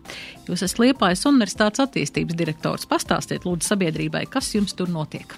Jūs 0.47 0.65
esat 0.65 0.81
Liepājas 0.81 1.25
universitātes 1.29 1.85
attīstības 1.85 2.37
direktors. 2.39 2.89
Pastāstiet 2.89 3.45
lūdzu 3.45 3.69
sabiedrībai, 3.69 4.25
kas 4.25 4.49
jums 4.55 4.73
tur 4.77 4.89
notiek. 4.89 5.37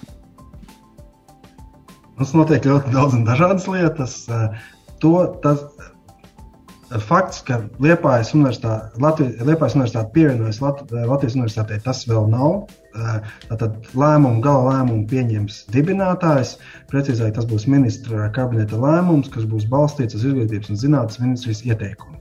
Mums 2.16 2.32
notiek 2.32 2.64
ļoti 2.64 2.96
daudz 2.96 3.18
un 3.18 3.28
dažādas 3.28 3.68
lietas. 3.68 4.22
To, 5.04 5.12
tas, 5.44 5.60
fakts, 7.06 7.40
ka 7.46 7.60
Liepājas 7.82 8.32
universitāte, 8.36 8.92
Liepājas 9.46 9.76
universitāte 9.76 10.12
pievienojas 10.14 10.60
Lat, 10.62 10.82
Latvijas 10.92 11.36
universitātei, 11.38 11.78
tas 11.82 12.04
vēl 12.08 12.28
nav. 12.30 12.66
Tātad 13.50 13.90
lēmumu, 13.98 14.40
gala 14.44 14.70
lēmumu 14.70 15.06
pieņems 15.10 15.64
dibinātājs. 15.74 16.56
Precīzāk, 16.92 17.34
tas 17.36 17.48
būs 17.48 17.66
ministra 17.70 18.30
kabineta 18.36 18.78
lēmums, 18.80 19.30
kas 19.34 19.48
būs 19.50 19.66
balstīts 19.72 20.16
uz 20.16 20.24
izglītības 20.30 20.72
un 20.72 20.80
zinātnes 20.80 21.20
ministrijas 21.22 21.64
ieteikumu. 21.66 22.20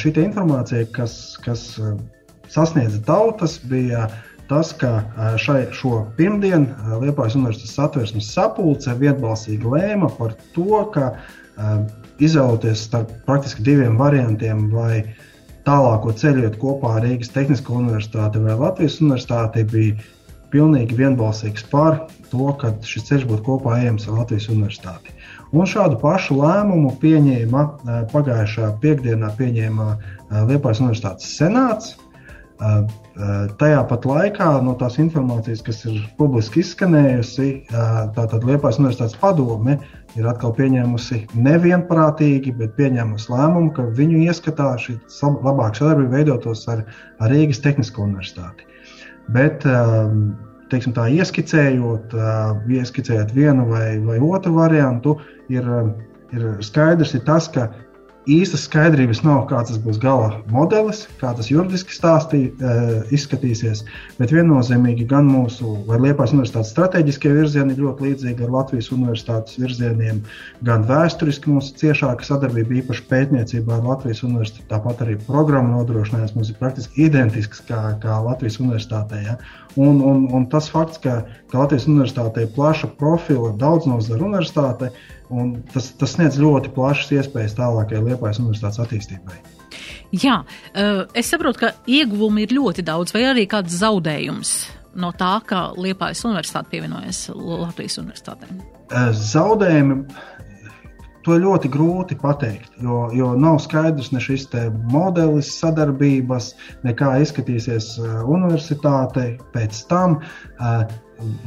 Šī 0.00 0.12
informācija, 0.22 0.86
kas, 0.96 1.36
kas 1.44 1.68
sasniedza 2.52 3.00
tautas, 3.06 3.58
bija 3.70 4.06
tas, 4.50 4.72
ka 4.78 5.00
šai, 5.42 5.66
šo 5.74 6.04
pirmdienu 6.18 6.98
Liepājas 7.02 7.38
universitātes 7.38 7.74
satversmes 7.78 8.28
sapulce 8.34 8.94
vienbalsīgi 8.98 9.66
lēma 9.66 10.10
par 10.18 10.36
to, 10.54 10.84
ka 10.94 11.10
izvēloties 12.22 12.86
starp 12.88 13.12
praktiski 13.26 13.64
diviem 13.66 13.96
variantiem, 14.00 14.68
vai 14.72 15.02
tālāko 15.66 16.14
ceļu 16.16 16.46
iet 16.46 16.58
kopā 16.62 16.96
ar 16.96 17.06
Rīgas 17.06 17.32
Tehnisko 17.34 17.80
universitāti 17.80 18.42
vai 18.42 18.54
Latvijas 18.60 19.00
universitāti, 19.02 19.66
bija 19.72 19.96
pilnīgi 20.52 20.96
vienbalsīgs 20.96 21.66
par 21.70 22.04
to, 22.30 22.50
ka 22.60 22.72
šis 22.86 23.08
ceļš 23.08 23.26
būtu 23.30 23.44
kopā 23.48 23.80
ejams 23.82 24.06
ar 24.08 24.20
Latvijas 24.20 24.48
universitāti. 24.52 25.14
Un 25.54 25.68
šādu 25.68 25.98
pašu 26.02 26.38
lēmumu 26.40 26.94
pieņēma 27.02 27.64
eh, 27.64 27.98
pagājušā 28.12 28.70
piekdienā 28.82 29.32
pieņēma 29.38 29.88
eh, 29.94 30.44
Liepājas 30.50 30.82
Universitātes 30.84 31.34
senāts. 31.38 31.94
Eh, 33.16 33.48
tajā 33.56 33.78
pat 33.88 34.04
laikā 34.04 34.46
no 34.60 34.74
tās 34.76 34.98
informācijas, 35.00 35.62
kas 35.64 35.78
ir 35.88 36.02
publiski 36.18 36.60
izskanējusi, 36.60 37.46
tātad 38.12 38.42
Liepājas 38.44 38.76
Universitātes 38.76 39.16
padome 39.16 39.78
ir 40.20 40.28
atkal 40.28 40.52
pieņēmusi 40.58 41.22
nevienprātīgi, 41.32 42.52
bet 42.58 42.74
pieņēmusi 42.76 43.32
lēmumu, 43.32 43.70
ka 43.72 43.86
viņu 43.96 44.20
ieskatā 44.26 44.68
šī 44.82 44.98
labāka 45.24 45.80
sadarbība 45.80 46.18
veidotos 46.18 46.66
ar, 46.68 46.84
ar 47.16 47.32
Rīgas 47.32 47.62
Tehnisko 47.64 48.04
universitāti. 48.04 48.68
Bet, 49.32 49.64
um, 49.64 50.36
teiksim, 50.68 50.92
tā 50.98 51.08
ieskicējot, 51.16 52.12
uh, 52.20 52.60
ieskicējot 52.68 53.32
vienu 53.32 53.64
vai, 53.72 53.96
vai 54.04 54.20
otru 54.20 54.58
variantu, 54.60 55.16
ir, 55.48 55.64
ir 56.36 56.46
skaidrs, 56.68 57.16
ir 57.16 57.24
tas, 57.24 57.48
ka 57.48 57.70
īstas 58.30 58.64
skaidrības 58.66 59.22
nav, 59.24 59.44
kāds 59.50 59.76
būs 59.82 59.98
gala 60.02 60.40
modelis, 60.50 61.04
kā 61.20 61.30
tas 61.36 61.48
juridiski 61.50 61.94
stāstī, 61.94 62.40
uh, 62.50 63.06
izskatīsies. 63.14 63.84
Bet 64.18 64.34
viennozīmīgi 64.34 65.06
gan 65.10 65.28
mūsu 65.30 65.76
Lietuvas 65.86 66.34
universitātes 66.34 66.72
strateģiskie 66.74 67.32
virzieni 67.36 67.76
ir 67.76 67.84
ļoti 67.84 68.08
līdzīgi 68.08 68.46
ar 68.46 68.54
Latvijas 68.56 68.90
universitātes 68.94 69.58
virzieniem, 69.62 70.22
gan 70.66 70.86
vēsturiski 70.88 71.52
mūsu 71.54 71.76
ciešāka 71.80 72.26
sadarbība, 72.26 72.80
īpaši 72.82 73.06
pētniecībā 73.10 73.78
ar 73.78 73.86
Latvijas 73.92 74.24
universitāti. 74.26 74.66
Tāpat 74.72 75.04
arī 75.06 75.18
programmu 75.28 75.78
nodrošinājums 75.78 76.34
mums 76.36 76.50
ir 76.50 76.58
praktiski 76.60 77.06
identisks 77.06 77.62
kā, 77.68 77.82
kā 78.02 78.18
Latvijas 78.26 78.58
universitātē. 78.62 79.22
Ja? 79.22 79.38
Un, 79.76 80.00
un, 80.00 80.24
un 80.32 80.46
tas 80.48 80.70
fakts, 80.72 80.98
ka, 81.04 81.20
ka 81.52 81.60
Latvijas 81.60 81.86
universitātē 81.90 82.46
ir 82.46 82.54
plaša 82.56 82.88
profila, 83.00 83.52
daudz 83.60 83.86
nozaru 83.88 84.30
universitāte, 84.30 84.90
Un 85.34 85.56
tas, 85.72 85.90
tas 85.98 86.12
sniedz 86.14 86.38
ļoti 86.38 86.70
plašas 86.74 87.10
iespējas 87.18 87.56
tālākajai 87.58 88.04
Liepājas 88.12 88.38
universitātes 88.42 88.82
attīstībai. 88.84 89.40
Jā, 90.14 90.38
eh, 90.72 91.02
es 91.18 91.30
saprotu, 91.32 91.64
ka 91.64 91.72
ieguvumi 91.90 92.46
ir 92.46 92.54
ļoti 92.54 92.84
daudz, 92.86 93.14
vai 93.14 93.26
arī 93.32 93.46
kāds 93.50 93.74
zaudējums 93.80 94.54
no 94.96 95.10
tā, 95.12 95.40
ka 95.44 95.72
Liepājas 95.76 96.22
universitāte 96.28 96.70
pievienojas 96.70 97.26
Latvijas 97.34 97.98
universitātēm. 97.98 98.62
Eh, 98.86 99.10
zaudējumi 99.10 100.04
to 101.26 101.34
ļoti 101.42 101.68
grūti 101.74 102.14
pateikt, 102.20 102.70
jo, 102.78 103.08
jo 103.10 103.32
nav 103.34 103.58
skaidrs 103.64 104.12
ne 104.14 104.22
šis 104.22 104.46
modelis 104.92 105.50
sadarbības, 105.58 106.52
ne 106.86 106.94
kā 106.94 107.16
izskatīsies 107.18 107.96
universitāte 108.22 109.32
pēc 109.50 109.80
tam. 109.90 110.20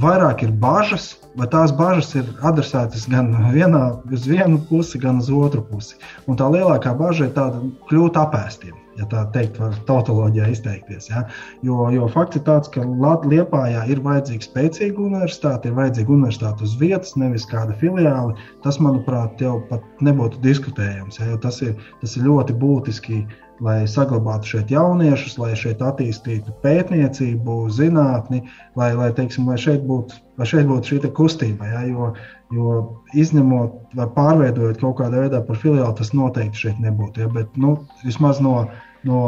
Vairāk 0.04 0.44
ir 0.44 0.52
bažas, 0.52 1.14
vai 1.38 1.48
tās 1.54 1.74
bažas 1.76 2.14
ir 2.16 2.30
adresētas 2.42 3.08
gan 3.12 3.32
vienā, 3.54 3.84
uz 4.12 4.28
vienu 4.30 4.60
pusi, 4.70 5.00
gan 5.02 5.22
uz 5.22 5.30
otru 5.30 5.62
pusi. 5.72 6.00
Un 6.28 6.40
tā 6.40 6.50
lielākā 6.50 6.96
bažas 6.98 7.30
ir 7.30 7.36
tāda 7.38 7.62
kļūt 7.92 8.18
apēstiem 8.24 8.89
ja 9.00 9.08
tā 9.12 9.24
teikt, 9.34 9.60
var 9.62 9.76
tautoloģijā 9.88 10.50
izteikties. 10.54 11.10
Ja? 11.12 11.26
Jo, 11.66 11.90
jo 11.96 12.08
fakts 12.12 12.40
ir 12.40 12.46
tāds, 12.48 12.72
ka 12.74 12.86
Lietpājā 13.30 13.86
ir 13.92 14.04
vajadzīga 14.06 14.48
spēcīga 14.48 15.06
universitāte, 15.08 15.70
ir 15.70 15.78
vajadzīga 15.80 16.16
universitāte 16.16 16.66
uz 16.68 16.78
vietas, 16.82 17.16
nevis 17.20 17.48
kāda 17.50 17.76
filiāli. 17.82 18.38
Tas, 18.66 18.80
manuprāt, 18.84 19.42
jau 19.44 19.60
pat 19.70 19.86
nebūtu 20.06 20.42
diskutējams. 20.46 21.22
Ja? 21.22 21.38
Tas 21.44 21.62
ir, 21.66 21.78
tas 22.04 22.18
ir 22.18 22.28
ļoti 22.28 22.58
būtiski 22.60 23.24
lai 23.64 23.84
saglabātu 23.92 24.54
šeit 24.54 24.72
jauniešus, 24.72 25.38
lai 25.40 25.52
šeit 25.60 25.82
attīstītu 25.84 26.54
pētniecību, 26.64 27.58
zinātni, 27.76 28.44
lai, 28.80 28.92
lai, 28.98 29.10
teiksim, 29.16 29.50
lai 29.50 29.58
šeit 29.60 29.84
būtu, 29.88 30.20
lai 30.40 30.48
šeit 30.48 30.68
būtu 30.70 30.94
šī 30.94 31.12
kustība. 31.16 31.68
Ja, 31.74 31.84
jo, 31.88 32.12
jo 32.56 32.76
izņemot 33.20 33.96
vai 34.00 34.08
pārveidojot 34.16 34.80
kaut 34.82 35.00
kādā 35.02 35.26
veidā 35.26 35.44
par 35.46 35.60
filiāli, 35.60 35.96
tas 36.00 36.14
noteikti 36.16 36.68
šeit 36.68 36.80
nebūtu. 36.84 37.26
Ja, 37.26 37.32
bet 37.36 37.60
nu, 37.60 37.76
vismaz 38.06 38.40
no 38.44 38.62
no, 39.08 39.20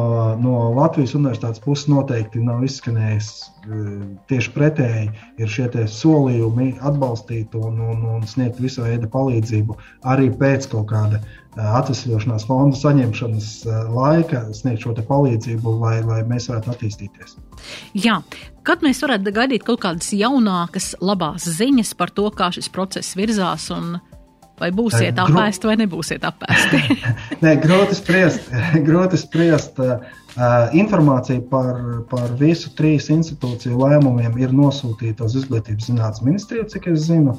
no 0.42 0.56
Latvijas 0.76 1.14
universitātes 1.16 1.62
puses 1.64 1.88
noteikti 1.92 2.42
nav 2.44 2.64
izskanējis 2.66 3.30
e, 3.32 3.82
tieši 4.32 4.54
pretēji. 4.56 5.10
Ir 5.42 5.52
šie 5.52 5.70
solījumi 5.92 6.74
atbalstīt 6.84 7.56
un, 7.58 7.80
un, 7.80 8.04
un 8.16 8.26
sniegt 8.28 8.60
visu 8.64 8.84
veidu 8.86 9.10
palīdzību 9.12 9.78
arī 10.12 10.30
pēc 10.42 10.68
kaut 10.72 10.90
kāda 10.92 11.22
e, 11.22 11.24
atvesļošanās 11.62 12.48
fonda 12.50 12.80
saņemšanas 12.82 13.50
e, 13.66 13.80
laika, 13.96 14.46
sniegt 14.58 14.86
šo 14.86 14.96
palīdzību, 15.00 15.76
lai, 15.84 15.98
lai 16.08 16.22
mēs 16.28 16.50
varētu 16.52 16.76
attīstīties. 16.76 17.38
Jā, 17.96 18.20
kad 18.68 18.84
mēs 18.86 19.02
varētu 19.04 19.36
gaidīt 19.36 19.68
kaut 19.68 19.84
kādas 19.86 20.12
jaunākas, 20.16 20.94
labās 21.02 21.48
ziņas 21.60 21.96
par 22.00 22.12
to, 22.14 22.28
kā 22.36 22.52
šis 22.56 22.72
process 22.74 23.16
virzās 23.20 23.70
un 23.74 24.00
Vai 24.62 24.70
būsiet 24.76 25.18
Gro... 25.18 25.26
apēsti 25.26 25.70
vai 25.70 25.76
nebūsiet 25.82 26.26
apēsti? 26.28 26.82
Nē, 27.44 27.56
grūti 27.64 27.98
spriest. 27.98 28.52
grūti 28.88 29.18
spriest. 29.18 29.80
Informācija 30.78 31.42
par, 31.52 31.80
par 32.12 32.30
visu 32.40 32.70
trīs 32.78 33.10
institūciju 33.12 33.80
lēmumiem 33.82 34.38
ir 34.40 34.54
nosūtīta 34.56 35.26
uz 35.28 35.36
Izglītības 35.42 35.90
zinātnes 35.90 36.24
ministriju, 36.24 36.68
cik 36.72 36.88
es 36.94 37.08
zinu. 37.10 37.34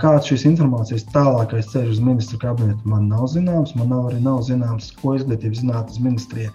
Kāds 0.00 0.32
šīs 0.32 0.46
informācijas 0.48 1.04
tālākais 1.12 1.68
ceļš 1.74 1.98
uz 1.98 2.00
ministru 2.02 2.40
kabinetu 2.42 2.88
man 2.88 3.06
nav 3.12 3.28
zināms. 3.30 3.76
Man 3.78 3.92
nav 3.92 4.08
arī 4.08 4.22
nav 4.24 4.40
zināms, 4.48 4.90
ko 5.02 5.14
Izglītības 5.20 5.62
zinātnes 5.62 6.02
ministrija 6.02 6.50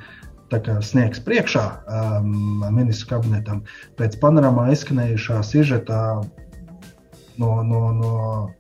sniegs 0.83 1.21
priekšā 1.23 1.63
um, 1.87 2.65
ministru 2.75 3.13
kabinetam. 3.13 3.61
Pēc 3.95 4.17
panorāmā 4.19 4.71
izskanējušā 4.73 5.39
sižetā 5.47 6.01
no, 7.41 7.63
no, 7.65 7.81
no, 7.97 8.11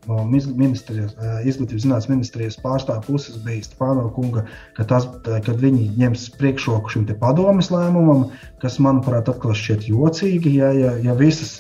no 0.09 0.23
ministrijas, 0.25 1.13
eh, 1.17 1.43
izglītības 1.51 1.85
zinātnes 1.85 2.09
ministrijas 2.09 2.57
pārstāvja 2.63 3.05
puses 3.05 3.37
bija 3.45 3.63
Stefano 3.65 4.07
kunga, 4.15 4.45
ka 4.77 4.87
tas, 4.89 5.07
eh, 5.21 5.37
kad 5.45 5.61
viņi 5.61 5.91
ņems 6.01 6.27
priekšroku 6.41 6.95
šim 6.95 7.07
padomas 7.21 7.71
lēmumam, 7.73 8.27
kas, 8.63 8.79
manuprāt, 8.83 9.29
atkal 9.29 9.55
šķiet 9.57 9.87
jocīgi, 9.91 10.57
ja, 10.61 10.73
ja, 10.75 10.95
ja, 11.05 11.17
visas, 11.17 11.59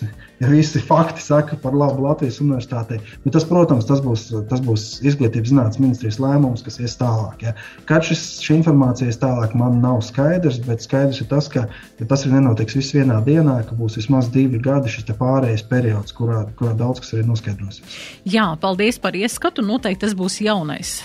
visi 0.49 0.79
fakti 0.79 1.21
saka 1.21 1.55
par 1.61 1.75
labu 1.77 2.03
Latvijas 2.05 2.39
universitātei. 2.41 2.99
Bet 3.23 3.35
tas, 3.35 3.45
protams, 3.45 3.85
tas 3.89 4.01
būs, 4.01 4.27
tas 4.49 4.61
būs 4.65 4.85
izglītības 5.05 5.51
zinātnes 5.51 5.81
ministrijas 5.81 6.17
lēmums, 6.21 6.63
kas 6.65 6.79
ies 6.81 6.95
tālāk. 6.97 7.43
Ja. 7.45 7.53
Kad 7.89 8.07
šis, 8.07 8.23
šī 8.41 8.57
informācija 8.61 9.11
ies 9.11 9.19
tālāk, 9.21 9.53
man 9.57 9.79
nav 9.83 10.01
skaidrs, 10.05 10.61
bet 10.65 10.81
skaidrs 10.85 11.21
ir 11.21 11.29
tas, 11.29 11.49
ka 11.51 11.67
ja 11.99 12.09
tas 12.09 12.25
ir 12.25 12.33
nenotiks 12.33 12.77
viss 12.79 12.95
vienā 12.95 13.19
dienā, 13.25 13.59
ka 13.67 13.77
būs 13.77 13.99
vismaz 13.99 14.31
divi 14.33 14.61
gadi 14.61 14.89
šis 14.89 15.11
pārējais 15.19 15.65
periods, 15.69 16.15
kurā, 16.17 16.43
kurā 16.57 16.73
daudz 16.77 17.03
kas 17.03 17.13
arī 17.15 17.27
noskaidrosies. 17.29 18.01
Jā, 18.25 18.47
paldies 18.61 18.97
par 19.01 19.17
ieskatu. 19.17 19.65
Noteikti 19.65 20.05
tas 20.07 20.17
būs 20.17 20.39
jaunais, 20.41 20.97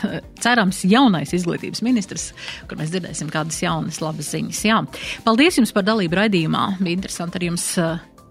cerams, 0.45 0.83
jaunais 0.89 1.35
izglītības 1.37 1.85
ministrs, 1.85 2.31
kur 2.71 2.81
mēs 2.81 2.93
dzirdēsim 2.95 3.31
kādas 3.33 3.61
jaunas, 3.63 4.01
labas 4.05 4.33
ziņas. 4.33 4.65
Jā, 4.67 4.83
paldies 5.27 5.61
jums 5.61 5.75
par 5.77 5.85
dalību 5.87 6.23
raidījumā. 6.23 6.69
Bija 6.81 7.03
interesanti 7.03 7.41
ar 7.41 7.51
jums 7.51 7.73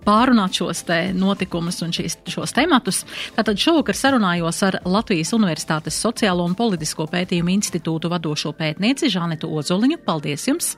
pārunāt 0.06 0.60
šos 0.62 0.84
notikumus 1.18 1.82
un 1.86 1.94
šīs, 1.96 2.20
šos 2.32 2.56
tematus. 2.56 3.04
Tātad 3.36 3.60
šovakar 3.62 3.98
sarunājos 3.98 4.62
ar 4.68 4.80
Latvijas 4.86 5.34
Universitātes 5.38 6.00
Sociālo 6.02 6.46
un 6.46 6.56
Politisko 6.56 7.10
pētījumu 7.12 7.54
institūtu 7.58 8.12
vadošo 8.12 8.54
pētnieci 8.58 9.12
Žanetu 9.12 9.52
Ozoliņu. 9.52 10.02
Paldies 10.06 10.50
jums! 10.50 10.76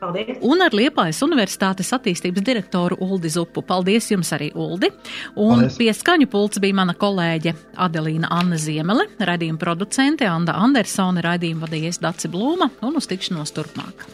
Paldies. 0.00 0.38
Un 0.44 0.60
ar 0.60 0.74
Liepājas 0.76 1.22
Universitātes 1.24 1.88
attīstības 1.96 2.44
direktoru 2.44 2.98
Uldi 3.04 3.30
Zupu. 3.32 3.62
Paldies 3.66 4.10
jums 4.12 4.32
arī, 4.36 4.50
Uldi. 4.54 4.90
Un 5.34 5.62
Paldies. 5.62 5.78
pie 5.80 5.92
skaņu 5.96 6.28
pults 6.32 6.60
bija 6.62 6.76
mana 6.76 6.94
kolēģe 6.98 7.54
Adelīna 7.86 8.30
Anna 8.30 8.58
Ziemele, 8.60 9.08
raidījuma 9.18 9.62
producente 9.62 10.28
Anda 10.28 10.58
Andersone, 10.60 11.24
raidījuma 11.24 11.66
vadījies 11.66 12.02
Daci 12.02 12.30
Blūma 12.32 12.70
un 12.86 13.00
uz 13.00 13.08
tikšanos 13.10 13.54
turpmāk. 13.56 14.04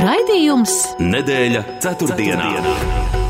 Raidījums 0.00 0.76
Nedēļa 1.00 1.64
ceturtdienā. 1.82 2.54
ceturtdienā. 2.54 3.29